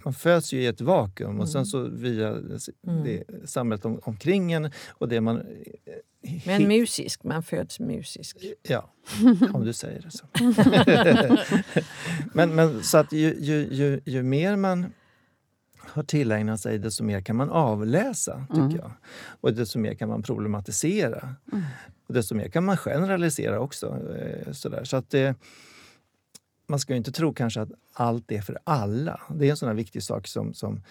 man 0.03 0.13
föds 0.13 0.53
ju 0.53 0.61
i 0.61 0.65
ett 0.67 0.81
vakuum 0.81 1.39
och 1.39 1.49
sen 1.49 1.59
Mm. 1.59 1.65
så 1.65 1.87
via 1.87 2.33
det 3.03 3.23
samhället 3.49 3.85
om, 3.85 3.99
omkring 4.03 4.51
en 4.51 4.71
och 4.89 5.09
det 5.09 5.21
man... 5.21 5.37
eh, 5.37 5.43
Men 6.45 6.67
musisk, 6.67 7.23
man 7.23 7.43
föds 7.43 7.79
musisk. 7.79 8.37
Ja, 8.63 8.89
om 9.53 9.65
du 9.65 9.73
säger 9.73 10.01
det 10.01 10.11
så. 10.11 10.25
men, 12.33 12.55
men 12.55 12.83
så 12.83 12.97
att 12.97 13.11
ju, 13.11 13.35
ju, 13.39 13.67
ju, 13.71 13.99
ju 14.05 14.23
mer 14.23 14.55
man 14.55 14.85
har 15.79 16.03
tillägnat 16.03 16.59
sig, 16.59 16.77
desto 16.79 17.03
mer 17.03 17.21
kan 17.21 17.35
man 17.35 17.49
avläsa. 17.49 18.45
tycker 18.49 18.61
Mm. 18.61 18.75
jag. 18.77 18.91
Och 19.41 19.53
desto 19.53 19.79
mer 19.79 19.93
kan 19.93 20.09
man 20.09 20.23
problematisera. 20.23 21.35
Och 22.07 22.13
desto 22.13 22.35
mer 22.35 22.49
kan 22.49 22.63
man 22.63 22.77
generalisera 22.77 23.59
också. 23.59 24.15
Eh, 24.19 24.51
sådär. 24.53 24.83
Så 24.83 24.97
att 24.97 25.09
det, 25.09 25.35
man 26.67 26.79
ska 26.79 26.93
ju 26.93 26.97
inte 26.97 27.11
tro 27.11 27.33
kanske 27.33 27.61
att 27.61 27.69
allt 27.93 28.31
är 28.31 28.41
för 28.41 28.57
alla. 28.63 29.21
Det 29.35 29.45
är 29.45 29.51
en 29.51 29.57
sån 29.57 29.67
här 29.67 29.75
viktig 29.75 30.03
sak 30.03 30.27
som, 30.27 30.53
som 30.53 30.81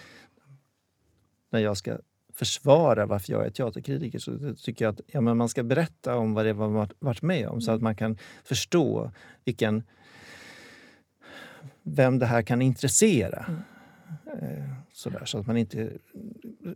när 1.50 1.60
jag 1.60 1.76
ska 1.76 1.98
försvara 2.32 3.06
varför 3.06 3.32
jag 3.32 3.46
är 3.46 3.50
teaterkritiker 3.50 4.18
så 4.18 4.54
tycker 4.62 4.84
jag 4.84 4.92
att 4.92 5.00
ja, 5.06 5.20
men 5.20 5.36
man 5.36 5.48
ska 5.48 5.62
berätta 5.62 6.16
om 6.16 6.34
vad 6.34 6.44
det 6.46 6.52
var 6.52 6.68
man 6.70 6.88
varit- 6.98 7.22
med 7.22 7.48
om 7.48 7.60
så 7.60 7.72
att 7.72 7.82
man 7.82 7.96
kan 7.96 8.18
förstå 8.44 9.10
vilken 9.44 9.82
vem 11.82 12.18
det 12.18 12.26
här 12.26 12.42
kan 12.42 12.62
intressera. 12.62 13.46
Eh, 14.40 14.64
Sådär, 14.92 15.22
så 15.24 15.38
att 15.38 15.46
man 15.46 15.56
inte 15.56 15.92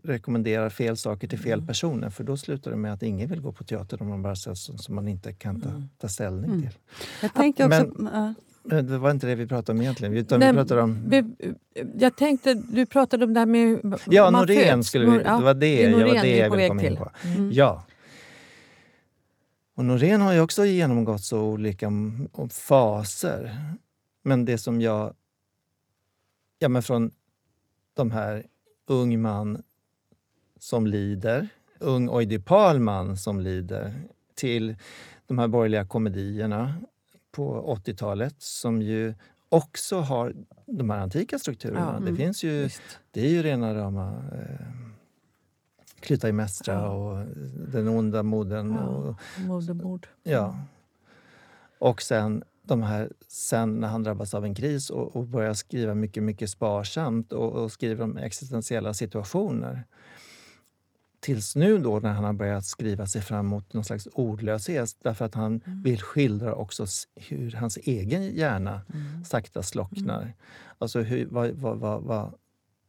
rekommenderar 0.03 0.71
fel 0.71 0.97
saker 0.97 1.29
till 1.29 1.39
fel 1.39 1.67
personer 1.67 2.11
för 2.11 2.25
då 2.25 2.37
slutar 2.37 2.71
det 2.71 2.77
med 2.77 2.93
att 2.93 3.03
ingen 3.03 3.29
vill 3.29 3.41
gå 3.41 3.53
på 3.53 3.65
teater 3.65 4.03
om 4.03 4.09
man 4.09 4.23
bara 4.23 4.37
sånt 4.37 4.83
som 4.83 4.95
man 4.95 5.09
inte 5.09 5.33
kan 5.33 5.61
ta, 5.61 5.83
ta 5.99 6.09
ställning 6.09 6.51
Mm. 6.51 6.61
till. 6.63 6.79
Jag 7.23 7.35
tänker 7.35 7.67
också... 7.67 8.03
Men-. 8.03 8.35
Men 8.63 8.87
det 8.87 8.99
var 8.99 9.11
inte 9.11 9.27
det 9.27 9.35
vi 9.35 9.47
pratade 9.47 9.79
om 9.79 9.83
egentligen. 9.83 10.15
Utan 10.15 10.41
Nej, 10.41 10.53
vi 10.53 10.57
pratade 10.59 10.83
om... 10.83 11.09
Be- 11.09 11.25
Jag 11.99 12.17
tänkte, 12.17 12.55
du 12.55 12.87
pratade 12.87 13.25
om 13.25 13.35
det 13.35 13.41
här 13.41 13.47
med... 13.47 13.99
Ja, 14.07 14.31
Norén 14.31 14.85
skulle 14.85 15.07
vi... 15.11 15.23
Ja, 15.25 15.37
Det 15.39 15.45
var 15.45 15.55
det, 15.55 15.81
jag, 15.83 15.91
var 15.93 15.99
Norén 15.99 16.15
det 16.15 16.23
vi 16.23 16.39
är 16.39 16.45
jag 16.45 16.51
ville 16.51 16.69
komma 16.69 16.83
in 16.83 16.97
på. 16.97 17.11
Mm. 17.25 17.51
Ja. 17.53 17.85
Och 19.75 19.85
Norén 19.85 20.21
har 20.21 20.33
ju 20.33 20.41
också 20.41 20.65
genomgått 20.65 21.25
så 21.25 21.43
olika 21.43 21.91
faser. 22.51 23.57
Men 24.23 24.45
det 24.45 24.59
som 24.59 24.81
jag... 24.81 25.15
Ja, 26.59 26.69
men 26.69 26.83
från 26.83 27.11
de 27.95 28.11
här 28.11 28.45
ung 28.87 29.21
man 29.21 29.63
som 30.59 30.87
lider, 30.87 31.49
ung 31.79 32.09
oidipal 32.09 32.81
man 32.81 33.17
som 33.17 33.41
lider 33.41 33.95
till 34.35 34.77
de 35.27 35.39
här 35.39 35.49
borgerliga 35.49 35.87
komedierna 35.87 36.75
på 37.33 37.75
80-talet 37.85 38.35
som 38.39 38.83
ju 38.83 39.15
också 39.49 40.01
har 40.01 40.35
de 40.67 40.91
här 40.91 40.99
antika 40.99 41.39
strukturerna. 41.39 41.81
Ja, 41.81 41.93
det 41.93 41.97
mm. 41.97 42.17
finns 42.17 42.43
ju 42.45 42.69
det 43.11 43.21
är 43.21 43.31
ju 43.31 43.43
rena 43.43 43.75
rama 43.75 44.23
eh, 44.33 44.67
Klytaimnestra 46.01 46.75
Ja. 46.75 46.89
och 46.89 47.27
Den 47.73 47.89
onda 47.89 48.23
modern. 48.23 48.75
Ja. 48.75 48.87
Och, 48.87 49.17
Modermord. 49.41 50.07
ja. 50.23 50.59
och 51.79 52.03
sen 52.03 52.45
de 52.63 52.83
här, 52.83 53.13
sen 53.29 53.81
när 53.81 53.89
han 53.89 54.03
drabbas 54.03 54.35
av 54.35 54.45
en 54.45 54.55
kris 54.55 54.91
och, 54.91 55.17
och 55.17 55.27
börjar 55.27 55.55
skriva 55.55 55.95
mycket, 55.95 56.23
mycket 56.23 56.51
sparsamt 56.51 57.33
och, 57.33 57.53
och 57.53 57.73
skriver 57.73 58.05
om 58.05 58.17
existentiella 58.17 58.95
situationer. 58.95 59.85
Tills 61.21 61.57
nu 61.57 61.79
då 61.79 62.01
när 62.01 62.13
han 62.13 62.25
har 62.25 62.33
börjat 62.33 62.65
skriva 62.65 63.07
sig 63.07 63.23
fram 63.23 63.47
mot 63.47 63.73
någon 63.73 63.85
slags 63.85 64.09
ordlöshet 64.13 64.97
därför 65.03 65.25
att 65.25 65.35
han 65.35 65.61
vill 65.85 66.03
skildra 66.03 66.55
också 66.55 66.87
hur 67.15 67.53
hans 67.53 67.77
egen 67.77 68.37
hjärna 68.37 68.83
sakta 69.27 69.63
slocknar. 69.63 70.35
Alltså 70.79 71.01
hur, 71.01 71.27
vad, 71.27 71.51
vad, 71.51 71.79
vad, 71.79 72.03
vad, 72.03 72.35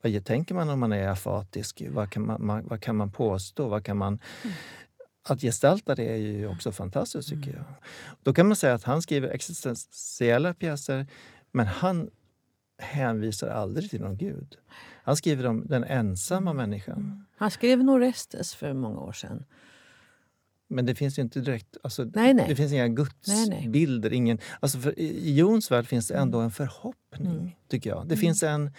vad 0.01 0.25
tänker 0.25 0.55
man 0.55 0.69
om 0.69 0.79
man 0.79 0.91
är 0.91 1.07
afatisk? 1.07 1.81
Vad 1.89 2.11
kan 2.11 2.25
man, 2.25 2.45
man, 2.45 2.67
vad 2.67 2.81
kan 2.81 2.95
man 2.95 3.11
påstå? 3.11 3.67
Vad 3.67 3.85
kan 3.85 3.97
man, 3.97 4.19
att 5.23 5.41
gestalta 5.41 5.95
det 5.95 6.13
är 6.13 6.17
ju 6.17 6.47
också 6.47 6.71
fantastiskt 6.71 7.29
tycker 7.29 7.51
jag. 7.51 7.65
Då 8.23 8.33
kan 8.33 8.47
man 8.47 8.55
säga 8.55 8.73
att 8.73 8.83
han 8.83 9.01
skriver 9.01 9.29
existentiella 9.29 10.53
pjäser 10.53 11.07
men 11.51 11.67
han 11.67 12.09
hänvisar 12.77 13.47
aldrig 13.47 13.89
till 13.89 14.01
någon 14.01 14.17
gud. 14.17 14.57
Han 15.11 15.17
skriver 15.17 15.45
om 15.45 15.65
den 15.67 15.83
ensamma 15.83 16.53
människan. 16.53 17.25
Han 17.37 17.51
skrev 17.51 17.83
Norestes 17.83 18.55
för 18.55 18.73
många 18.73 18.99
år 18.99 19.11
sedan. 19.11 19.43
Men 20.67 20.85
det 20.85 20.95
finns 20.95 21.17
ju 21.19 21.21
inte 21.21 21.39
direkt... 21.39 21.77
Alltså, 21.83 22.03
Nej, 22.03 22.33
nej. 22.33 22.45
Det 22.49 22.55
finns 22.55 22.71
inga 22.73 22.87
nej. 22.87 22.95
gudsbilder. 22.95 24.13
Ingen, 24.13 24.39
alltså 24.59 24.79
för, 24.79 24.99
I 24.99 25.35
Jons 25.37 25.71
värld 25.71 25.85
finns 25.87 26.07
det 26.07 26.15
ändå 26.15 26.39
en 26.39 26.51
förhoppning, 26.51 27.31
Mm. 27.31 27.49
tycker 27.67 27.89
jag. 27.89 28.07
Det, 28.07 28.17
finns 28.17 28.43
en, 28.43 28.71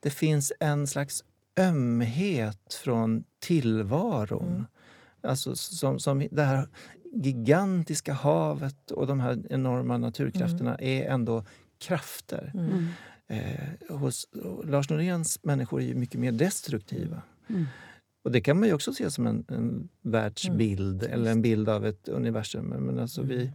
det 0.00 0.10
finns 0.10 0.52
en 0.60 0.86
slags 0.86 1.24
ömhet 1.58 2.74
från 2.84 3.24
tillvaron. 3.38 4.48
Mm. 4.48 4.64
Alltså 5.22 5.56
som, 5.56 5.98
som 5.98 6.28
det 6.30 6.42
här 6.42 6.68
gigantiska 7.12 8.12
havet 8.12 8.90
och 8.90 9.06
de 9.06 9.20
här 9.20 9.42
enorma 9.50 9.98
naturkrafterna 9.98 10.74
är 10.76 11.10
ändå 11.10 11.44
krafter. 11.78 12.50
Mm. 12.54 12.86
Eh, 13.30 13.96
hos, 13.96 14.28
Lars 14.64 14.90
Noréns 14.90 15.44
människor 15.44 15.80
är 15.80 15.86
ju 15.86 15.94
mycket 15.94 16.20
mer 16.20 16.32
destruktiva. 16.32 17.22
Mm. 17.48 17.66
Och 18.22 18.32
det 18.32 18.40
kan 18.40 18.58
man 18.58 18.68
ju 18.68 18.74
också 18.74 18.92
se 18.92 19.10
som 19.10 19.26
en, 19.26 19.44
en 19.48 19.88
världsbild 20.02 21.02
eller 21.02 21.30
en 21.30 21.42
bild 21.42 21.68
av 21.68 21.86
ett 21.86 22.08
universum. 22.08 22.64
Men 22.66 22.98
alltså 22.98 23.22
vi, 23.22 23.52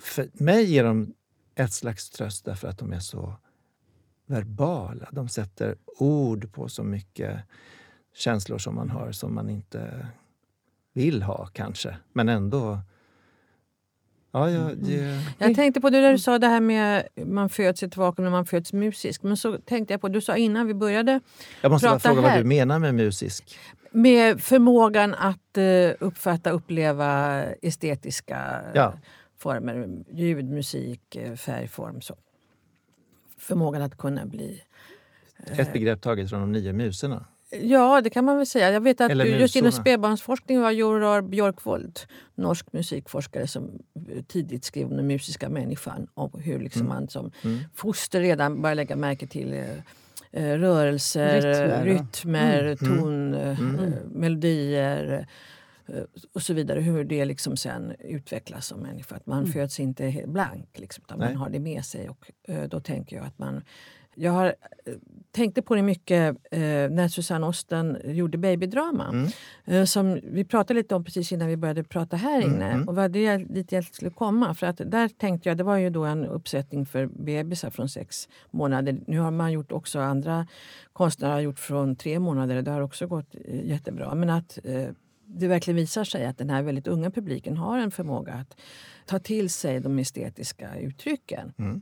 för 0.00 0.30
mig 0.32 0.64
ger 0.64 0.84
de 0.84 1.14
ett 1.54 1.72
slags 1.72 2.10
tröst 2.10 2.44
därför 2.44 2.68
att 2.68 2.78
de 2.78 2.92
är 2.92 3.00
så 3.00 3.34
verbala. 4.26 5.08
De 5.12 5.28
sätter 5.28 5.76
ord 5.98 6.52
på 6.52 6.68
så 6.68 6.82
mycket 6.82 7.40
känslor 8.14 8.58
som 8.58 8.74
man 8.74 8.90
har 8.90 9.12
som 9.12 9.34
man 9.34 9.50
inte 9.50 10.08
vill 10.92 11.22
ha 11.22 11.46
kanske. 11.46 11.96
Men 12.12 12.28
ändå... 12.28 12.80
Ja, 14.32 14.50
ja, 14.50 14.70
det... 14.74 15.20
Jag 15.38 15.54
tänkte 15.54 15.80
på 15.80 15.90
det 15.90 16.00
där 16.00 16.12
du 16.12 16.18
sa 16.18 16.38
det 16.38 16.46
här 16.46 16.60
med 16.60 17.08
man 17.26 17.48
föds 17.48 17.82
i 17.82 17.86
ett 17.86 17.96
vakuum 17.96 18.24
när 18.24 18.30
man 18.32 18.46
föds 18.46 18.72
musisk. 18.72 19.22
Men 19.22 19.36
så 19.36 19.58
tänkte 19.58 19.94
jag 19.94 20.00
på, 20.00 20.08
du 20.08 20.20
sa 20.20 20.36
innan 20.36 20.66
vi 20.66 20.74
började 20.74 21.20
Jag 21.60 21.70
måste 21.72 21.88
bara 21.88 21.98
fråga 21.98 22.20
vad 22.20 22.30
här. 22.30 22.38
du 22.38 22.44
menar 22.44 22.78
med 22.78 22.94
musisk. 22.94 23.58
med 23.90 24.40
förmågan 24.40 25.14
att 25.14 25.56
eh, 25.58 25.90
uppfatta 26.00 26.50
uppleva 26.50 27.42
estetiska 27.62 28.60
Ja. 28.74 28.92
former. 29.38 29.88
Ljud, 30.12 30.44
musik, 30.50 31.16
eh, 31.16 31.34
färgform. 31.34 32.00
Så. 32.00 32.16
Förmågan 33.38 33.82
att 33.82 33.98
kunna 33.98 34.26
bli... 34.26 34.62
Ett 35.46 35.72
begrepp 35.72 36.00
taget 36.00 36.30
från 36.30 36.40
de 36.40 36.52
nio 36.52 36.72
muserna. 36.72 37.24
Ja, 37.50 38.00
det 38.00 38.10
kan 38.10 38.24
man 38.24 38.36
väl 38.36 38.46
säga. 38.46 38.70
Jag 38.70 38.80
vet 38.80 39.00
att 39.00 39.10
Eller 39.10 39.24
just 39.24 39.56
inom 39.56 39.72
spädbarnsforskning 39.72 40.60
var 40.60 40.70
Joror 40.70 41.22
Björkvold, 41.22 42.00
norsk 42.34 42.72
musikforskare 42.72 43.46
som 43.46 43.70
tidigt 44.28 44.64
skrev 44.64 44.86
om 44.90 44.96
den 44.96 45.06
musiska 45.06 45.48
människan. 45.48 46.06
Om 46.14 46.30
hur 46.44 46.58
liksom 46.60 46.88
man 46.88 47.08
som 47.08 47.32
Mm. 47.44 47.58
foster 47.74 48.20
redan 48.20 48.62
börjar 48.62 48.74
lägga 48.74 48.96
märke 48.96 49.26
till 49.26 49.52
eh, 49.52 49.70
eh, 50.32 50.58
rörelser, 50.58 51.42
Rytmer, 51.84 51.84
rytmer, 51.84 52.64
ja. 52.64 52.76
ton, 52.76 53.34
eh, 53.34 53.60
Mm. 53.60 53.80
eh, 53.84 53.92
melodier 54.12 55.26
eh, 55.86 56.02
och 56.34 56.42
så 56.42 56.54
vidare. 56.54 56.80
Hur 56.80 57.04
det 57.04 57.24
liksom 57.24 57.56
sen 57.56 57.92
utvecklas 58.00 58.66
som 58.66 58.80
människa. 58.80 59.16
Att 59.16 59.26
man 59.26 59.46
föds 59.46 59.80
inte 59.80 60.24
blank, 60.26 60.68
liksom, 60.78 61.04
utan 61.06 61.18
Nej. 61.18 61.28
man 61.28 61.36
har 61.36 61.50
det 61.50 61.58
med 61.60 61.84
sig. 61.84 62.08
Och 62.08 62.30
eh, 62.48 62.64
då 62.68 62.80
tänker 62.80 63.16
jag 63.16 63.26
att 63.26 63.38
man... 63.38 63.62
Jag 64.20 64.32
har, 64.32 64.46
eh, 64.46 64.92
tänkte 65.30 65.62
på 65.62 65.74
det 65.74 65.82
mycket 65.82 66.36
eh, 66.50 66.60
när 66.90 67.08
Susanne 67.08 67.46
Osten 67.46 67.98
gjorde 68.04 68.38
Babydrama. 68.38 69.08
Mm. 69.08 69.28
Eh, 69.64 69.84
som 69.84 70.20
vi 70.22 70.44
pratade 70.44 70.74
lite 70.80 70.94
om 70.94 71.04
precis 71.04 71.32
innan 71.32 71.48
vi 71.48 71.56
började 71.56 71.84
prata 71.84 72.16
här 72.16 72.42
Mm, 72.42 72.54
inne. 72.54 72.70
mm. 72.70 72.88
Och 72.88 72.96
vad 72.96 73.10
det 73.10 73.22
jag, 73.22 73.52
dit 73.54 73.72
jag 73.72 73.84
skulle 73.84 74.10
komma. 74.10 74.54
För 74.54 74.66
att 74.66 74.80
där 74.86 75.08
tänkte 75.08 75.48
jag, 75.48 75.58
det 75.58 75.64
var 75.64 75.76
ju 75.76 75.90
då 75.90 76.04
en 76.04 76.24
uppsättning 76.24 76.86
för 76.86 77.06
bebisar 77.06 77.70
från 77.70 77.88
sex 77.88 78.28
månader. 78.50 79.00
Nu 79.06 79.18
har 79.18 79.30
man 79.30 79.52
gjort 79.52 79.72
också 79.72 79.98
andra 80.00 80.46
konstnärer 80.92 81.32
har 81.32 81.40
gjort 81.40 81.58
från 81.58 81.96
tre 81.96 82.18
månader. 82.18 82.62
Det 82.62 82.70
har 82.70 82.80
också 82.80 83.06
gått 83.06 83.34
eh, 83.44 83.66
jättebra. 83.66 84.14
Men 84.14 84.30
att 84.30 84.58
eh, 84.64 84.88
det 85.26 85.48
verkligen 85.48 85.76
visar 85.76 86.04
sig 86.04 86.26
att 86.26 86.38
den 86.38 86.50
här 86.50 86.62
väldigt 86.62 86.86
unga 86.86 87.10
publiken 87.10 87.56
har 87.56 87.78
en 87.78 87.90
förmåga 87.90 88.32
att 88.32 88.56
ta 89.06 89.18
till 89.18 89.50
sig 89.50 89.80
de 89.80 89.98
estetiska 89.98 90.78
uttrycken. 90.78 91.52
Mm. 91.58 91.80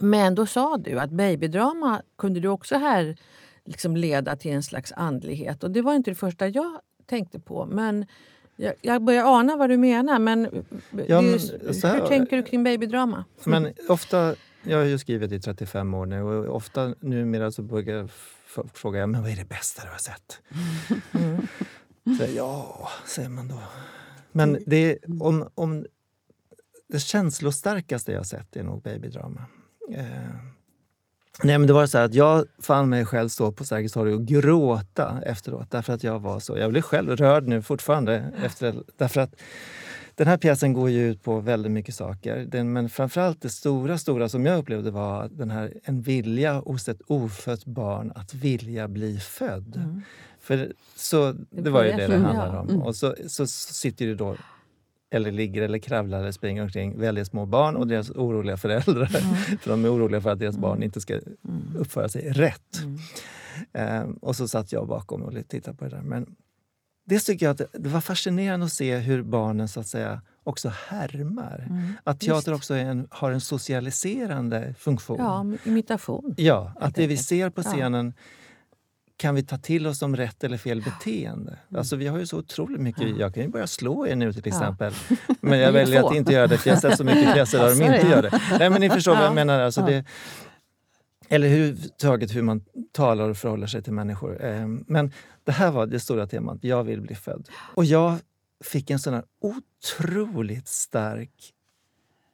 Men 0.00 0.34
då 0.34 0.46
sa 0.46 0.76
du 0.76 0.98
att 0.98 1.10
babydrama 1.10 2.02
kunde 2.18 2.40
du 2.40 2.48
också 2.48 2.76
här 2.76 3.16
liksom 3.64 3.96
leda 3.96 4.36
till 4.36 4.52
en 4.52 4.62
slags 4.62 4.92
andlighet. 4.92 5.64
Och 5.64 5.70
det 5.70 5.82
var 5.82 5.94
inte 5.94 6.10
det 6.10 6.14
första 6.14 6.48
jag 6.48 6.80
tänkte 7.06 7.40
på. 7.40 7.66
Men 7.66 8.06
jag, 8.56 8.74
jag 8.80 9.02
börjar 9.02 9.24
ana 9.38 9.56
vad 9.56 9.70
du 9.70 9.76
menar. 9.76 10.18
Men, 10.18 10.40
ju- 10.42 10.64
men 10.90 11.38
här- 11.82 12.00
hur 12.00 12.06
tänker 12.06 12.36
du 12.36 12.42
kring 12.42 12.64
babydrama? 12.64 13.24
Men 13.44 13.72
ofta, 13.88 14.34
jag 14.62 14.78
har 14.78 14.84
ju 14.84 14.98
skrivit 14.98 15.32
i 15.32 15.40
35 15.40 15.94
år 15.94 16.06
nu 16.06 16.22
och 16.22 16.56
ofta 16.56 16.94
numera 17.00 17.50
så 17.50 17.62
brukar 17.62 17.92
jag 17.92 18.04
f- 18.04 18.58
fråga 18.74 19.06
men 19.06 19.22
vad 19.22 19.30
är 19.30 19.36
det 19.36 19.48
bästa 19.48 19.82
du 19.84 19.90
har 19.90 19.98
sett. 19.98 20.40
Mm. 21.14 21.46
Så, 22.18 22.24
ja, 22.36 22.88
säger 23.06 23.28
man 23.28 23.48
då. 23.48 23.58
Men 24.32 24.58
det, 24.66 24.98
om, 25.20 25.48
om, 25.54 25.86
det 26.88 26.98
känslostarkaste 26.98 28.12
jag 28.12 28.18
har 28.18 28.24
sett 28.24 28.56
är 28.56 28.62
nog 28.62 28.82
babydrama. 28.82 29.42
Eh, 29.90 30.04
nej, 31.42 31.58
men 31.58 31.66
det 31.66 31.72
var 31.72 31.86
så 31.86 31.98
att 31.98 32.14
jag 32.14 32.44
fann 32.62 32.88
mig 32.88 33.04
själv 33.04 33.28
stå 33.28 33.52
på 33.52 33.64
Sergels 33.64 33.92
torg 33.92 34.14
och 34.14 34.26
gråta 34.26 35.22
efteråt. 35.26 35.70
Därför 35.70 35.92
att 35.92 36.04
jag 36.04 36.20
var 36.20 36.40
så... 36.40 36.58
Jag 36.58 36.70
blir 36.70 36.82
själv 36.82 37.16
rörd 37.16 37.46
nu 37.48 37.62
fortfarande. 37.62 38.32
Efter, 38.44 38.74
därför 38.96 39.20
att 39.20 39.34
den 40.14 40.26
här 40.26 40.36
pjäsen 40.36 40.72
går 40.72 40.90
ju 40.90 41.10
ut 41.10 41.22
på 41.22 41.40
väldigt 41.40 41.72
mycket 41.72 41.94
saker. 41.94 42.46
Den, 42.48 42.72
men 42.72 42.88
framförallt 42.88 43.42
det 43.42 43.48
stora, 43.48 43.98
stora 43.98 44.28
som 44.28 44.46
jag 44.46 44.58
upplevde 44.58 44.90
var 44.90 45.28
den 45.28 45.50
här, 45.50 45.72
en 45.84 46.02
vilja 46.02 46.54
hos 46.54 46.88
ett 46.88 47.00
ofött 47.06 47.64
barn 47.64 48.12
att 48.14 48.34
vilja 48.34 48.88
bli 48.88 49.18
född. 49.18 49.76
Mm. 49.76 50.02
För 50.40 50.72
så, 50.96 51.32
det, 51.32 51.60
Det 51.62 51.70
var 51.70 51.84
ju 51.84 51.92
det 51.92 52.06
det 52.06 52.18
handlade 52.18 52.58
om. 52.58 52.68
Mm. 52.68 52.82
Och 52.82 52.96
så, 52.96 53.14
så, 53.26 53.46
så 53.46 53.74
sitter 53.74 54.04
ju 54.04 54.14
då 54.14 54.36
eller 55.10 55.32
ligger 55.32 55.62
eller 55.62 55.78
kravlar 55.78 56.20
eller 56.20 56.32
springer 56.32 56.62
omkring 56.62 56.98
väldigt 57.00 57.26
små 57.26 57.46
barn 57.46 57.76
och 57.76 57.86
deras 57.86 58.10
oroliga 58.10 58.56
föräldrar. 58.56 59.06
för 59.60 59.70
de 59.70 59.84
är 59.84 59.94
oroliga 59.94 60.20
för 60.20 60.30
att 60.30 60.38
deras 60.38 60.58
barn 60.58 60.82
inte 60.82 61.00
ska 61.00 61.14
Mm. 61.14 61.76
uppföra 61.78 62.08
sig 62.08 62.30
rätt. 62.30 62.82
Mm. 62.82 62.98
Ehm, 63.72 64.12
och 64.12 64.36
så 64.36 64.48
satt 64.48 64.72
jag 64.72 64.88
bakom 64.88 65.22
och 65.22 65.48
tittade 65.48 65.76
på 65.76 65.84
det 65.84 65.90
där. 65.90 66.02
Men 66.02 66.26
det 67.06 67.18
tycker 67.18 67.46
jag 67.46 67.50
att 67.60 67.72
det, 67.72 67.88
var 67.88 68.00
fascinerande 68.00 68.66
att 68.66 68.72
se 68.72 68.96
hur 68.96 69.22
barnen 69.22 69.68
så 69.68 69.80
att 69.80 69.86
säga 69.86 70.22
också 70.44 70.72
härmar. 70.88 71.66
Mm. 71.70 71.92
Att 72.04 72.20
teater 72.20 72.36
Visst. 72.52 72.60
också 72.60 72.74
en, 72.74 73.06
har 73.10 73.30
en 73.30 73.40
socialiserande 73.40 74.74
funktion. 74.78 75.16
Ja, 75.18 75.46
imitation. 75.70 76.34
Ja, 76.38 76.72
att 76.80 76.94
det 76.94 77.06
vi 77.06 77.16
ser 77.16 77.50
på 77.50 77.62
Ja. 77.64 78.12
Kan 79.18 79.34
vi 79.34 79.42
ta 79.42 79.58
till 79.58 79.86
oss 79.86 79.98
som 79.98 80.16
rätt 80.16 80.44
eller 80.44 80.56
fel 80.58 80.82
beteende. 80.82 81.58
Alltså 81.76 81.96
vi 81.96 82.06
har 82.06 82.18
ju 82.18 82.26
så 82.26 82.38
otroligt 82.38 82.80
mycket. 82.80 83.02
Mm. 83.02 83.14
Ja. 83.14 83.20
Jag 83.20 83.34
kan 83.34 83.42
ju 83.42 83.48
börja 83.48 83.66
slå 83.66 84.06
er 84.06 84.16
nu 84.16 84.32
till 84.32 84.42
Ja. 84.44 84.48
exempel. 84.48 84.92
Men 85.40 85.58
jag 85.58 85.72
väljer 85.72 86.04
att 86.04 86.14
inte 86.14 86.32
göra 86.32 86.46
det 86.46 86.58
för 86.58 86.70
jag 86.70 86.76
har 86.76 86.80
sett 86.80 86.96
så 86.96 87.04
mycket 87.04 87.34
pjäser 87.34 87.58
där 87.58 87.68
de 87.74 87.82
inte 87.94 88.08
gör 88.08 88.22
det. 88.22 88.40
Nej 88.58 88.70
men 88.70 88.80
ni 88.80 88.90
förstår 88.90 89.12
vad 89.12 89.20
Ja. 89.20 89.24
jag 89.26 89.34
menar. 89.34 89.60
Alltså 89.60 89.80
Ja. 89.80 89.86
det, 89.86 90.04
eller 91.28 91.46
överhuvudtaget 91.46 92.34
hur 92.34 92.42
man 92.42 92.64
talar 92.92 93.28
och 93.28 93.36
förhåller 93.36 93.66
sig 93.66 93.82
till 93.82 93.92
människor. 93.92 94.44
Eh, 94.44 94.66
Men 94.66 95.12
det 95.44 95.52
här 95.52 95.70
var 95.70 95.86
det 95.86 96.00
stora 96.00 96.26
temat. 96.26 96.58
Jag 96.60 96.84
vill 96.84 97.00
bli 97.00 97.14
född. 97.14 97.48
Och 97.74 97.84
jag 97.84 98.14
fick 98.64 98.90
en 98.90 98.98
sån 98.98 99.14
här 99.14 99.24
otroligt 99.40 100.68
stark 100.68 101.30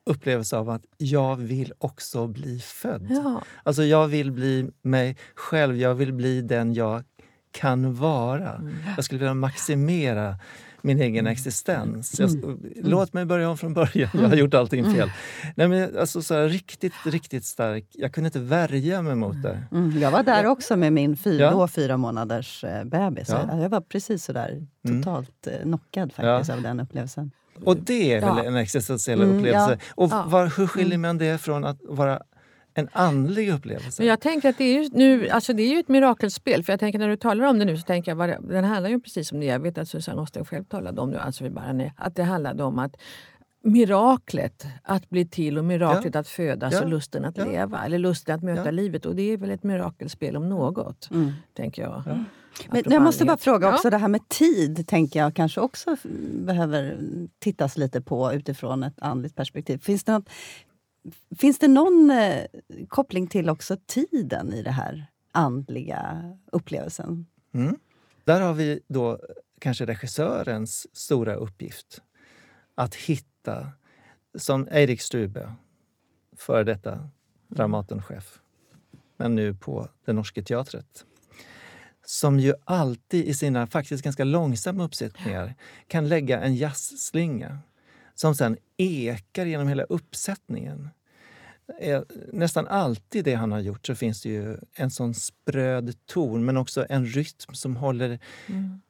upplevelse 0.06 0.56
av 0.56 0.70
att 0.70 0.82
jag 0.98 1.36
vill 1.36 1.72
också 1.78 2.26
bli 2.26 2.58
född. 2.58 3.06
Ja. 3.10 3.42
Alltså 3.62 3.82
jag 3.84 4.08
vill 4.08 4.32
bli 4.32 4.70
mig 4.82 5.16
själv, 5.34 5.76
jag 5.76 5.94
vill 5.94 6.12
bli 6.12 6.40
den 6.42 6.74
jag 6.74 7.04
kan 7.52 7.94
vara. 7.94 8.54
Mm. 8.54 8.74
Jag 8.96 9.04
skulle 9.04 9.18
vilja 9.18 9.34
maximera 9.34 10.36
min 10.84 11.00
egen 11.00 11.26
existens. 11.26 12.20
Jag, 12.20 12.30
Låt 12.76 13.12
mig 13.12 13.24
börja 13.24 13.50
om 13.50 13.58
från 13.58 13.74
början, 13.74 14.10
jag 14.14 14.28
har 14.28 14.36
gjort 14.36 14.54
allting 14.54 14.94
fel. 14.94 15.10
Nej, 15.56 15.68
men 15.68 15.98
alltså 15.98 16.22
så 16.22 16.34
här, 16.34 16.48
riktigt, 16.48 16.92
riktigt 17.06 17.44
stark. 17.44 17.84
Jag 17.92 18.12
kunde 18.12 18.28
inte 18.28 18.40
värja 18.40 19.02
mig 19.02 19.14
mot 19.14 19.42
det. 19.42 19.62
Mm, 19.72 19.98
jag 19.98 20.10
var 20.10 20.22
där 20.22 20.46
också 20.46 20.76
med 20.76 20.92
min 20.92 21.16
fyra, 21.16 21.42
Ja. 21.44 21.68
fyra 21.68 21.96
månaders 21.96 22.64
eh, 22.64 22.84
bebis. 22.84 23.28
Ja. 23.28 23.60
Jag 23.60 23.68
var 23.68 23.80
precis 23.80 24.24
sådär 24.24 24.66
Mm. 24.88 25.02
totalt 25.02 25.46
eh, 25.46 25.62
knockad 25.62 26.12
faktiskt 26.12 26.50
av 26.50 26.62
den 26.62 26.80
upplevelsen. 26.80 27.30
Och 27.64 27.76
det 27.76 28.12
är 28.12 28.20
väl 28.20 28.36
Ja. 28.36 28.44
en 28.44 28.56
existentiell 28.56 29.22
Mm, 29.22 29.36
upplevelse. 29.36 29.78
Och 29.94 30.10
Ja. 30.12 30.24
var, 30.28 30.52
hur 30.56 30.66
skiljer 30.66 30.98
man 30.98 31.18
det 31.18 31.38
från 31.40 31.64
att 31.64 31.78
vara 31.82 32.20
en 32.74 32.88
andlig 32.92 33.50
upplevelse? 33.52 34.02
Men 34.02 34.08
jag 34.08 34.20
tänker 34.20 34.48
att 34.48 34.58
det 34.58 34.64
är 34.64 34.82
ju, 34.82 34.90
nu, 34.92 35.28
alltså 35.28 35.52
det 35.52 35.62
är 35.62 35.68
ju 35.74 35.78
ett 35.78 35.88
mirakelspel. 35.88 36.64
För 36.64 36.72
jag 36.72 36.80
tänker 36.80 36.98
när 36.98 37.08
du 37.08 37.16
talar 37.16 37.44
om 37.46 37.58
det 37.58 37.64
nu 37.64 37.76
så 37.76 37.82
tänker 37.82 38.16
jag, 38.16 38.48
den 38.48 38.64
handlar 38.64 38.90
ju 38.90 39.00
precis 39.00 39.32
om 39.32 39.40
det. 39.40 39.46
Jag 39.46 39.60
vet 39.60 39.78
att 39.78 39.88
Susanne 39.88 40.20
Osten 40.22 40.44
själv 40.44 40.64
talade 40.64 41.00
om 41.00 41.10
det, 41.10 41.20
alltså 41.22 41.44
vi 41.44 41.50
bara 41.50 41.72
nej, 41.72 41.92
att 41.96 42.16
det 42.16 42.22
handlade 42.24 42.62
om 42.64 42.78
att 42.78 42.96
miraklet 43.64 44.66
att 44.82 45.10
bli 45.10 45.26
till 45.28 45.58
och 45.58 45.64
miraklet 45.64 46.16
att 46.16 46.28
födas 46.28 46.72
Ja. 46.74 46.82
och 46.82 46.88
lusten 46.88 47.24
att 47.24 47.36
Ja. 47.36 47.44
leva. 47.44 47.84
Eller 47.84 47.98
lusten 47.98 48.34
att 48.34 48.42
möta 48.42 48.64
Ja. 48.64 48.70
livet. 48.70 49.06
Och 49.06 49.16
det 49.16 49.22
är 49.32 49.36
väl 49.36 49.50
ett 49.50 49.62
mirakelspel 49.62 50.36
om 50.36 50.48
något, 50.48 51.08
Mm. 51.10 51.32
tänker 51.56 51.82
jag. 51.82 52.02
Men 52.70 52.82
jag 52.86 53.02
måste 53.02 53.24
bara 53.24 53.36
fråga 53.36 53.74
också, 53.74 53.86
Ja. 53.86 53.90
det 53.90 53.96
här 53.96 54.08
med 54.08 54.28
tid 54.28 54.86
tänker 54.86 55.20
jag 55.20 55.34
kanske 55.34 55.60
också 55.60 55.96
behöver 56.34 56.98
tittas 57.38 57.76
lite 57.76 58.00
på 58.00 58.32
utifrån 58.32 58.82
ett 58.82 58.94
andligt 58.98 59.36
perspektiv. 59.36 59.78
Finns 59.78 60.04
det, 60.04 60.12
något, 60.12 60.28
finns 61.38 61.58
det 61.58 61.68
någon 61.68 62.10
eh, 62.10 62.44
koppling 62.88 63.26
till 63.26 63.48
också 63.50 63.76
tiden 63.86 64.52
i 64.52 64.62
det 64.62 64.70
här 64.70 65.06
andliga 65.32 66.32
upplevelsen? 66.52 67.26
Mm. 67.54 67.78
Där 68.24 68.40
har 68.40 68.54
vi 68.54 68.80
då 68.88 69.18
kanske 69.60 69.86
regissörens 69.86 70.96
stora 70.96 71.34
uppgift. 71.34 72.02
Att 72.74 72.94
hitta, 72.94 73.66
som 74.38 74.68
Erik 74.70 75.00
Strube, 75.00 75.52
före 76.36 76.64
detta 76.64 77.08
Dramatenchef, 77.48 78.38
men 79.16 79.34
nu 79.34 79.54
på 79.54 79.88
Det 80.04 80.12
Norske 80.12 80.42
Teatret 80.42 81.06
som 82.04 82.40
ju 82.40 82.54
alltid 82.64 83.24
i 83.24 83.34
sina 83.34 83.66
faktiskt 83.66 84.04
ganska 84.04 84.24
långsamma 84.24 84.84
uppsättningar 84.84 85.54
kan 85.86 86.08
lägga 86.08 86.40
en 86.40 86.54
jazzslinga 86.56 87.58
som 88.14 88.34
sen 88.34 88.56
ekar 88.76 89.46
genom 89.46 89.68
hela 89.68 89.82
uppsättningen. 89.82 90.88
är, 91.80 92.04
nästan 92.32 92.66
alltid 92.68 93.24
det 93.24 93.34
han 93.34 93.52
har 93.52 93.60
gjort 93.60 93.86
så 93.86 93.94
finns 93.94 94.22
det 94.22 94.28
ju 94.28 94.58
en 94.74 94.90
sån 94.90 95.14
spröd 95.14 95.94
ton 96.06 96.44
men 96.44 96.56
också 96.56 96.86
en 96.88 97.06
rytm 97.06 97.54
som 97.54 97.76
håller 97.76 98.18
Mm. 98.46 98.80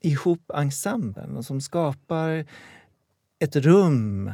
ihop 0.00 0.50
ensemblen 0.54 1.36
och 1.36 1.44
som 1.44 1.60
skapar 1.60 2.46
ett 3.38 3.56
rum 3.56 4.30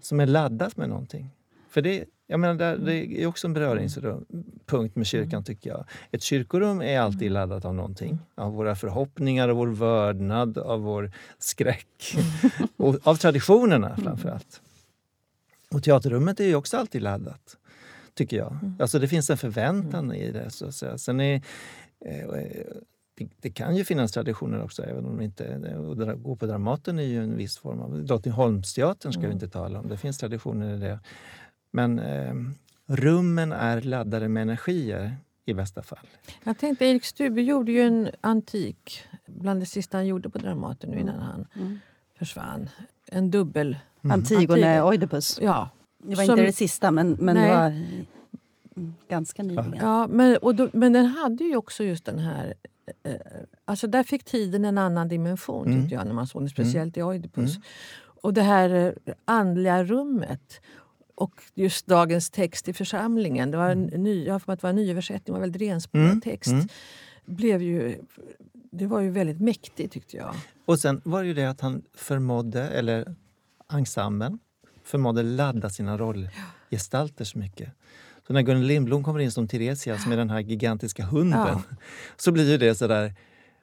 som 0.00 0.20
är 0.20 0.26
laddat 0.26 0.76
med 0.76 0.88
någonting. 0.88 1.30
För 1.68 1.82
det, 1.82 2.04
jag 2.30 2.40
menar, 2.40 2.76
det 2.76 3.22
är 3.22 3.26
också 3.26 3.46
en 3.46 3.52
beröringspunkt 3.52 4.96
med 4.96 5.06
kyrkan 5.06 5.44
tycker 5.44 5.70
jag. 5.70 5.84
Ett 6.10 6.22
kyrkorum 6.22 6.82
är 6.82 7.00
alltid 7.00 7.30
laddat 7.30 7.64
av 7.64 7.74
någonting. 7.74 8.18
Av 8.34 8.52
våra 8.52 8.74
förhoppningar, 8.74 9.48
av 9.48 9.56
vår 9.56 9.68
vördnad, 9.68 10.58
av 10.58 10.80
vår 10.80 11.12
skräck. 11.38 12.16
och 12.76 12.96
av 13.02 13.16
traditionerna 13.16 13.96
framför 13.96 14.28
allt. 14.28 14.60
Och 15.70 15.82
teaterrummet 15.82 16.40
är 16.40 16.44
ju 16.44 16.54
också 16.54 16.76
alltid 16.76 17.02
laddat, 17.02 17.56
tycker 18.14 18.36
jag. 18.36 18.58
Alltså 18.78 18.98
det 18.98 19.08
finns 19.08 19.30
en 19.30 19.36
förväntan 19.36 20.12
i 20.12 20.32
det. 20.32 20.50
Så 20.50 20.66
att 20.66 20.74
säga. 20.74 20.98
Sen 20.98 21.20
är, 21.20 21.42
eh, 22.04 22.28
det, 23.40 23.50
kan 23.50 23.76
ju 23.76 23.84
finnas 23.84 24.12
traditioner 24.12 24.62
också, 24.62 24.82
även 24.82 25.06
om 25.06 25.20
inte... 25.20 25.76
Och 25.76 26.22
gå 26.22 26.36
på 26.36 26.46
Dramaten 26.46 26.98
är 26.98 27.02
ju 27.02 27.22
en 27.22 27.36
viss 27.36 27.58
form 27.58 27.80
av... 27.80 28.04
Drottningholmsteatern 28.04 29.12
ska 29.12 29.26
vi 29.26 29.32
inte 29.32 29.48
tala 29.48 29.78
om. 29.80 29.88
Det 29.88 29.96
finns 29.96 30.18
traditioner 30.18 30.74
i 30.74 30.78
det. 30.78 31.00
Men 31.70 31.98
eh, 31.98 32.34
rummen 32.86 33.52
är 33.52 33.80
laddade 33.80 34.28
med 34.28 34.42
energier 34.42 35.16
i 35.44 35.54
bästa 35.54 35.82
fall. 35.82 36.06
Jag 36.44 36.58
tänkte 36.58 36.84
Erik 36.86 37.04
Stube 37.04 37.42
gjorde 37.42 37.72
ju 37.72 37.80
en 37.80 38.10
antik, 38.20 39.02
bland 39.26 39.60
det 39.60 39.66
sista 39.66 39.96
han 39.96 40.06
gjorde 40.06 40.30
på 40.30 40.38
Dramaten 40.38 40.90
nu 40.90 41.00
innan 41.00 41.20
han 41.20 41.46
försvann. 42.18 42.68
En 43.06 43.30
dubbel... 43.30 43.78
Antigone 44.02 44.14
Antigone. 44.14 44.82
Oidipus. 44.82 45.38
Ja, 45.42 45.70
Det 45.98 46.14
var 46.14 46.24
Som- 46.24 46.32
inte 46.32 46.42
det 46.46 46.52
sista, 46.52 46.90
men, 46.90 47.10
men 47.20 47.36
det 47.36 47.48
var 47.48 47.66
mm, 47.66 48.94
ganska 49.08 49.42
nyligen. 49.42 49.74
Ja, 49.80 50.06
men, 50.06 50.36
och 50.36 50.54
då, 50.54 50.68
men 50.72 50.92
den 50.92 51.06
hade 51.06 51.44
ju 51.44 51.56
också 51.56 51.84
just 51.84 52.04
den 52.04 52.18
här... 52.18 52.54
Eh, 53.02 53.14
alltså 53.64 53.86
där 53.86 54.02
fick 54.02 54.24
tiden 54.24 54.64
en 54.64 54.78
annan 54.78 55.08
dimension 55.08 55.66
Mm. 55.66 55.80
tyckte 55.80 55.94
jag 55.94 56.06
när 56.06 56.14
man 56.14 56.26
såg 56.26 56.42
den, 56.42 56.48
speciellt 56.48 56.96
i 56.96 57.02
Oidipus. 57.02 57.58
Och 58.22 58.34
det 58.34 58.42
här 58.42 58.94
eh, 59.04 59.14
andliga 59.24 59.84
rummet 59.84 60.60
och 61.20 61.42
just 61.54 61.86
dagens 61.86 62.30
text 62.30 62.68
i 62.68 62.72
församlingen. 62.72 63.50
Det 63.50 63.56
var 63.56 63.70
en 63.70 63.82
ny, 63.82 64.24
jag 64.24 64.34
har 64.34 64.38
för 64.38 64.46
mig 64.48 64.54
att 64.54 64.60
det 64.60 64.64
var 64.64 64.70
en 64.70 64.76
nyöversättning, 64.76 65.32
var 65.34 65.40
väldigt 65.40 65.62
renspårad 65.62 66.04
Mm. 66.06 66.20
text. 66.20 66.52
Mm. 66.52 66.68
Blev 67.26 67.62
ju, 67.62 67.98
det 68.72 68.86
var 68.86 69.00
ju 69.00 69.10
väldigt 69.10 69.40
mäktigt 69.40 69.92
tyckte 69.92 70.16
jag. 70.16 70.34
Och 70.64 70.78
sen 70.78 71.00
var 71.04 71.20
det 71.22 71.26
ju 71.28 71.34
det 71.34 71.44
att 71.50 71.60
han 71.60 71.82
förmådde, 71.94 72.68
eller 72.68 73.14
ensemblen, 73.72 74.38
förmådde 74.84 75.22
ladda 75.22 75.70
sina 75.70 75.98
rollgestalter 75.98 77.24
så 77.24 77.38
mycket. 77.38 77.68
Så 78.26 78.32
när 78.32 78.42
Gunnel 78.42 78.62
Lindblom 78.66 79.04
kommer 79.04 79.20
in 79.20 79.32
som 79.32 79.48
Theresia, 79.48 79.98
som 79.98 80.12
är 80.12 80.16
den 80.16 80.30
här 80.30 80.40
gigantiska 80.40 81.04
hunden, 81.04 81.38
Ja. 81.48 81.62
så 82.16 82.32
blir 82.32 82.50
ju 82.50 82.58
det 82.58 82.74
sådär... 82.74 83.14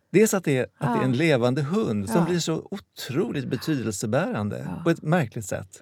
Dels 0.10 0.34
att 0.34 0.44
det 0.44 0.58
är, 0.58 0.64
att 0.78 0.96
det 0.96 1.02
är 1.02 1.06
en 1.06 1.18
levande 1.18 1.62
hund 1.62 2.10
som 2.10 2.18
Ja. 2.20 2.26
blir 2.26 2.40
så 2.40 2.68
otroligt 2.72 3.48
betydelsebärande 3.48 4.64
Ja. 4.66 4.82
på 4.84 4.90
ett 4.90 5.02
märkligt 5.02 5.46
sätt. 5.46 5.82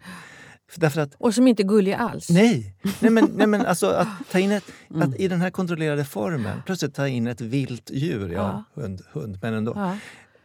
För 0.70 0.80
Därför 0.82 1.02
att 1.02 1.16
Och 1.18 1.34
som 1.36 1.48
inte 1.48 1.64
är 1.64 1.68
gullig 1.68 1.94
alls. 1.94 2.30
Nej, 2.30 2.76
nej 3.02 3.12
men, 3.12 3.30
nej, 3.36 3.48
men 3.48 3.62
alltså 3.66 3.88
att 3.88 4.08
ta 4.32 4.40
in 4.40 4.52
ett, 4.52 4.64
Mm. 4.90 5.02
att 5.10 5.20
i 5.20 5.28
den 5.28 5.42
här 5.42 5.50
kontrollerade 5.50 6.06
formen 6.06 6.62
plötsligt 6.66 6.94
ta 6.96 7.08
in 7.08 7.28
ett 7.28 7.42
vilt 7.42 7.92
djur, 7.94 8.30
ja, 8.30 8.64
hund, 8.74 9.02
hund 9.12 9.40
men 9.42 9.54
ändå. 9.54 9.74
Ja. 9.76 9.98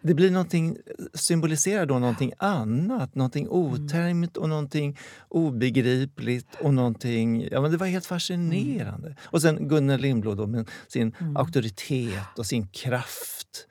Det 0.02 0.14
blir 0.14 0.30
någonting, 0.30 0.76
symboliserar 1.14 1.86
då 1.86 1.98
någonting 1.98 2.32
annat, 2.38 3.14
någonting 3.14 3.44
Mm. 3.44 3.56
otämjt 3.56 4.36
och 4.36 4.48
någonting 4.48 4.96
obegripligt 5.28 6.46
och 6.60 6.74
någonting... 6.74 7.48
Ja, 7.52 7.60
men 7.60 7.70
det 7.70 7.76
var 7.76 7.86
helt 7.86 8.06
fascinerande. 8.06 9.16
Och 9.24 9.42
sen 9.42 9.68
Gunnel 9.68 10.00
Lindblom 10.00 10.36
då 10.36 10.46
med 10.46 10.68
sin 10.88 11.14
Mm. 11.20 11.36
auktoritet 11.36 12.38
och 12.38 12.46
sin 12.46 12.66
kraft 12.68 13.66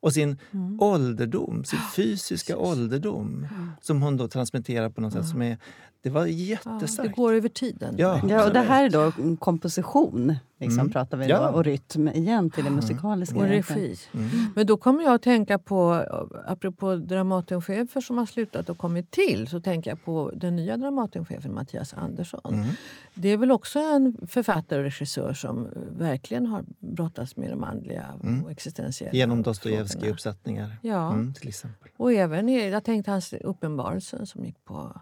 och 0.00 0.12
sin 0.12 0.38
Mm. 0.50 0.80
ålderdom, 0.80 1.64
sin 1.64 1.78
fysiska 1.96 2.56
ålderdom 2.56 3.46
som 3.80 4.02
hon 4.02 4.16
då 4.16 4.28
transmitterar 4.28 4.90
på 4.90 5.00
något 5.00 5.12
sätt 5.12 5.28
som 5.28 5.42
är... 5.42 5.58
Det 6.02 6.10
var 6.10 6.20
Ja, 6.20 6.26
det 6.26 6.32
jättestarkt. 6.32 7.16
går 7.16 7.32
över 7.34 7.48
tiden. 7.48 7.94
Ja. 7.98 8.20
Ja, 8.28 8.46
och 8.46 8.52
det 8.52 8.60
här 8.60 8.84
är 8.84 8.90
då 8.90 9.12
en 9.18 9.36
komposition, 9.36 10.34
liksom, 10.58 10.80
Mm. 10.80 10.92
pratar 10.92 11.16
vi 11.16 11.26
Ja. 11.26 11.50
då, 11.50 11.56
och 11.58 11.64
rytm 11.64 12.08
igen 12.08 12.50
till 12.50 12.64
det 12.64 12.70
musikaliska. 12.70 13.38
Och 13.38 13.46
egentligen. 13.46 13.82
regi. 13.82 13.96
Mm. 14.14 14.28
Men 14.56 14.66
då 14.66 14.76
kommer 14.76 15.04
jag 15.04 15.14
att 15.14 15.22
tänka 15.22 15.58
på, 15.58 16.04
apropå 16.46 16.96
Dramatenchefer 16.96 18.00
som 18.00 18.18
har 18.18 18.26
slutat 18.26 18.68
och 18.70 18.78
kommit 18.78 19.10
till, 19.10 19.48
så 19.48 19.60
tänker 19.60 19.90
jag 19.90 20.04
på 20.04 20.30
den 20.34 20.56
nya 20.56 20.76
Dramatenchefen 20.76 21.54
Mattias 21.54 21.94
Andersson. 21.94 22.54
Mm. 22.54 22.66
Det 23.14 23.28
är 23.28 23.36
väl 23.36 23.50
också 23.52 23.78
en 23.78 24.16
författare 24.28 24.78
och 24.78 24.84
regissör 24.84 25.32
som 25.32 25.68
verkligen 25.98 26.46
har 26.46 26.64
brottats 26.78 27.36
med 27.36 27.50
de 27.50 27.64
andliga 27.64 28.04
Mm. 28.22 28.44
och 28.44 28.50
existentiella 28.50 29.12
Genom 29.14 29.42
Dostojevskij 29.42 29.92
frågorna. 30.00 30.12
uppsättningar 30.12 30.76
Ja, 30.82 31.12
mm, 31.12 31.34
till 31.34 31.48
exempel. 31.48 31.88
och 31.96 32.12
även 32.12 32.48
jag 32.48 32.84
tänkte 32.84 33.10
hans 33.10 33.32
Uppenbarelsen 33.32 34.26
som 34.26 34.44
gick 34.44 34.64
på 34.64 35.00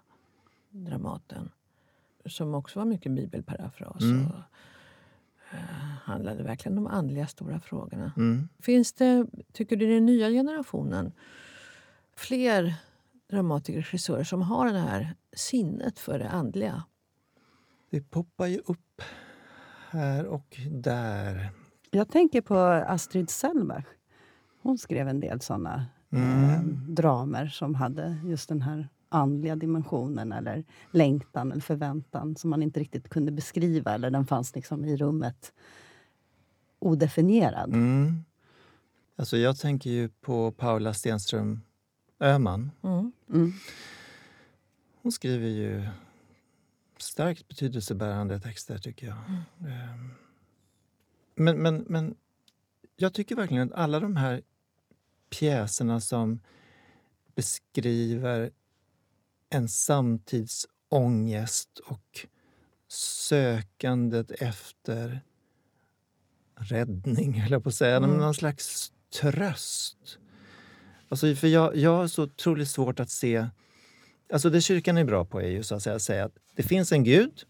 Dramaten. 0.85 1.51
Som 2.27 2.55
också 2.55 2.79
var 2.79 2.87
mycket 2.87 3.13
bibelparafras 3.13 4.03
Mm. 4.03 4.27
och 4.27 4.35
eh, 5.53 5.59
handlade 6.05 6.43
verkligen 6.43 6.79
om 6.79 6.85
de 6.85 6.91
andliga 6.91 7.27
stora 7.27 7.61
frågorna. 7.61 8.13
Mm. 8.17 8.49
Finns 8.59 8.93
det, 8.93 9.27
tycker 9.53 9.77
du, 9.77 9.91
i 9.91 9.95
den 9.95 10.07
nya 10.07 10.29
generationen 10.31 11.13
fler 12.17 12.75
dramatiker 13.31 13.79
och 13.79 13.85
regissörer 13.85 14.25
som 14.25 14.43
har 14.43 14.73
det 14.73 14.79
här 14.79 15.15
sinnet 15.33 15.99
för 15.99 16.19
det 16.19 16.29
andliga? 16.29 16.83
Det 17.91 18.01
poppar 18.11 18.47
ju 18.47 18.59
upp 18.59 19.03
här 19.91 20.27
och 20.27 20.57
där. 20.71 21.51
Jag 21.91 22.09
tänker 22.09 22.41
på 22.41 22.59
Astrid 22.59 23.31
Sellbach. 23.31 23.85
Hon 24.63 24.79
skrev 24.79 25.09
en 25.09 25.21
del 25.21 25.41
såna 25.41 25.87
Mm. 26.11 26.45
eh, 26.51 26.61
dramer 26.95 27.47
som 27.47 27.75
hade 27.75 28.17
just 28.25 28.49
den 28.49 28.63
här 28.63 28.89
andliga 29.09 29.57
dimensionen 29.57 30.33
eller 30.33 30.65
längtan 30.91 31.53
eller 31.53 31.63
förväntan 31.63 32.37
som 32.37 32.51
man 32.51 32.63
inte 32.63 32.81
riktigt 32.81 33.09
kunde 33.09 33.33
beskriva. 33.33 33.95
Eller 33.95 34.11
den 34.11 34.27
fanns 34.27 34.55
liksom 34.55 34.85
i 34.85 34.97
rummet 34.97 35.53
odefinierad. 36.79 37.75
Mm. 37.75 38.25
Alltså 39.17 39.37
jag 39.37 39.59
tänker 39.59 39.91
ju 39.91 40.09
på 40.09 40.53
Paula 40.53 40.95
Stenström 40.95 41.61
Öhman. 42.21 42.71
Mm. 42.83 43.13
Mm. 43.31 43.53
Hon 45.03 45.13
skriver 45.13 45.49
ju 45.49 45.89
starkt 46.99 47.49
betydelsebärande 47.49 48.41
texter, 48.41 48.79
tycker 48.79 49.07
jag. 49.07 49.17
Ehm. 49.71 50.11
Men, 51.35 51.63
men, 51.63 51.85
men 51.89 52.15
jag 52.97 53.15
tycker 53.15 53.37
verkligen 53.37 53.63
att 53.63 53.79
alla 53.79 54.01
de 54.01 54.17
här 54.17 54.43
pjäserna 55.31 56.01
som 56.01 56.41
beskriver 57.35 58.51
en 59.51 59.69
samtidsångest 59.69 61.79
och 61.79 62.27
sökandet 62.89 64.31
efter 64.31 65.21
räddning, 66.57 67.41
höll 67.43 67.53
jag 67.53 67.63
på 67.63 67.69
att 67.69 67.75
säga. 67.75 67.97
Mm. 67.97 68.11
Någon 68.11 68.35
slags 68.35 68.93
tröst. 69.21 70.19
Alltså, 71.09 71.35
för 71.35 71.49
jag, 71.49 71.77
jag 71.77 71.97
har 71.97 72.07
så 72.07 72.23
otroligt 72.23 72.69
svårt 72.69 73.01
att 73.01 73.11
se... 73.11 73.47
Alltså 74.33 74.51
det 74.51 74.61
kyrkan 74.61 74.99
är 74.99 75.05
bra 75.05 75.25
på 75.25 75.43
är 75.43 75.49
ju 75.49 75.63
så 75.63 75.75
att 75.75 75.83
säga, 75.83 75.99
säga 75.99 76.25
att 76.25 76.35
det 76.55 76.63
finns 76.63 76.93
en 76.93 77.05
gud. 77.05 77.43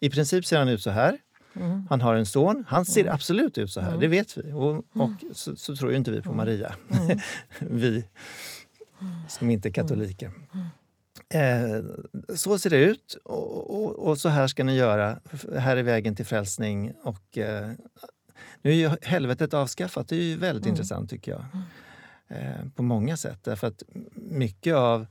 I 0.00 0.10
princip 0.10 0.46
ser 0.46 0.58
han 0.58 0.68
ut 0.68 0.82
så 0.82 0.90
här. 0.90 1.18
Mm. 1.56 1.86
Han 1.90 2.00
har 2.00 2.14
en 2.14 2.26
son. 2.26 2.64
Han 2.68 2.84
ser 2.84 3.00
Mm. 3.00 3.14
absolut 3.14 3.58
ut 3.58 3.70
så 3.70 3.80
här, 3.80 3.88
Mm. 3.88 4.00
det 4.00 4.08
vet 4.08 4.36
vi. 4.38 4.52
Och, 4.52 4.76
och 4.92 5.10
så, 5.32 5.56
så 5.56 5.76
tror 5.76 5.90
ju 5.90 5.96
inte 5.96 6.10
vi 6.10 6.22
på 6.22 6.32
Maria. 6.32 6.74
Mm. 6.90 7.18
vi 7.80 8.04
som 9.28 9.50
inte 9.50 9.68
är 9.68 9.72
katoliker. 9.72 10.32
Eh, 11.34 11.84
så 12.36 12.58
ser 12.58 12.70
det 12.70 12.76
ut 12.76 13.16
och, 13.24 13.70
och, 13.84 14.08
och 14.08 14.18
så 14.18 14.28
här 14.28 14.46
ska 14.46 14.64
ni 14.64 14.76
göra. 14.76 15.18
Här 15.58 15.76
är 15.76 15.82
vägen 15.82 16.16
till 16.16 16.26
frälsning. 16.26 16.92
Och, 17.02 17.38
eh, 17.38 17.70
nu 18.62 18.70
är 18.70 18.74
ju 18.74 18.90
helvetet 19.02 19.54
avskaffat. 19.54 20.08
Det 20.08 20.16
är 20.16 20.22
ju 20.22 20.36
väldigt 20.36 20.64
Mm. 20.64 20.72
intressant 20.72 21.10
tycker 21.10 21.32
jag. 21.32 21.44
Eh, 22.28 22.68
på 22.76 22.82
många 22.82 23.16
sätt. 23.16 23.38
Därför 23.44 23.66
att 23.66 23.82
mycket 24.14 24.74
av 24.74 25.06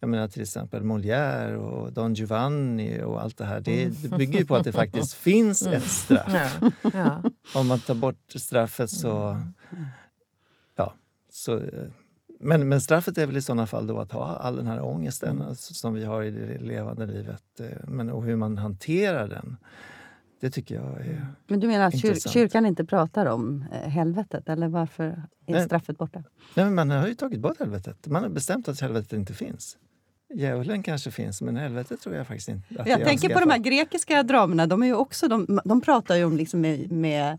jag 0.00 0.08
menar 0.08 0.28
till 0.28 0.42
exempel 0.42 0.82
Molière 0.82 1.54
och 1.54 1.92
Don 1.92 2.14
Giovanni 2.14 3.02
och 3.02 3.22
allt 3.22 3.36
det 3.38 3.44
här. 3.44 3.60
Det, 3.60 3.84
det 4.02 4.16
bygger 4.16 4.38
ju 4.38 4.46
på 4.46 4.56
att 4.56 4.64
det 4.64 4.72
faktiskt 4.72 5.14
finns 5.28 5.66
ett 5.66 5.84
straff. 5.90 6.58
Ja. 6.60 6.90
Ja. 6.92 7.22
Om 7.54 7.66
man 7.66 7.80
tar 7.80 7.94
bort 7.94 8.32
straffet 8.36 8.90
så... 8.90 9.40
Ja, 10.76 10.94
så 11.30 11.56
eh, 11.58 11.62
men, 12.44 12.68
men 12.68 12.80
straffet 12.80 13.18
är 13.18 13.26
väl 13.26 13.36
i 13.36 13.42
såna 13.42 13.66
fall 13.66 13.86
då 13.86 14.00
att 14.00 14.12
ha 14.12 14.36
all 14.36 14.56
den 14.56 14.66
här 14.66 14.82
ångesten 14.82 15.42
alltså, 15.42 15.74
som 15.74 15.94
vi 15.94 16.04
har 16.04 16.22
i 16.22 16.30
det 16.30 16.58
levande 16.58 17.06
livet. 17.06 17.60
eh, 17.60 17.66
Men, 17.88 18.10
och 18.10 18.24
hur 18.24 18.36
man 18.36 18.58
hanterar 18.58 19.28
den. 19.28 19.56
Det 20.40 20.50
tycker 20.50 20.74
jag 20.74 21.00
är... 21.00 21.26
Men 21.46 21.60
du 21.60 21.66
menar 21.66 21.86
att 21.86 22.00
kyr, 22.00 22.14
kyrkan 22.14 22.66
inte 22.66 22.84
pratar 22.84 23.26
om 23.26 23.64
eh, 23.72 23.90
helvetet? 23.90 24.48
Eller 24.48 24.68
varför 24.68 25.22
är 25.46 25.64
straffet 25.64 25.98
borta? 25.98 26.22
Nej, 26.54 26.70
man 26.70 26.90
har 26.90 27.06
ju 27.08 27.14
tagit 27.14 27.40
bort 27.40 27.58
helvetet. 27.58 28.06
Man 28.06 28.22
har 28.22 28.30
bestämt 28.30 28.68
att 28.68 28.80
helvetet 28.80 29.12
inte 29.12 29.34
finns. 29.34 29.76
Djävulen 30.34 30.82
kanske 30.82 31.10
finns, 31.10 31.42
men 31.42 31.56
helvetet 31.56 32.00
tror 32.00 32.14
jag 32.14 32.26
faktiskt 32.26 32.48
inte. 32.48 32.84
jag 32.86 33.04
tänker 33.04 33.34
på 33.34 33.40
de 33.40 33.50
här 33.50 33.58
grekiska 33.58 34.22
dramerna. 34.22 34.66
De, 34.66 34.82
är 34.82 34.86
ju 34.86 34.94
också, 34.94 35.28
de, 35.28 35.60
de 35.64 35.80
pratar 35.80 36.16
ju 36.16 36.24
om 36.24 36.36
liksom 36.36 36.60
med, 36.60 36.92
med 36.92 37.38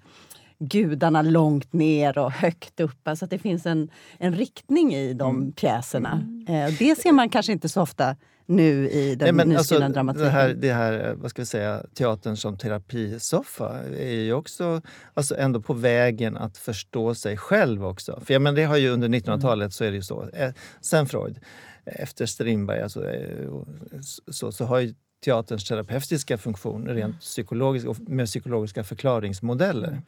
gudarna 0.59 1.21
långt 1.21 1.73
ner 1.73 2.17
och 2.17 2.31
högt 2.31 2.79
upp. 2.79 3.07
Alltså 3.07 3.25
att 3.25 3.31
det 3.31 3.39
finns 3.39 3.65
en, 3.65 3.89
en 4.17 4.35
riktning 4.35 4.95
i 4.95 5.13
de 5.13 5.35
mm. 5.35 5.51
pjäserna. 5.51 6.11
Mm. 6.11 6.45
Eh, 6.47 6.77
det 6.79 6.95
ser 6.95 7.11
man 7.11 7.29
kanske 7.29 7.51
inte 7.51 7.69
så 7.69 7.81
ofta 7.81 8.15
nu 8.45 8.89
i 8.89 9.15
den 9.15 9.35
Nej, 9.35 9.57
alltså, 9.57 9.79
dramatiken. 9.79 10.25
Det 10.25 10.31
här, 10.31 10.53
det 10.53 10.73
här, 10.73 11.15
vad 11.17 11.29
ska 11.29 11.41
vi 11.41 11.45
säga, 11.45 11.83
teatern 11.93 12.37
som 12.37 12.57
terapisoffa 12.57 13.79
är 13.99 14.13
ju 14.13 14.33
också 14.33 14.81
alltså 15.13 15.37
ändå 15.37 15.61
på 15.61 15.73
vägen 15.73 16.37
att 16.37 16.57
förstå 16.57 17.15
sig 17.15 17.37
själv 17.37 17.85
också. 17.85 18.21
För 18.25 18.33
ja, 18.33 18.39
men 18.39 18.55
det 18.55 18.63
har 18.63 18.77
ju 18.77 18.89
under 18.89 19.07
1900-talet 19.07 19.63
mm. 19.63 19.71
så 19.71 19.83
är 19.83 19.89
det 19.89 19.95
ju 19.95 20.03
så. 20.03 20.29
Eh, 20.33 20.51
sen 20.81 21.07
Freud, 21.07 21.39
efter 21.85 22.25
Strindberg, 22.25 22.81
alltså, 22.81 23.09
eh, 23.11 23.49
så, 24.27 24.51
så 24.51 24.65
har 24.65 24.79
ju 24.79 24.93
teaterns 25.25 25.65
terapeutiska 25.65 26.37
funktion 26.37 26.87
rent 26.87 27.19
psykologisk 27.19 27.87
och 27.87 27.99
med 27.99 28.25
psykologiska 28.25 28.83
förklaringsmodeller. 28.83 29.87
Mm. 29.87 30.03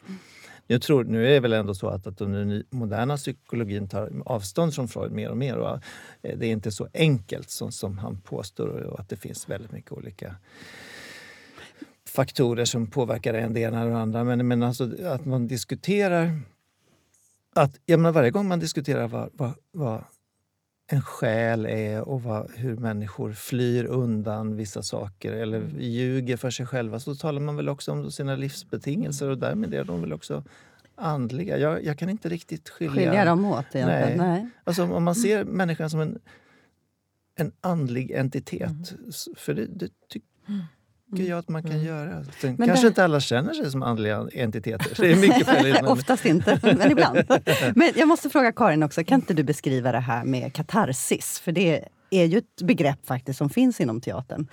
Jag 0.68 0.82
tror, 0.82 1.04
nu 1.04 1.28
är 1.28 1.32
det 1.32 1.40
väl 1.40 1.54
ändå 1.54 1.74
så 1.74 1.88
att, 1.88 2.08
att 2.08 2.18
den 2.18 2.64
moderna 2.70 3.18
psykologin 3.18 3.88
tar 3.88 4.12
avstånd 4.26 4.74
från 4.76 4.88
Freud 4.88 5.12
mer 5.12 5.30
och 5.30 5.38
mer. 5.38 5.56
Och 5.56 5.80
eh, 6.22 6.38
det 6.38 6.46
är 6.46 6.52
inte 6.52 6.72
så 6.72 6.88
enkelt 6.94 7.50
som, 7.50 7.72
som 7.72 7.98
han 7.98 8.22
påstår 8.22 8.68
och 8.68 9.00
att 9.00 9.10
det 9.10 9.18
finns 9.18 9.50
väldigt 9.50 9.72
mycket 9.72 9.92
olika 9.92 10.36
faktorer 12.08 12.66
som 12.66 12.88
påverkar 12.88 13.34
en 13.34 13.54
det 13.54 13.60
ena 13.60 13.84
och 13.84 13.90
det 13.90 13.98
andra. 13.98 14.24
Men, 14.24 14.48
men 14.48 14.64
alltså 14.64 14.90
att 15.06 15.26
man 15.26 15.48
diskuterar... 15.48 16.40
Att, 17.56 17.80
jag 17.86 18.00
menar, 18.00 18.12
varje 18.12 18.32
gång 18.32 18.48
man 18.48 18.60
diskuterar 18.60 19.08
vad, 19.08 19.30
vad, 19.34 19.54
vad 19.72 20.04
en 20.88 21.02
själ 21.02 21.66
är 21.66 22.02
och 22.02 22.24
vad, 22.24 22.52
hur 22.56 22.76
människor 22.76 23.34
flyr 23.34 23.86
undan 23.86 24.56
vissa 24.56 24.84
saker 24.84 25.34
eller 25.34 25.58
mm. 25.58 25.82
ljuger 25.82 26.38
för 26.38 26.50
sig 26.50 26.66
själva 26.66 27.00
så 27.00 27.16
talar 27.16 27.42
man 27.42 27.56
väl 27.56 27.70
också 27.70 27.92
om 27.92 28.12
sina 28.12 28.36
livsbetingelser 28.36 29.30
och 29.30 29.38
därmed 29.38 29.74
är 29.74 29.84
de 29.84 30.02
väl 30.02 30.14
också 30.14 30.44
andliga. 30.96 31.58
Jag, 31.58 31.86
jag 31.86 31.98
kan 31.98 32.10
inte 32.10 32.30
riktigt 32.30 32.70
skilja... 32.70 32.94
Skilja 32.94 33.26
dem 33.26 33.46
åt 33.46 33.76
egentligen? 33.76 34.18
Nej. 34.18 34.18
Nej. 34.18 34.50
Alltså, 34.64 34.84
om 34.84 35.04
man 35.04 35.16
ser 35.16 35.46
människan 35.46 35.90
som 35.90 36.00
en, 36.00 36.20
en 37.36 37.52
andlig 37.62 38.12
entitet, 38.12 38.92
mm. 38.92 39.12
för 39.36 39.54
det, 39.54 39.66
det 39.66 39.90
ty, 40.14 40.20
mm 40.48 40.64
tycker 41.12 41.30
jag 41.30 41.40
att 41.40 41.50
man 41.50 41.64
kan 41.64 41.72
mm. 41.72 41.86
göra. 41.86 42.24
Sen 42.24 42.56
men 42.58 42.68
kanske 42.68 42.86
det... 42.86 42.88
inte 42.88 43.04
alla 43.04 43.20
känner 43.20 43.54
sig 43.54 43.72
som 43.72 43.84
andliga 43.84 44.28
entiteter. 44.34 44.94
Det 44.98 45.12
är 45.12 45.16
mycket 45.22 45.48
möjligt, 45.48 45.74
men... 45.82 45.86
Oftast 45.86 46.26
inte, 46.26 46.60
men 46.64 46.92
ibland. 46.92 47.24
men 47.76 47.92
jag 47.96 48.08
måste 48.08 48.30
fråga 48.30 48.52
Karin 48.52 48.84
också, 48.84 49.04
kan 49.04 49.20
inte 49.20 49.34
du 49.34 49.44
beskriva 49.44 49.92
det 49.92 50.00
här 50.00 50.24
med 50.24 50.54
katarsis? 50.54 51.40
För 51.40 51.52
det 51.52 51.84
är 52.10 52.26
ju 52.26 52.38
ett 52.38 52.62
begrepp 52.62 53.08
faktiskt 53.08 53.38
som 53.38 53.50
finns 53.50 53.82
inom 53.82 54.02
teatern 54.02 54.48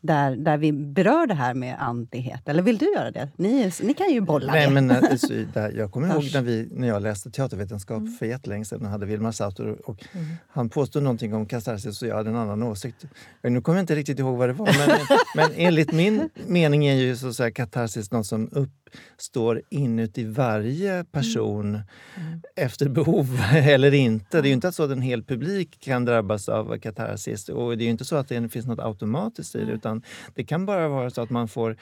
där, 0.00 0.36
där 0.36 0.56
vi 0.56 0.72
berör 0.72 1.26
det 1.26 1.34
här 1.34 1.54
med 1.54 1.76
andlighet. 1.82 2.48
Eller 2.48 2.62
vill 2.62 2.78
du 2.78 2.92
göra 2.92 3.10
det? 3.10 3.28
Ni, 3.36 3.72
ni 3.82 3.94
kan 3.94 4.12
ju 4.12 4.20
bolla 4.20 4.52
Nej, 4.52 4.66
det. 4.66 4.72
Men, 4.72 4.90
alltså, 4.90 5.34
jag 5.74 5.92
kommer 5.92 6.08
ihåg 6.08 6.30
när, 6.34 6.42
vi, 6.42 6.68
när 6.72 6.88
jag 6.88 7.02
läste 7.02 7.30
teatervetenskap 7.30 7.98
mm. 7.98 8.12
för 8.12 8.26
jättelänge 8.26 8.64
sedan 8.64 8.84
och 8.84 8.90
hade 8.90 9.06
Wilmar 9.06 9.32
Sauter 9.32 9.90
och 9.90 10.04
mm. 10.12 10.26
han 10.48 10.68
påstod 10.68 11.02
någonting 11.02 11.34
om 11.34 11.46
katarsis 11.46 12.02
och 12.02 12.08
jag 12.08 12.16
hade 12.16 12.30
en 12.30 12.36
annan 12.36 12.62
åsikt. 12.62 13.04
Nu 13.42 13.60
kommer 13.60 13.78
jag 13.78 13.82
inte 13.82 13.94
riktigt 13.94 14.18
ihåg 14.18 14.36
vad 14.36 14.48
det 14.48 14.52
var 14.52 14.66
men, 14.66 14.98
men 15.36 15.50
enligt 15.54 15.92
min 15.92 16.30
mening 16.46 16.86
är 16.86 16.94
ju 16.94 17.16
så 17.16 17.28
att 17.28 17.34
säga, 17.34 17.50
katarsis 17.50 18.10
något 18.10 18.26
som 18.26 18.70
uppstår 19.14 19.62
inuti 19.70 20.24
varje 20.24 21.04
person 21.04 21.68
mm. 21.68 21.82
mm. 22.16 22.40
efter 22.56 22.88
behov 22.88 23.40
eller 23.54 23.94
inte. 23.94 24.40
Det 24.40 24.46
är 24.46 24.50
ju 24.50 24.54
inte 24.54 24.72
så 24.72 24.82
att 24.82 24.90
en 24.90 25.02
hel 25.02 25.22
publik 25.22 25.80
kan 25.80 26.04
drabbas 26.04 26.48
av 26.48 26.78
katarsis 26.78 27.48
och 27.48 27.78
det 27.78 27.84
är 27.84 27.88
inte 27.88 28.04
så 28.04 28.16
att 28.16 28.28
det 28.28 28.48
finns 28.48 28.66
något 28.66 28.78
automatiskt 28.78 29.54
i 29.54 29.64
det 29.64 29.72
utan 29.72 29.90
utan 29.90 30.02
det 30.34 30.44
kan 30.44 30.66
bara 30.66 30.88
vara 30.88 31.10
så 31.10 31.22
att 31.22 31.30
man 31.30 31.48
får 31.48 31.76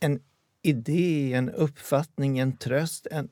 en 0.00 0.20
idé, 0.62 1.32
en 1.32 1.50
uppfattning, 1.50 2.38
en 2.38 2.56
tröst. 2.56 3.06
En, 3.10 3.28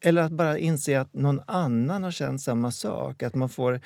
eller 0.00 0.22
att 0.22 0.32
bara 0.32 0.58
inse 0.58 1.00
att 1.00 1.14
någon 1.14 1.40
annan 1.46 2.02
har 2.02 2.10
känt 2.10 2.42
samma 2.42 2.70
sak. 2.70 3.22
Att 3.22 3.34
man 3.34 3.48
får, 3.48 3.80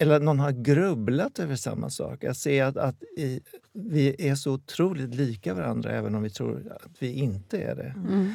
eller 0.00 0.14
att 0.14 0.22
någon 0.22 0.38
har 0.38 0.52
grubblat 0.52 1.38
över 1.38 1.56
samma 1.56 1.90
sak. 1.90 2.24
Att 2.24 2.36
se 2.36 2.60
att, 2.60 2.76
att 2.76 3.02
i, 3.02 3.40
vi 3.72 4.28
är 4.28 4.34
så 4.34 4.52
otroligt 4.52 5.14
lika 5.14 5.54
varandra 5.54 5.90
även 5.90 6.14
om 6.14 6.22
vi 6.22 6.30
tror 6.30 6.72
att 6.84 6.92
vi 6.98 7.12
inte 7.12 7.58
är 7.58 7.74
det. 7.74 7.94
Mm. 7.96 8.32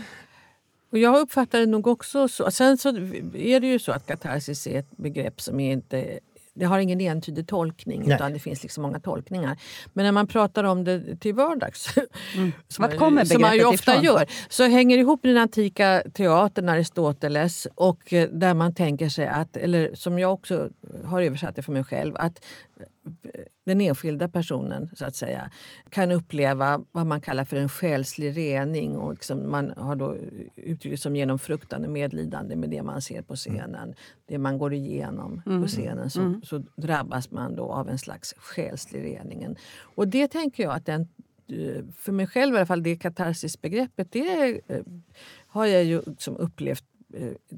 Och 0.91 0.97
jag 0.97 1.21
uppfattar 1.21 1.59
det 1.59 1.65
nog 1.65 1.87
också 1.87 2.27
så. 2.27 2.51
Sen 2.51 2.77
så 2.77 2.89
är 3.33 3.59
det 3.59 3.67
ju 3.67 3.79
så 3.79 3.91
att 3.91 4.05
katarsis 4.07 4.67
är 4.67 4.79
ett 4.79 4.97
begrepp 4.97 5.41
som 5.41 5.59
inte 5.59 6.19
det 6.55 6.65
har 6.65 6.79
ingen 6.79 7.01
entydig 7.01 7.47
tolkning 7.47 8.03
Nej. 8.05 8.15
utan 8.15 8.33
det 8.33 8.39
finns 8.39 8.63
liksom 8.63 8.81
många 8.81 8.99
tolkningar. 8.99 9.57
Men 9.93 10.05
när 10.05 10.11
man 10.11 10.27
pratar 10.27 10.63
om 10.63 10.83
det 10.83 11.15
till 11.19 11.33
vardags, 11.33 11.97
mm. 12.35 12.51
som, 12.67 12.89
man, 12.99 13.25
som 13.25 13.41
man 13.41 13.55
ju 13.55 13.65
ofta 13.65 13.91
ifrån? 13.91 14.05
gör, 14.05 14.25
så 14.49 14.63
hänger 14.63 14.97
ihop 14.97 15.19
den 15.23 15.37
antika 15.37 16.03
teatern, 16.13 16.69
Aristoteles 16.69 17.67
och 17.75 18.13
eh, 18.13 18.29
där 18.29 18.53
man 18.53 18.73
tänker 18.75 19.09
sig 19.09 19.27
att, 19.27 19.57
eller 19.57 19.95
som 19.95 20.19
jag 20.19 20.33
också 20.33 20.69
har 21.05 21.21
översatt 21.21 21.55
det 21.55 21.61
för 21.61 21.71
mig 21.71 21.83
själv, 21.83 22.15
att 22.17 22.45
den 23.65 23.81
enskilda 23.81 24.27
personen 24.27 24.89
så 24.93 25.05
att 25.05 25.15
säga 25.15 25.51
kan 25.89 26.11
uppleva 26.11 26.81
vad 26.91 27.05
man 27.05 27.21
kallar 27.21 27.45
för 27.45 27.57
en 27.57 27.69
själslig 27.69 28.37
rening. 28.37 28.97
Och 28.97 29.13
liksom 29.13 29.51
man 29.51 29.73
har 29.77 29.95
då 29.95 30.15
uttryckt 30.55 31.01
som 31.01 31.15
genom 31.15 31.39
fruktande 31.39 31.87
medlidande 31.87 32.55
med 32.55 32.69
det 32.69 32.83
man 32.83 33.01
ser 33.01 33.21
på 33.21 33.35
scenen. 33.35 33.75
Mm. 33.75 33.95
Det 34.25 34.37
man 34.37 34.57
går 34.57 34.73
igenom 34.73 35.41
mm. 35.45 35.61
på 35.61 35.67
scenen 35.67 36.09
så, 36.09 36.21
mm. 36.21 36.41
så, 36.43 36.63
drabbas 36.75 37.31
man 37.31 37.55
då 37.55 37.71
av 37.71 37.89
en 37.89 37.97
slags 37.97 38.33
själslig 38.37 39.03
rening. 39.03 39.55
Och 39.79 40.07
det 40.07 40.27
tänker 40.27 40.63
jag 40.63 40.75
att 40.75 40.85
den 40.85 41.01
eh, 41.47 41.83
för 41.95 42.11
mig 42.11 42.27
själv 42.27 42.55
i 42.55 42.57
alla 42.57 42.65
fall, 42.65 42.83
det 42.83 42.95
katarsisbegreppet, 42.95 44.11
det 44.11 44.61
eh, 44.67 44.81
har 45.47 45.65
jag 45.65 45.83
ju 45.83 46.01
liksom 46.05 46.37
upplevt 46.37 46.83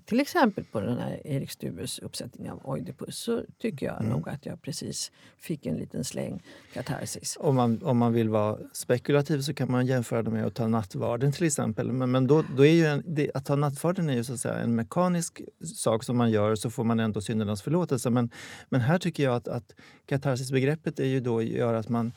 till 0.06 0.20
exempel 0.20 0.64
på 0.64 0.80
den 0.80 0.98
här 0.98 1.28
Erik 1.28 1.52
Stubes 1.52 2.00
uppsättning 2.00 2.52
av 2.52 2.66
Oidipus 2.66 3.18
så 3.18 3.44
tycker 3.58 3.86
jag 3.86 4.00
mm. 4.00 4.12
nog 4.12 4.30
att 4.30 4.46
jag 4.46 4.62
precis 4.62 5.12
fick 5.40 5.66
en 5.66 5.76
liten 5.76 6.04
släng 6.04 6.44
katarsis. 6.74 7.38
Om 7.40 7.56
man, 7.56 7.84
om 7.84 7.98
man 7.98 8.14
vill 8.14 8.30
vara 8.30 8.58
spekulativ 8.74 9.42
så 9.42 9.54
kan 9.54 9.72
man 9.72 9.86
jämföra 9.86 10.24
det 10.24 10.32
med 10.32 10.46
att 10.46 10.56
ta 10.56 10.68
nattvarden 10.68 11.32
till 11.32 11.46
exempel. 11.46 11.92
Men, 11.92 12.12
men 12.12 12.28
då, 12.28 12.44
då 12.58 12.66
är 12.66 12.72
ju 12.72 12.86
en, 12.86 13.04
det, 13.06 13.32
att 13.34 13.46
ta 13.46 13.56
nattvarden 13.56 14.10
är 14.10 14.14
ju 14.14 14.24
så 14.24 14.34
att 14.34 14.40
säga 14.40 14.56
en 14.56 14.76
mekanisk 14.76 15.42
sak 15.76 16.04
som 16.04 16.18
man 16.18 16.32
gör 16.32 16.56
så 16.56 16.70
får 16.70 16.84
man 16.84 17.00
ändå 17.00 17.22
syndernas 17.22 17.62
förlåtelse. 17.62 18.10
Men, 18.10 18.30
men 18.70 18.82
här 18.82 19.00
tycker 19.00 19.24
jag 19.24 19.36
att, 19.36 19.48
att 19.48 19.74
katarsisbegreppet 20.06 21.00
är 21.00 21.06
ju 21.06 21.20
då 21.20 21.42
gör 21.42 21.74
att 21.74 21.90
man 21.90 22.12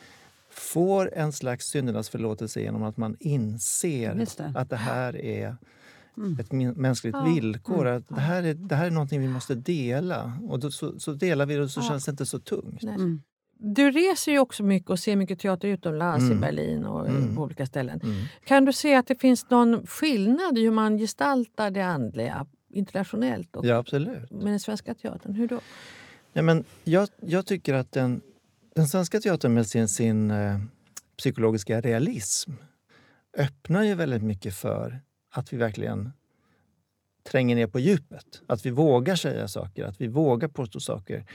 får 0.51 1.15
en 1.15 1.33
slags 1.33 1.67
syndernas 1.67 2.09
förlåtelse 2.09 2.61
genom 2.61 2.83
att 2.83 2.97
man 2.97 3.17
inser 3.21 4.15
det. 4.15 4.53
att 4.55 4.71
det 4.71 4.77
här 4.77 5.17
är. 5.17 5.57
Ett 6.41 6.53
mänskligt 6.77 7.17
ja. 7.19 7.25
villkor. 7.25 7.87
Mm. 7.87 7.99
Att 7.99 8.09
det, 8.09 8.21
här 8.21 8.43
är, 8.43 8.55
det 8.55 8.75
här 8.75 8.87
är 8.87 8.91
någonting 8.91 9.21
vi 9.21 9.29
måste 9.29 9.55
dela. 9.55 10.33
Och 10.49 10.61
då, 10.61 10.71
så, 10.71 10.99
så 10.99 11.13
delar 11.13 11.47
vi 11.47 11.55
det 11.55 11.63
och 11.63 11.71
så 11.71 11.81
ja. 11.81 11.89
känns 11.89 12.05
det 12.05 12.11
inte 12.11 12.27
så 12.27 12.39
tungt. 12.39 12.83
Mm. 12.83 13.23
Du 13.63 13.91
reser 13.91 14.33
ju 14.33 14.39
också 14.39 14.63
mycket 14.63 14.91
och 14.91 14.99
ser 14.99 15.17
mycket 15.17 15.39
teater 15.39 15.69
utomlands, 15.69 16.25
mm. 16.25 16.39
i 16.39 16.41
Berlin 16.41 16.85
och 16.85 17.09
mm. 17.09 17.37
på 17.37 17.43
olika 17.43 17.67
ställen. 17.67 18.01
Mm. 18.03 18.25
Kan 18.45 18.65
du 18.65 18.73
se 18.73 18.95
att 18.95 19.07
det 19.07 19.21
finns 19.21 19.51
någon 19.51 19.87
skillnad 19.87 20.59
i 20.59 20.63
hur 20.63 20.71
man 20.71 20.99
gestaltar 20.99 21.71
det 21.71 21.81
andliga 21.81 22.47
internationellt 22.73 23.57
och 23.57 23.67
ja, 23.67 23.77
absolut. 23.77 24.31
med 24.31 24.47
den 24.47 24.61
svenska 24.61 24.95
teatern? 24.95 25.35
Hur 25.35 25.49
då? 25.49 25.61
Ja, 26.33 26.43
men 26.43 26.65
jag, 26.85 27.09
jag 27.21 27.47
tycker 27.47 27.75
att 27.75 27.93
den, 27.93 28.21
den 28.75 28.89
svenska 28.89 29.21
teatern 29.21 29.55
med 29.55 29.67
sin, 29.67 29.89
sin 29.89 30.31
eh, 30.31 30.59
psykologiska 31.19 31.81
realism 31.81 32.51
öppnar 33.39 33.83
ju 33.83 33.95
väldigt 33.95 34.23
mycket 34.23 34.55
för 34.55 35.01
att 35.31 35.53
vi 35.53 35.57
verkligen 35.57 36.13
tränger 37.23 37.57
ner 37.57 37.67
på 37.67 37.79
djupet. 37.79 38.43
Att 38.47 38.67
vi 38.67 38.71
vågar 38.71 39.17
säga 39.17 39.49
saker, 39.49 39.85
att 39.85 40.01
vi 40.01 40.09
vågar 40.09 40.49
påstå 40.49 40.81
saker 40.81 41.27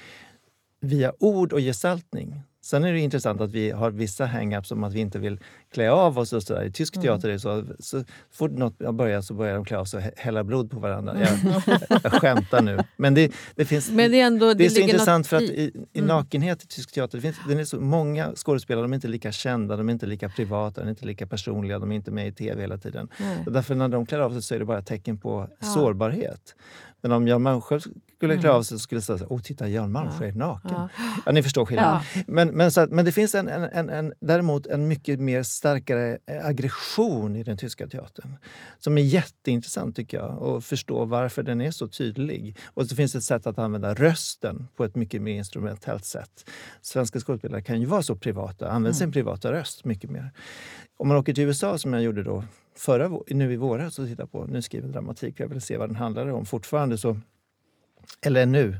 via 0.80 1.14
ord 1.20 1.54
och 1.54 1.60
gestaltning. 1.60 2.41
Sen 2.66 2.84
är 2.84 2.93
det 2.93 2.99
intressant 2.99 3.41
att 3.41 3.51
vi 3.51 3.72
har 3.72 3.91
vissa 3.91 4.26
hang-ups 4.26 4.74
om 4.74 4.84
att 4.84 4.93
vi 4.93 4.99
inte 4.99 5.20
vill 5.20 5.39
klä 5.74 5.91
av 5.91 6.20
oss. 6.20 6.34
och 6.34 6.43
så 6.43 6.53
där. 6.53 6.63
I 6.63 6.72
tysk 6.72 6.95
mm. 6.95 7.03
teater 7.03 7.30
är 7.30 7.34
det 7.34 7.39
så, 7.39 7.63
så 7.80 8.03
fort 8.32 8.51
något 8.51 8.78
börjar 8.78 9.22
så 9.22 9.34
börjar 9.34 9.55
de 9.55 9.66
klä 9.66 9.78
av 9.78 9.86
sig 9.86 9.97
och 9.97 10.20
hälla 10.20 10.43
blod 10.43 10.72
på 10.72 10.80
varandra. 10.80 11.18
Jag, 11.20 11.63
jag 12.03 12.11
skämtar 12.13 12.61
nu. 12.61 12.80
Men 12.97 13.13
det, 13.13 13.32
det 13.55 13.66
finns, 13.66 13.91
Men 13.91 14.11
det 14.11 14.22
är, 14.22 14.26
ändå, 14.26 14.47
det, 14.47 14.53
det 14.53 14.66
är 14.66 14.70
så 14.70 14.80
intressant 14.80 15.28
för 15.28 15.38
att 15.38 15.43
i, 15.43 15.72
i 15.93 15.99
mm. 15.99 16.07
nakenhet 16.07 16.63
i 16.63 16.68
tysk 16.68 16.91
teater, 16.91 17.18
det 17.18 17.22
finns 17.22 17.36
det 17.47 17.53
är 17.53 17.66
så 17.66 17.80
många 17.80 18.34
skådespelare, 18.36 18.84
de 18.84 18.91
är 18.91 18.95
inte 18.95 19.07
lika 19.07 19.32
kända, 19.32 19.78
de 19.78 19.89
är 19.89 19.93
inte 19.93 20.05
lika 20.05 20.30
privata, 20.30 20.82
de 20.82 20.88
är 20.88 20.89
inte 20.89 21.05
lika 21.05 21.28
personliga, 21.28 21.80
de 21.80 21.91
är 21.91 21.95
inte 21.95 22.11
med 22.11 22.28
i 22.28 22.32
tv 22.32 22.61
hela 22.61 22.78
tiden. 22.78 23.07
Mm. 23.18 23.53
Därför 23.53 23.76
när 23.76 23.88
de 23.88 24.05
klär 24.05 24.20
av 24.20 24.32
sig 24.32 24.41
så 24.41 24.55
är 24.55 24.59
det 24.59 24.66
bara 24.66 24.82
tecken 24.82 25.18
på 25.18 25.49
ja. 25.59 25.66
sårbarhet. 25.68 26.55
Men 27.06 27.12
om 27.12 27.28
Jan 27.28 27.41
Malmsjö 27.41 27.80
skulle 27.80 28.38
klä 28.38 28.49
Mm. 28.49 28.58
av 28.58 28.64
sig 28.64 28.78
så 28.78 28.82
skulle 28.82 29.01
så 29.01 29.18
här, 29.18 29.28
åh 29.30 29.41
titta 29.41 29.68
Jan 29.68 29.91
Malmsjö 29.91 30.28
är 30.28 30.32
naken. 30.32 30.72
Ja. 30.72 30.89
Ja, 31.26 31.32
ni 31.32 31.43
förstår 31.43 31.66
skillnaden. 31.66 32.01
Ja. 32.16 32.22
Men, 32.28 32.47
men, 32.47 32.72
så 32.72 32.82
att, 32.82 32.91
men 32.91 33.06
det 33.06 33.12
finns 33.12 33.36
en, 33.36 33.47
en, 33.47 33.64
en, 33.64 33.89
en, 33.89 34.14
däremot 34.20 34.68
en 34.68 34.88
mycket 34.88 35.20
mer 35.20 35.43
starkare 35.43 36.18
eh, 36.26 36.45
aggression 36.45 37.36
i 37.36 37.43
den 37.43 37.58
tyska 37.58 37.88
teatern. 37.88 38.36
Som 38.80 38.97
är 38.97 39.01
jätteintressant 39.01 39.95
tycker 39.95 40.18
jag 40.18 40.43
att 40.43 40.66
förstå 40.66 41.06
varför 41.06 41.43
den 41.43 41.62
är 41.62 41.72
så 41.72 41.88
tydlig. 41.88 42.58
Och 42.66 42.88
så 42.88 42.95
finns 42.95 43.16
ett 43.16 43.24
sätt 43.24 43.47
att 43.47 43.60
använda 43.60 43.93
rösten 43.93 44.68
på 44.76 44.84
ett 44.84 44.95
mycket 44.95 45.22
mer 45.22 45.38
instrumentellt 45.38 46.06
sätt. 46.06 46.49
Svenska 46.82 47.20
skådespelare 47.20 47.62
kan 47.62 47.80
ju 47.80 47.86
vara 47.86 48.01
så 48.01 48.16
privata, 48.16 48.70
använda 48.70 48.93
sin 48.93 49.12
privata 49.12 49.51
röst 49.51 49.86
mycket 49.86 50.10
mer. 50.10 50.32
Om 50.97 51.08
man 51.08 51.18
åker 51.18 51.34
till 51.34 51.43
USA 51.43 51.78
som 51.78 51.93
jag 51.93 52.03
gjorde 52.03 52.24
då 52.24 52.43
förra, 52.78 53.19
nu 53.28 53.53
i 53.53 53.55
våras 53.55 53.99
och 53.99 54.07
tittar 54.07 54.26
på 54.26 54.45
Nu 54.45 54.61
skriver 54.61 54.88
dramatik, 54.88 55.39
jag 55.39 55.47
vill 55.47 55.61
se 55.61 55.78
vad 55.78 55.89
den 55.89 55.95
handlar 55.95 56.28
om 56.28 56.45
fortfarande 56.45 56.97
så 56.97 57.17
eller 58.21 58.45
nu, 58.45 58.80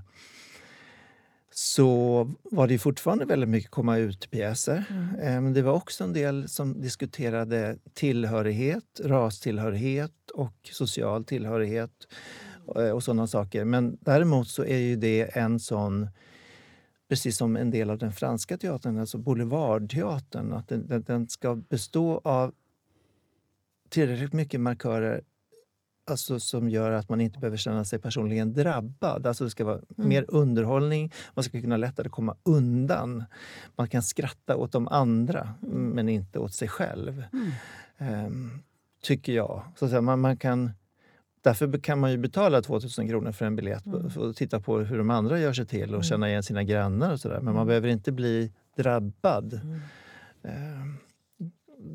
så 1.52 2.32
var 2.44 2.68
det 2.68 2.78
fortfarande 2.78 3.26
väldigt 3.26 3.50
mycket 3.50 3.72
komma 3.72 3.98
ut-pjäser. 3.98 4.84
Eh, 5.22 5.42
Men 5.42 5.54
det 5.54 5.62
var 5.62 5.74
också 5.74 6.04
en 6.04 6.14
del 6.14 6.50
som 6.50 6.82
diskuterade 6.82 7.78
tillhörighet, 7.94 9.02
rastillhörighet 9.04 10.30
och 10.34 10.70
social 10.72 11.26
tillhörighet 11.26 12.08
eh, 12.76 12.90
och 12.90 13.04
sådana 13.04 13.28
saker. 13.28 13.66
Men 13.66 13.98
däremot 14.02 14.48
så 14.48 14.66
är 14.66 14.78
ju 14.78 14.96
det 14.96 15.38
en 15.38 15.60
sån 15.60 16.08
precis 17.10 17.38
som 17.38 17.56
en 17.56 17.72
del 17.72 17.90
av 17.90 17.98
den 17.98 18.12
franska 18.12 18.58
teatern, 18.58 19.00
alltså 19.00 19.18
boulevardteatern, 19.18 20.54
att 20.54 20.68
den, 20.68 20.88
den, 20.88 21.04
den 21.04 21.28
ska 21.30 21.56
bestå 21.56 22.22
av 22.24 22.54
tillräckligt 23.96 24.34
mycket 24.34 24.60
markörer 24.60 25.22
alltså, 26.12 26.40
som 26.40 26.70
gör 26.70 26.92
att 26.92 27.10
man 27.10 27.22
inte 27.22 27.40
behöver 27.40 27.58
känna 27.58 27.86
sig 27.86 28.00
personligen 28.00 28.54
drabbad. 28.54 29.28
Alltså 29.28 29.44
det 29.44 29.50
ska 29.50 29.66
vara 29.66 29.82
mer 29.88 30.26
underhållning, 30.28 31.12
man 31.34 31.44
ska 31.44 31.62
kunna 31.62 31.78
lättare 31.78 32.10
komma 32.10 32.36
undan. 32.44 33.24
Man 33.76 33.88
kan 33.88 34.04
skratta 34.04 34.56
åt 34.56 34.72
de 34.72 34.88
andra, 34.88 35.54
men 35.70 36.10
inte 36.10 36.40
åt 36.40 36.54
sig 36.54 36.68
själv. 36.68 37.24
Ehm, 37.98 38.60
tycker 39.04 39.34
jag. 39.34 39.64
Så 39.76 39.86
att 39.86 39.92
säga, 39.92 40.02
man, 40.02 40.20
man 40.20 40.38
kan, 40.38 40.72
därför 41.44 41.80
kan 41.80 42.00
man 42.00 42.12
ju 42.12 42.18
betala 42.18 42.62
2000 42.62 43.10
kronor 43.10 43.32
för 43.32 43.46
en 43.46 43.56
biljett 43.56 43.84
för 44.14 44.30
att 44.30 44.36
titta 44.36 44.60
på 44.60 44.80
hur 44.80 44.98
de 44.98 45.10
andra 45.10 45.40
gör 45.40 45.54
sig 45.54 45.66
till 45.66 45.96
och 45.96 46.04
känna 46.04 46.30
igen 46.30 46.44
sina 46.44 46.64
grannar. 46.64 47.14
och 47.14 47.20
sådär. 47.20 47.42
Men 47.42 47.54
man 47.54 47.68
behöver 47.68 47.88
inte 47.88 48.12
bli 48.12 48.52
drabbad. 48.76 49.54
Ehm, 50.44 50.98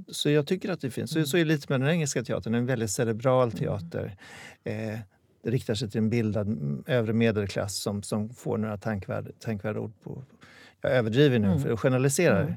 så 0.09 0.30
jag 0.30 0.47
tycker 0.47 0.70
att 0.72 0.80
det 0.80 0.91
finns. 0.91 1.11
Så, 1.11 1.24
så 1.26 1.36
är 1.36 1.45
det 1.45 1.49
lite 1.51 1.66
med 1.68 1.80
den 1.80 1.88
engelska 1.91 2.22
teatern, 2.24 2.55
en 2.55 2.66
väldigt 2.66 2.91
cerebral 2.91 3.53
teater. 3.53 4.16
Eh, 4.64 4.99
det 5.43 5.51
riktar 5.51 5.74
sig 5.74 5.91
till 5.91 5.99
en 5.99 6.11
bildad 6.11 6.47
mm, 6.47 6.84
övre 6.86 7.12
medelklass 7.12 7.76
som, 7.76 8.03
som 8.03 8.28
får 8.34 8.59
några 8.59 8.76
tankvärda, 8.78 9.30
tankvärda 9.38 9.80
ord 9.80 9.93
på... 10.03 10.24
Jag 10.80 10.93
överdriver 10.93 11.38
nu 11.38 11.59
för 11.61 11.70
att 11.72 11.80
generalisera. 11.80 12.41
Mm. 12.43 12.55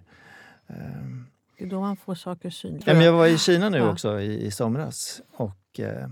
Ehm, 0.68 1.26
Det 1.58 1.64
är 1.64 1.70
då 1.70 1.80
man 1.80 1.98
får 1.98 2.16
saker 2.16 2.50
synliga. 2.50 2.84
Ja, 2.86 2.94
men 2.94 3.06
jag 3.06 3.14
var 3.14 3.28
i 3.28 3.38
Kina 3.38 3.70
nu 3.70 3.78
Ja. 3.78 3.92
också 3.92 4.20
i, 4.22 4.46
i 4.46 4.52
somras 4.52 5.22
och 5.32 5.80
eh, 5.80 6.10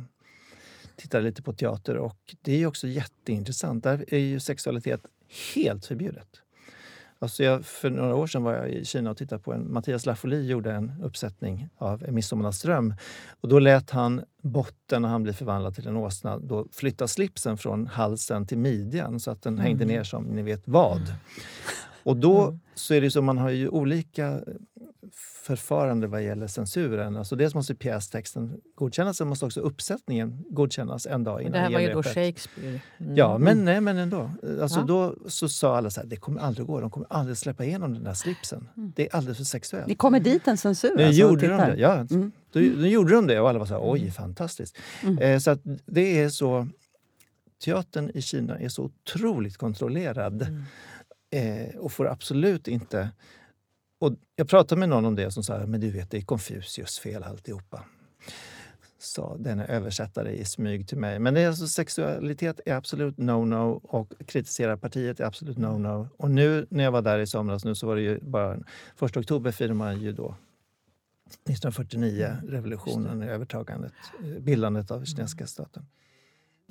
tittade 0.95 1.24
lite 1.24 1.41
på 1.41 1.53
teater. 1.53 1.97
Och 1.97 2.36
Det 2.41 2.61
är 2.61 2.65
också 2.67 2.88
jätteintressant. 2.88 3.84
Där 3.84 4.05
är 4.07 4.19
ju 4.19 4.39
sexualitet 4.39 5.01
helt 5.55 5.86
förbjudet. 5.86 6.28
Alltså 7.22 7.43
jag, 7.43 7.65
för 7.65 7.89
några 7.89 8.15
år 8.15 8.28
sedan 8.28 8.43
var 8.43 8.53
jag 8.53 8.69
i 8.69 8.86
Kina 8.86 9.11
och 9.11 9.17
tittade 9.17 9.41
på 9.41 9.53
en... 9.53 9.74
Mattias 9.74 10.05
Lafoli 10.05 10.47
gjorde 10.47 10.72
en 10.72 10.91
uppsättning 11.03 11.69
av 11.78 12.03
En 12.03 12.15
midsommarnatts 12.15 12.61
dröm. 12.61 12.93
Och 13.41 13.49
då 13.49 13.59
lät 13.59 13.89
han 13.89 14.22
botten, 14.41 15.01
när 15.01 15.09
han 15.09 15.24
blir 15.24 15.34
förvandlad 15.34 15.76
till 15.76 15.88
en 15.88 15.97
åsna, 15.97 16.39
då 16.39 16.67
flytta 16.72 17.07
slipsen 17.07 17.57
från 17.57 17.88
halsen 17.88 18.47
till 18.47 18.57
midjan 18.57 19.19
så 19.19 19.32
att 19.32 19.41
den 19.41 19.59
hängde 19.59 19.86
ner 19.86 20.03
som 20.03 20.24
ni 20.24 20.41
vet 20.41 20.67
vad. 20.67 21.13
Och 22.03 22.17
då 22.17 22.57
så 22.76 22.93
är 22.93 23.01
det 23.01 23.11
så 23.11 23.22
man 23.22 23.38
har 23.38 23.49
ju 23.49 23.69
olika 23.69 24.41
förfarande 25.42 26.08
vad 26.08 26.24
gäller 26.24 26.48
censuren. 26.48 27.18
Alltså 27.18 27.36
dels 27.36 27.56
måste 27.56 27.76
pjästexten 27.76 28.62
godkännas, 28.76 29.18
sen 29.18 29.28
måste 29.28 29.46
också 29.46 29.60
uppsättningen 29.62 30.44
godkännas 30.50 31.06
en 31.06 31.24
dag 31.24 31.42
innan 31.42 31.52
det 31.52 31.60
här 31.60 31.72
var 31.72 31.80
ju 31.80 31.94
då. 31.94 32.04
Shakespeare. 32.04 32.80
Mm. 33.00 33.16
Ja, 33.16 33.38
men, 33.38 33.66
nej, 33.66 33.82
men 33.82 33.98
ändå. 33.98 34.32
Alltså 34.62 34.80
Ja. 34.80 34.86
Då 34.86 35.16
så 35.28 35.50
sa 35.50 35.78
alla 35.78 35.89
så 35.89 36.02
här, 36.02 36.08
det 36.08 36.16
kommer 36.16 36.42
aldrig 36.42 36.68
gå. 36.68 36.82
De 36.82 36.89
kommer 36.89 37.08
aldrig 37.10 37.38
släppa 37.38 37.66
igenom 37.66 37.94
den 37.94 38.04
där 38.04 38.14
slipsen. 38.14 38.68
Det 38.96 39.04
är 39.06 39.16
alldeles 39.16 39.38
för 39.38 39.46
sexuellt. 39.46 39.88
Ni 39.88 39.96
kommer 39.96 40.20
dit 40.20 40.48
en 40.48 40.58
censur 40.58 40.94
Nu 40.98 41.04
alltså, 41.04 41.22
gjorde 41.22 41.48
de 41.48 41.58
det. 41.58 41.76
Ja, 41.78 41.94
Mm. 41.96 42.32
då, 42.52 42.60
då 42.60 42.88
gjorde 42.88 43.16
de 43.16 43.28
det 43.28 43.39
och 43.39 43.50
alla 43.50 43.60
var 43.60 43.66
så 43.66 43.74
här, 43.74 43.92
oj, 43.92 44.12
fantastiskt. 44.12 44.78
Eh, 45.22 45.39
så 45.39 45.52
att 45.52 45.60
det 45.86 46.20
är 46.22 46.30
så... 46.30 46.68
Teatern 47.66 48.12
i 48.14 48.22
Kina 48.22 48.60
är 48.60 48.70
så 48.70 48.84
otroligt 48.84 49.58
kontrollerad 49.58 50.42
eh, 51.32 51.76
och 51.80 51.92
får 51.92 52.08
absolut 52.08 52.68
inte... 52.68 53.10
Och 54.02 54.14
jag 54.36 54.49
pratade 54.49 54.80
med 54.80 54.89
någon 54.89 55.06
om 55.06 55.16
det 55.16 55.32
som 55.32 55.43
sa 55.43 55.66
men 55.66 55.80
du 55.80 55.91
vet, 55.91 56.12
det 56.12 56.18
är 56.18 56.22
Confucius 56.22 56.99
fel 56.99 57.24
alltihopa. 57.24 57.84
Sa 58.97 59.38
denna 59.38 59.66
översättare 59.66 60.32
i 60.32 60.45
smyg 60.45 60.88
till 60.88 60.97
mig. 60.97 61.20
Men 61.20 61.34
det 61.34 61.41
är 61.41 61.47
alltså, 61.47 61.68
sexualitet 61.68 62.60
är 62.66 62.76
absolut 62.76 63.18
no-no 63.18 63.82
och 63.84 64.14
kritisera 64.26 64.78
partiet 64.78 65.20
är 65.20 65.26
absolut 65.26 65.58
no-no. 65.58 66.08
Och 66.18 66.32
nu 66.32 66.68
när 66.70 66.84
jag 66.84 66.91
var 66.91 67.02
där 67.02 67.20
i 67.20 67.28
somras 67.28 67.66
nu 67.66 67.76
så 67.76 67.88
var 67.88 67.95
det 67.95 68.02
ju 68.02 68.20
bara... 68.20 68.60
Första 68.95 69.20
oktober 69.20 69.52
firar 69.52 69.74
man 69.74 70.02
ju 70.02 70.12
då 70.12 70.36
1949, 71.26 72.38
revolutionen, 72.47 73.22
övertagandet, 73.22 73.93
eh, 74.24 74.41
bildandet 74.41 74.91
av 74.91 75.06
kinesiska 75.06 75.47
staten. 75.47 75.86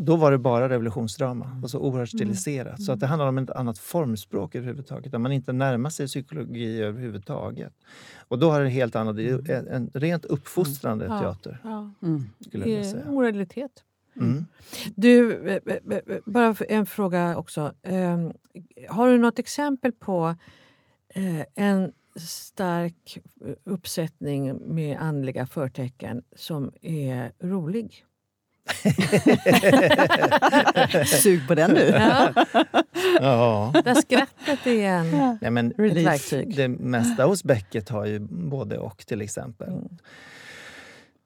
Då 0.02 0.16
var 0.16 0.30
det 0.30 0.38
bara 0.38 0.68
revolutionsdrama 0.68 1.60
och 1.62 1.70
så 1.70 1.78
oerhört 1.78 2.08
stiliserat. 2.08 2.82
Så 2.82 2.92
att 2.92 3.00
det 3.00 3.06
handlar 3.06 3.26
om 3.28 3.38
ett 3.38 3.50
annat 3.50 3.78
formspråk 3.78 4.54
överhuvudtaget 4.54 5.12
där 5.12 5.18
man 5.18 5.32
inte 5.32 5.52
närmar 5.52 5.90
sig 5.90 6.06
psykologi 6.06 6.82
överhuvudtaget. 6.82 7.72
Och 8.28 8.38
då 8.38 8.50
har 8.50 8.60
det 8.60 8.68
helt 8.68 8.96
annat, 8.96 9.16
en, 9.18 9.68
en 9.68 9.90
rent 9.94 10.24
uppfostrande 10.24 11.04
Ja. 11.04 11.20
teater 11.20 11.58
Ja. 11.64 11.90
Mm. 12.02 12.24
skulle 12.40 12.68
jag 12.68 12.86
säga. 12.86 13.10
moralitet. 13.10 13.84
Mm. 14.16 14.46
Du, 14.94 15.32
eh, 15.48 15.58
eh, 15.66 15.96
eh, 15.96 16.18
bara 16.24 16.54
en 16.68 16.86
fråga 16.86 17.36
också. 17.36 17.72
Eh, 17.82 18.30
har 18.88 19.08
du 19.08 19.18
något 19.18 19.38
exempel 19.38 19.92
på 19.92 20.36
en 21.54 21.92
stark 22.16 23.18
uppsättning 23.64 24.74
med 24.74 24.98
andliga 25.00 25.46
förtecken 25.46 26.22
som 26.36 26.72
är 26.82 27.32
rolig? 27.40 28.04
Sug 31.06 31.48
på 31.48 31.54
den 31.54 31.70
nu. 31.70 31.86
Ja, 31.94 32.32
Ja. 33.20 33.72
där 33.84 33.94
skrattet 33.94 34.66
är 34.66 34.88
en, 34.88 35.38
Nej, 35.40 35.50
men 35.50 35.72
Relief. 35.78 36.06
verktyg. 36.06 36.56
det 36.56 36.68
mesta 36.68 37.24
hos 37.24 37.44
Beckett 37.44 37.88
har 37.88 38.06
ju 38.06 38.18
både 38.20 38.78
och 38.78 39.06
till 39.06 39.20
exempel. 39.20 39.68
Mm. 39.68 39.88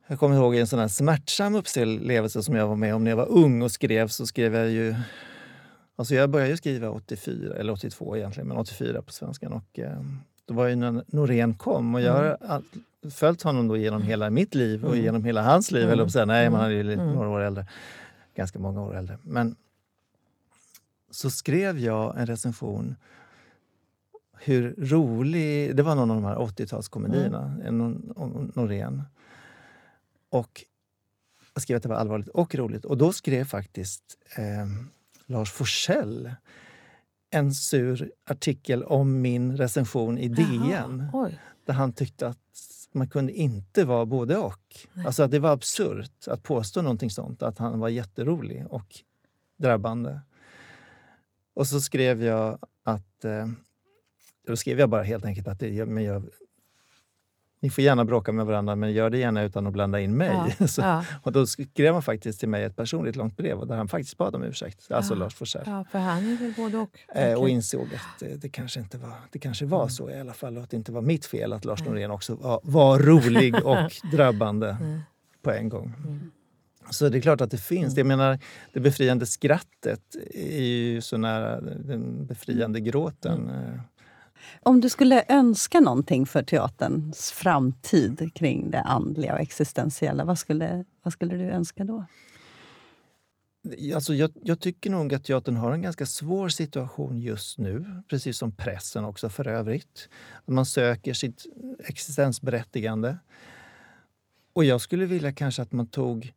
Jag 0.07 0.19
kommer 0.19 0.37
ihåg 0.37 0.57
en 0.57 0.67
sån 0.67 0.79
här 0.79 0.89
smärtsam 0.89 1.55
upplevelse 1.55 2.43
som 2.43 2.55
jag 2.55 2.67
var 2.69 2.77
med 2.77 2.95
om 2.95 3.05
när 3.05 3.11
jag 3.11 3.17
var 3.17 3.29
ung 3.29 3.63
och 3.63 3.71
skrev. 3.71 4.09
Så 4.09 4.27
skrev 4.27 4.55
jag 4.55 4.71
ju... 4.71 4.95
Alltså 5.97 6.15
jag 6.15 6.31
började 6.31 6.51
ju 6.51 6.57
skriva 6.57 6.91
84, 6.91 7.55
eller 7.57 7.73
82 7.73 8.17
egentligen, 8.17 8.49
men 8.49 8.57
84 8.57 9.03
på 9.03 9.13
svenskan. 9.13 9.53
Och, 9.53 9.79
eh, 9.79 10.01
då 10.47 10.55
var 10.55 10.67
ju 10.67 10.77
när 10.77 11.05
Norén 11.07 11.55
kom 11.55 11.95
och 11.95 12.01
jag 12.01 12.13
har 12.13 12.37
all, 12.49 12.65
följt 13.11 13.43
honom 13.43 13.69
då 13.69 13.77
genom 13.77 14.03
hela 14.03 14.31
mitt 14.31 14.55
liv 14.55 14.85
och 14.85 14.97
genom 14.97 15.25
hela 15.25 15.43
hans 15.43 15.71
liv. 15.71 15.91
Eller 15.91 16.05
att 16.05 16.13
säga, 16.13 16.25
nej, 16.25 16.51
man 16.51 16.61
är 16.61 16.71
ju 16.71 16.83
lite, 16.83 17.05
några 17.05 17.29
år 17.29 17.41
äldre. 17.41 17.67
Ganska 18.35 18.59
många 18.59 18.83
år 18.83 18.97
äldre. 18.97 19.19
Men 19.23 19.57
så 21.11 21.31
skrev 21.31 21.79
jag 21.79 22.19
en 22.19 22.27
recension 22.27 22.97
hur 24.39 24.75
rolig... 24.79 25.77
Det 25.77 25.83
var 25.83 25.95
någon 25.95 26.11
av 26.11 26.17
de 26.17 26.25
här 26.25 26.37
80-talskomedierna, 26.37 27.67
en 27.67 27.81
Nor- 27.81 28.19
om 28.19 28.53
Norén. 28.55 29.03
Och 30.29 30.65
jag 31.55 31.63
skrev 31.63 31.77
att 31.77 31.83
det 31.83 31.89
var 31.89 31.97
allvarligt 31.97 32.29
och 32.29 32.55
roligt. 32.55 32.85
Och 32.85 32.99
då 32.99 33.13
skrev 33.13 33.45
faktiskt 33.45 34.03
eh, 34.37 34.67
Lars 35.27 35.53
Forssell 35.53 36.35
en 37.31 37.55
sur 37.55 38.11
artikel 38.25 38.83
om 38.85 39.21
min 39.21 39.57
recension 39.57 40.19
i 40.19 40.29
DN. 40.29 41.09
Jaha. 41.13 41.31
Där 41.65 41.75
han 41.75 41.93
tyckte 41.93 42.29
att 42.29 42.39
man 42.95 43.09
kunde 43.09 43.33
inte 43.33 43.85
vara 43.85 44.07
både 44.07 44.37
och. 44.37 44.77
Alltså 45.07 45.23
att 45.23 45.31
det 45.31 45.39
var 45.39 45.53
absurt 45.53 46.29
att 46.29 46.43
påstå 46.43 46.83
någonting 46.83 47.11
sånt. 47.11 47.43
Att 47.43 47.59
han 47.59 47.81
var 47.81 47.89
jätterolig 47.89 48.67
och 48.71 48.87
drabbande. 49.57 50.21
Och 51.55 51.67
så 51.67 51.81
skrev 51.81 52.23
jag 52.23 52.59
att... 52.83 53.25
Eh, 53.25 53.49
då 54.47 54.57
skrev 54.57 54.79
jag 54.79 54.91
bara 54.91 55.03
helt 55.03 55.25
enkelt 55.25 55.49
att 55.49 55.61
det, 55.61 55.87
men 55.87 56.05
jag, 56.05 56.29
ni 57.65 57.71
får 57.71 57.85
gärna 57.85 58.05
bråka 58.05 58.33
med 58.33 58.47
varandra 58.47 58.77
men 58.77 58.93
gör 58.93 59.11
det 59.11 59.19
gärna 59.19 59.43
utan 59.43 59.67
att 59.67 59.73
blanda 59.73 60.01
in 60.01 60.17
mig. 60.17 60.55
Ja, 60.59 60.67
Så, 60.69 60.81
ja, 60.81 61.05
Och 61.23 61.33
då 61.33 61.47
skrev 61.47 61.93
han 61.93 62.03
faktiskt 62.03 62.41
till 62.41 62.49
mig 62.49 62.65
ett 62.65 62.77
personligt 62.77 63.17
långt 63.17 63.37
brev 63.37 63.59
och 63.59 63.67
där 63.67 63.77
han 63.77 63.89
faktiskt 63.89 64.17
bad 64.17 64.35
om 64.35 64.43
ursäkt. 64.43 64.93
Alltså 64.93 65.15
Ja, 65.15 65.19
Lars 65.19 65.35
Forssell. 65.35 65.63
ja, 65.67 65.85
för 65.93 65.99
han 65.99 66.33
är 66.33 66.37
väl 66.37 66.53
både 66.57 66.79
och. 66.79 66.99
Eh, 67.17 67.35
och 67.41 67.49
insåg 67.49 67.87
att 67.95 68.23
eh, 68.23 68.29
det 68.29 68.49
kanske 68.49 68.81
inte 68.81 68.99
var, 68.99 69.13
det 69.31 69.39
kanske 69.39 69.67
var 69.67 69.89
så 69.89 70.11
i 70.11 70.21
alla 70.21 70.33
fall 70.33 70.57
och 70.57 70.63
att 70.63 70.71
det 70.71 70.77
inte 70.77 70.93
var 70.93 71.03
mitt 71.03 71.27
fel 71.27 71.53
att 71.53 71.65
Lars 71.65 71.85
Norén 71.85 72.11
också 72.11 72.35
var, 72.35 72.61
var 72.63 72.99
rolig 72.99 73.55
och 73.65 73.93
drabbande 74.13 74.77
Mm. 74.81 75.01
på 75.43 75.51
en 75.51 75.69
gång. 75.69 75.93
Så 76.91 77.09
det 77.09 77.19
är 77.19 77.23
klart 77.23 77.41
att 77.41 77.51
det 77.51 77.59
finns. 77.63 77.97
Jag 77.97 78.07
menar, 78.07 78.39
det 78.73 78.81
befriande 78.81 79.27
skrattet 79.27 80.01
är 80.35 80.63
ju 80.63 81.01
så 81.01 81.17
nära 81.17 81.61
den 81.61 82.27
befriande 82.27 82.81
gråten. 82.81 83.51
Om 84.63 84.81
du 84.81 84.89
skulle 84.89 85.25
önska 85.29 85.81
någonting 85.81 86.27
för 86.27 86.43
teaterns 86.43 87.31
framtid 87.31 88.31
kring 88.35 88.71
det 88.71 88.81
andliga 88.81 89.35
och 89.35 89.41
existentiella, 89.41 90.25
vad 90.25 90.39
skulle, 90.39 90.85
vad 91.03 91.13
skulle 91.13 91.37
du 91.37 91.45
önska 91.45 91.85
då? 91.85 92.07
Alltså 93.95 94.15
jag, 94.15 94.31
jag, 94.43 94.61
tycker 94.61 94.91
nog 94.91 95.15
att 95.15 95.25
teatern 95.25 95.57
har 95.57 95.73
en 95.73 95.83
ganska 95.83 96.07
svår 96.07 96.49
situation 96.49 97.21
just 97.21 97.59
nu, 97.59 98.03
precis 98.09 98.39
som 98.39 98.53
pressen 98.53 99.05
också 99.05 99.29
för 99.29 99.49
övrigt. 99.49 100.09
Man 100.47 100.67
söker 100.67 101.15
sitt 101.15 101.47
existensberättigande. 101.79 103.17
Och 104.53 104.65
jag 104.65 104.81
skulle 104.81 105.07
vilja 105.07 105.33
kanske 105.33 105.63
att 105.63 105.73
man 105.73 105.87
tog... 105.87 106.33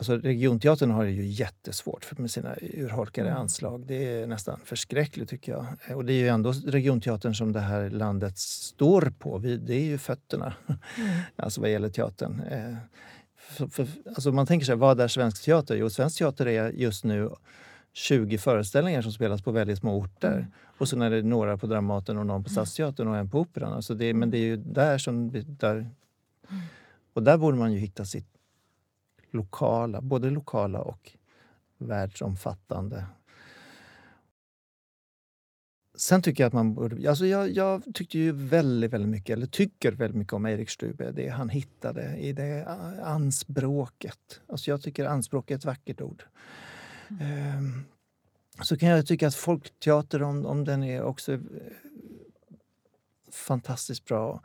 Alltså 0.00 0.16
regionteatern 0.16 0.90
har 0.90 1.04
det 1.04 1.10
ju 1.10 1.26
jättesvårt 1.26 2.18
med 2.18 2.30
sina 2.30 2.54
urholkade 2.60 3.28
mm. 3.28 3.40
anslag. 3.40 3.86
Det 3.86 3.94
är 3.94 4.26
nästan 4.26 4.60
förskräckligt 4.64 5.30
tycker 5.30 5.52
jag. 5.52 5.96
Och 5.96 6.04
det 6.04 6.12
är 6.12 6.18
ju 6.18 6.28
ändå 6.28 6.52
regionteatern 6.52 7.34
som 7.34 7.52
det 7.52 7.60
här 7.60 7.90
landet 7.90 8.38
står 8.38 9.12
på. 9.18 9.38
Det 9.38 9.74
är 9.74 9.84
ju 9.84 9.98
fötterna, 9.98 10.54
mm. 10.66 10.78
alltså 11.36 11.60
vad 11.60 11.70
gäller 11.70 11.88
teatern. 11.88 12.40
Eh, 12.40 12.76
för, 13.36 13.66
för, 13.66 13.86
alltså 14.06 14.32
man 14.32 14.46
tänker 14.46 14.66
sig, 14.66 14.76
vad 14.76 15.00
är 15.00 15.08
svensk 15.08 15.44
teater? 15.44 15.76
Jo, 15.76 15.90
svensk 15.90 16.18
teater 16.18 16.46
är 16.46 16.70
just 16.70 17.04
nu 17.04 17.30
20 17.92 18.38
föreställningar 18.38 19.02
som 19.02 19.12
spelas 19.12 19.42
på 19.42 19.50
väldigt 19.50 19.78
små 19.78 19.98
orter. 19.98 20.32
Mm. 20.32 20.46
Och 20.78 20.88
sen 20.88 21.02
är 21.02 21.10
det 21.10 21.22
några 21.22 21.58
på 21.58 21.66
Dramaten 21.66 22.18
och 22.18 22.26
någon 22.26 22.44
på 22.44 22.50
Stadsteatern 22.50 23.08
och 23.08 23.16
en 23.16 23.30
på 23.30 23.40
Operan. 23.40 23.72
Alltså 23.72 23.94
det, 23.94 24.14
men 24.14 24.30
det 24.30 24.38
är 24.38 24.44
ju 24.44 24.56
där 24.56 24.98
som... 24.98 25.30
Där, 25.32 25.76
mm. 25.76 25.90
och 27.12 27.22
där 27.22 27.38
borde 27.38 27.56
man 27.56 27.72
ju 27.72 27.78
hitta 27.78 28.04
sitt 28.04 28.39
lokala, 29.30 30.00
både 30.00 30.30
lokala 30.30 30.80
och 30.80 31.12
världsomfattande 31.78 33.04
Sen 36.00 36.22
tycker 36.22 36.42
jag 36.42 36.48
att 36.48 36.54
man 36.54 36.74
borde... 36.74 37.08
Alltså 37.10 37.26
jag, 37.26 37.50
jag 37.50 37.82
tyckte 37.94 38.18
ju 38.18 38.32
väldigt, 38.32 38.92
väldigt 38.92 39.08
mycket, 39.08 39.32
eller 39.36 39.46
tycker 39.46 39.92
väldigt 39.92 40.16
mycket 40.16 40.32
om 40.32 40.46
Erik 40.46 40.70
Stube. 40.70 41.12
Det 41.12 41.28
han 41.28 41.48
hittade 41.48 42.16
i 42.16 42.32
det 42.32 42.66
anspråket. 43.02 44.40
Alltså 44.48 44.70
jag 44.70 44.82
tycker 44.82 45.04
anspråk 45.04 45.50
är 45.50 45.54
ett 45.54 45.64
vackert 45.64 46.00
ord. 46.00 46.22
Mm. 47.20 47.58
Um, 47.58 47.84
så 48.62 48.76
kan 48.76 48.88
jag 48.88 49.06
tycka 49.06 49.26
att 49.28 49.34
folkteater, 49.34 50.22
om, 50.22 50.46
om 50.46 50.64
den 50.64 50.84
är 50.84 51.02
också 51.02 51.32
uh, 51.32 51.40
fantastiskt 53.30 54.04
bra 54.04 54.42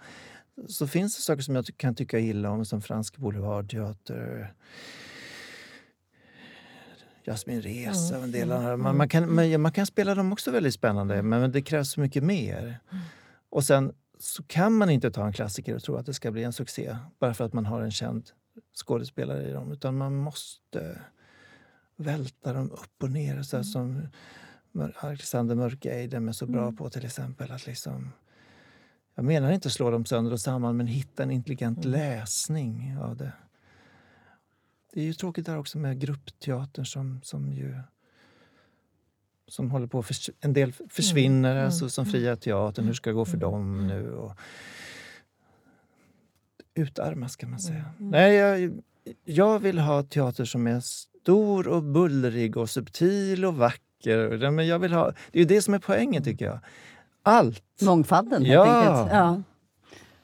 så 0.68 0.88
finns 0.88 1.16
det 1.16 1.22
saker 1.22 1.41
som 1.41 1.56
jag 1.56 1.66
kan 1.78 1.95
tycka 1.95 2.20
illa 2.20 2.49
om, 2.49 2.66
som 2.66 2.82
Fransk 2.82 3.18
Boulevardteater 3.18 4.53
Jasmin 7.26 7.62
Reza 7.62 8.18
och 8.18 8.24
en 8.24 8.32
del 8.32 8.51
andra. 8.51 8.78
Man, 8.78 8.97
man, 8.97 9.10
kan, 9.10 9.36
man, 9.36 9.62
man, 9.62 9.72
kan 9.72 9.86
spela 9.86 10.16
dem 10.16 10.34
också 10.34 10.51
väldigt 10.51 10.74
spännande, 10.74 11.22
men 11.22 11.51
det 11.51 11.62
krävs 11.62 11.91
så 11.91 11.99
mycket 11.99 12.24
mer. 12.24 12.80
Och 13.49 13.64
sen 13.64 13.93
så 14.20 14.43
kan 14.43 14.74
man 14.74 14.89
inte 14.89 15.12
ta 15.12 15.26
en 15.26 15.34
klassiker 15.34 15.76
och 15.76 15.84
tro 15.84 15.95
att 15.95 16.06
det 16.06 16.14
ska 16.14 16.32
bli 16.32 16.43
en 16.43 16.53
succé 16.53 16.97
bara 17.20 17.34
för 17.34 17.45
att 17.45 17.53
man 17.53 17.66
har 17.66 17.82
en 17.82 17.91
känd 17.91 18.30
skådespelare 18.76 19.49
i 19.49 19.51
dem. 19.51 19.72
Utan 19.72 19.97
man 19.97 20.16
måste 20.16 21.01
välta 21.95 22.53
dem 22.53 22.72
upp 22.72 23.03
och 23.03 23.12
ner. 23.12 23.41
Så 23.41 23.56
mm. 23.58 23.64
som 23.64 24.08
Alexander 24.95 25.56
Mörkeiden 25.56 26.28
är 26.28 26.32
så 26.32 26.45
bra 26.45 26.64
mm. 26.64 26.76
på 26.76 26.89
till 26.89 27.06
exempel. 27.06 27.51
Att 27.51 27.68
liksom, 27.68 28.12
jag 29.16 29.26
menar 29.26 29.51
inte 29.51 29.70
slå 29.70 29.91
dem 29.91 30.05
sönder 30.05 30.32
och 30.32 30.39
samman 30.39 30.78
men 30.78 30.88
hitta 30.88 31.24
en 31.24 31.32
intelligent 31.32 31.86
mm. 31.86 31.99
läsning 31.99 32.97
av 33.01 33.18
det. 33.18 33.32
Det 34.93 35.01
är 35.01 35.05
ju 35.05 35.13
tråkigt 35.13 35.45
där 35.45 35.57
också 35.57 35.78
med 35.78 35.99
gruppteatern 35.99 36.86
som, 36.86 37.20
som 37.24 37.53
ju 37.53 37.76
som 39.47 39.72
håller 39.72 39.88
på 39.88 40.03
för, 40.03 40.16
en 40.41 40.53
del 40.53 40.74
försvinner, 40.89 41.51
mm. 41.51 41.66
alltså, 41.66 41.89
som 41.89 42.03
mm. 42.03 42.11
fria 42.11 42.36
teatern. 42.36 42.86
Hur 42.86 42.93
ska 42.93 43.09
det 43.09 43.13
gå 43.13 43.26
för 43.26 43.38
mm. 43.38 43.39
dem 43.39 43.88
nu? 43.88 44.11
Och, 44.11 44.38
utarmas 46.76 47.36
kan 47.36 47.49
man 47.49 47.59
säga. 47.59 47.86
Mm. 47.99 48.11
Nej, 48.11 48.36
jag, 48.36 48.82
jag 49.24 49.59
vill 49.59 49.80
ha 49.80 50.03
teater 50.03 50.45
som 50.45 50.68
är 50.68 50.80
stor 50.80 51.68
och 51.68 51.84
bullrig 51.84 52.57
och 52.57 52.70
subtil 52.70 53.45
och 53.45 53.55
vacker. 53.55 54.51
Men 54.51 54.68
jag 54.68 54.80
vill 54.80 54.93
ha, 54.93 55.05
det 55.32 55.39
är 55.39 55.41
ju 55.41 55.47
det 55.47 55.61
som 55.61 55.74
är 55.74 55.80
poängen 55.80 56.24
tycker 56.24 56.45
jag. 56.45 56.59
Allt! 57.26 57.63
Mångfalden 57.82 58.45
helt 58.45 58.53
ja. 58.53 58.65
enkelt. 58.65 59.13
Ja. 59.13 59.41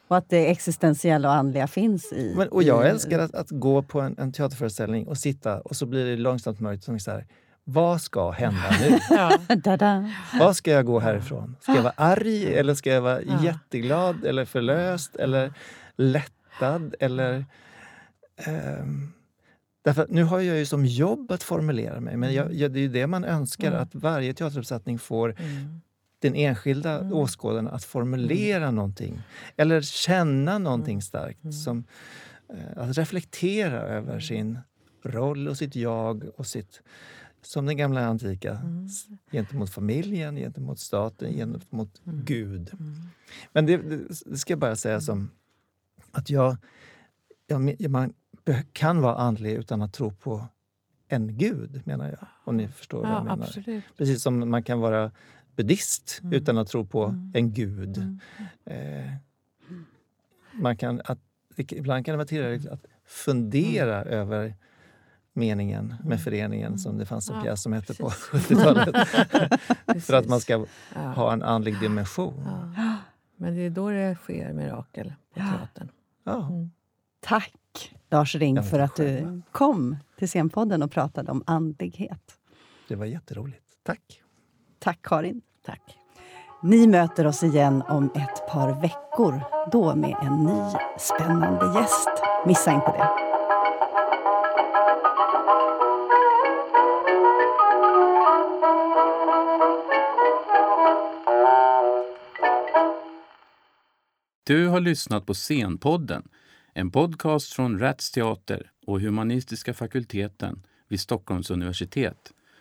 Och 0.08 0.18
att 0.18 0.30
det 0.30 0.52
existentiella 0.52 1.30
och 1.30 1.36
andliga 1.36 1.68
finns 1.68 2.14
i... 2.14 2.34
Men, 2.38 2.47
och 2.47 2.64
jag 2.64 2.86
i, 2.86 2.89
älskar 2.89 3.20
att, 3.20 3.36
att, 3.36 3.49
gå 3.49 3.82
på 3.82 4.02
en, 4.02 4.16
en, 4.18 4.32
teaterföreställning 4.32 5.08
och 5.08 5.18
sitta 5.18 5.62
och 5.62 5.76
så 5.76 5.86
blir 5.86 6.06
det 6.06 6.16
långsamt 6.18 6.60
mörkt. 6.60 6.88
Och 6.88 7.02
så 7.02 7.12
här, 7.12 7.28
vad 7.64 8.02
ska 8.02 8.32
hända 8.32 8.76
nu? 8.82 8.99
ja. 9.10 10.10
Vad 10.39 10.56
ska 10.56 10.72
jag 10.72 10.86
gå 10.86 10.99
härifrån? 10.99 11.56
Ska 11.62 11.76
jag 11.76 11.84
vara 11.84 11.93
arg 11.97 12.54
eller 12.54 12.74
ska 12.74 12.89
jag 12.89 13.02
vara 13.02 13.22
ja. 13.22 13.43
jätteglad 13.43 14.26
eller 14.26 14.45
förlöst 14.45 15.16
eller 15.16 15.54
lättad? 15.95 16.95
Eller, 16.99 17.45
um, 18.47 19.14
därför 19.84 20.06
nu 20.10 20.24
har 20.24 20.39
jag 20.39 20.58
ju 20.58 20.66
som 20.66 20.86
jobb 20.86 21.32
att 21.32 21.43
formulera 21.43 21.99
mig, 21.99 22.18
men 22.18 22.34
jag, 22.34 22.54
jag, 22.54 22.72
det 22.72 22.80
är 22.80 22.82
ju 22.82 22.89
det 22.89 23.08
man 23.08 23.24
önskar, 23.24 23.68
mm. 23.68 23.82
att 23.82 23.95
varje 23.95 24.34
teateruppsättning 24.34 24.99
får 24.99 25.36
mm 25.39 25.82
den 26.22 26.36
enskilda 26.36 27.00
mm. 27.00 27.14
åskådaren 27.14 27.68
att 27.68 27.84
formulera 27.84 28.64
mm. 28.64 28.76
någonting. 28.76 29.22
Eller 29.58 29.82
känna 29.82 30.58
någonting 30.58 30.94
mm. 30.94 31.02
starkt. 31.02 31.44
Mm. 31.44 31.54
Som, 31.54 31.84
eh, 32.50 32.84
att 32.84 32.98
reflektera 32.98 33.82
över 33.82 34.10
mm. 34.10 34.22
sin 34.22 34.60
roll 35.04 35.48
och 35.48 35.58
sitt 35.58 35.76
jag 35.76 36.24
och 36.36 36.48
sitt 36.48 36.82
som 37.42 37.66
den 37.66 37.78
gamla 37.78 38.06
antika, 38.06 38.52
mm. 38.52 38.88
gentemot 39.32 39.70
familjen, 39.70 40.36
gentemot 40.36 40.80
staten, 40.80 41.34
gentemot 41.34 42.02
mm. 42.06 42.26
Gud. 42.26 42.72
Men 43.54 43.66
det, 43.66 43.78
det, 43.78 44.38
ska 44.38 44.52
jag 44.52 44.60
bara 44.60 44.76
säga 44.76 45.02
som 45.02 45.30
att 46.12 46.30
jag, 46.30 46.58
jag, 47.48 47.90
man 47.90 48.14
kan 48.74 49.02
vara 49.02 49.16
andlig 49.16 49.54
utan 49.54 49.82
att 49.82 49.94
tro 49.94 50.12
på 50.12 50.48
en 51.08 51.38
gud, 51.38 51.82
menar 51.86 52.10
jag. 52.10 52.28
Om 52.44 52.58
ni 52.58 52.68
förstår 52.68 53.04
ja, 53.04 53.10
vad 53.10 53.18
jag 53.18 53.24
menar. 53.24 53.46
Absolut. 53.46 53.84
Precis 53.98 54.24
som 54.24 54.50
man 54.50 54.64
kan 54.64 54.80
vara 54.80 55.12
buddhist 55.56 56.20
mm. 56.24 56.34
utan 56.34 56.58
att 56.58 56.68
tro 56.68 56.86
på 56.86 57.06
mm. 57.06 57.32
en 57.34 57.54
gud. 57.54 57.97
Mm. 57.97 58.20
Eh, 58.66 59.12
man 60.52 60.78
kan, 60.78 61.02
att, 61.06 61.20
ibland 61.58 62.06
kan 62.06 62.14
det 62.14 62.18
vara 62.18 62.28
tillräckligt 62.28 62.72
att 62.72 62.86
fundera 63.06 64.02
mm. 64.02 64.14
över 64.14 64.56
meningen 65.34 65.88
med 65.88 66.06
mm. 66.06 66.20
föreningen 66.20 66.80
som 66.80 66.97
det 66.97 67.06
fanns 67.06 67.30
en 67.30 67.36
ja, 67.36 67.41
pjäs 67.41 67.62
som 67.64 67.74
hette 67.74 67.93
på 67.93 68.10
70-talet. 68.10 69.08
För 70.06 70.14
att 70.14 70.28
man 70.28 70.41
ska 70.41 70.66
ja. 70.95 71.02
ha 71.02 71.34
en 71.34 71.43
andlig 71.43 71.80
dimension. 71.80 72.43
Ja. 72.76 72.97
Men 73.36 73.56
det 73.56 73.62
är 73.62 73.70
då 73.70 73.89
det 73.89 74.16
sker 74.16 74.54
mirakel 74.54 75.14
på 75.34 75.39
teatern. 75.39 75.89
Ja. 76.24 76.47
Mm. 76.47 76.72
Tack 77.20 77.93
Lars 78.10 78.36
Ring 78.36 78.64
för 78.64 78.80
att 78.80 78.95
du 78.95 79.41
kom 79.52 79.97
till 80.18 80.28
Scenpodden 80.28 80.84
och 80.84 80.91
pratade 80.91 81.32
om 81.32 81.43
andlighet. 81.47 82.38
Det 82.88 82.95
var 82.95 83.06
jätteroligt. 83.06 83.66
Tack. 83.84 84.21
Tack 84.84 85.00
Karin. 85.02 85.42
Tack. 85.66 85.98
Ni 86.64 86.88
möter 86.88 87.28
oss 87.28 87.44
igen 87.44 87.84
om 87.90 88.06
ett 88.06 88.48
par 88.48 88.82
veckor. 88.82 89.42
Då 89.72 89.96
med 89.96 90.16
en 90.22 90.44
ny 90.44 90.78
spännande 91.00 91.80
gäst. 91.80 92.10
Missa 92.46 92.72
inte 92.72 92.92
det. 92.92 93.10
Du 104.44 104.68
har 104.68 104.80
lyssnat 104.80 105.26
på 105.26 105.34
Scenpodden, 105.34 106.28
en 106.74 106.92
podcast 106.92 107.54
från 107.54 107.80
Rats 107.80 108.12
Teater 108.12 108.72
och 108.88 109.02
Humanistiska 109.02 109.74
fakulteten 109.74 110.64
vid 110.88 111.00
Stockholms 111.00 111.52
universitet. 111.52 112.34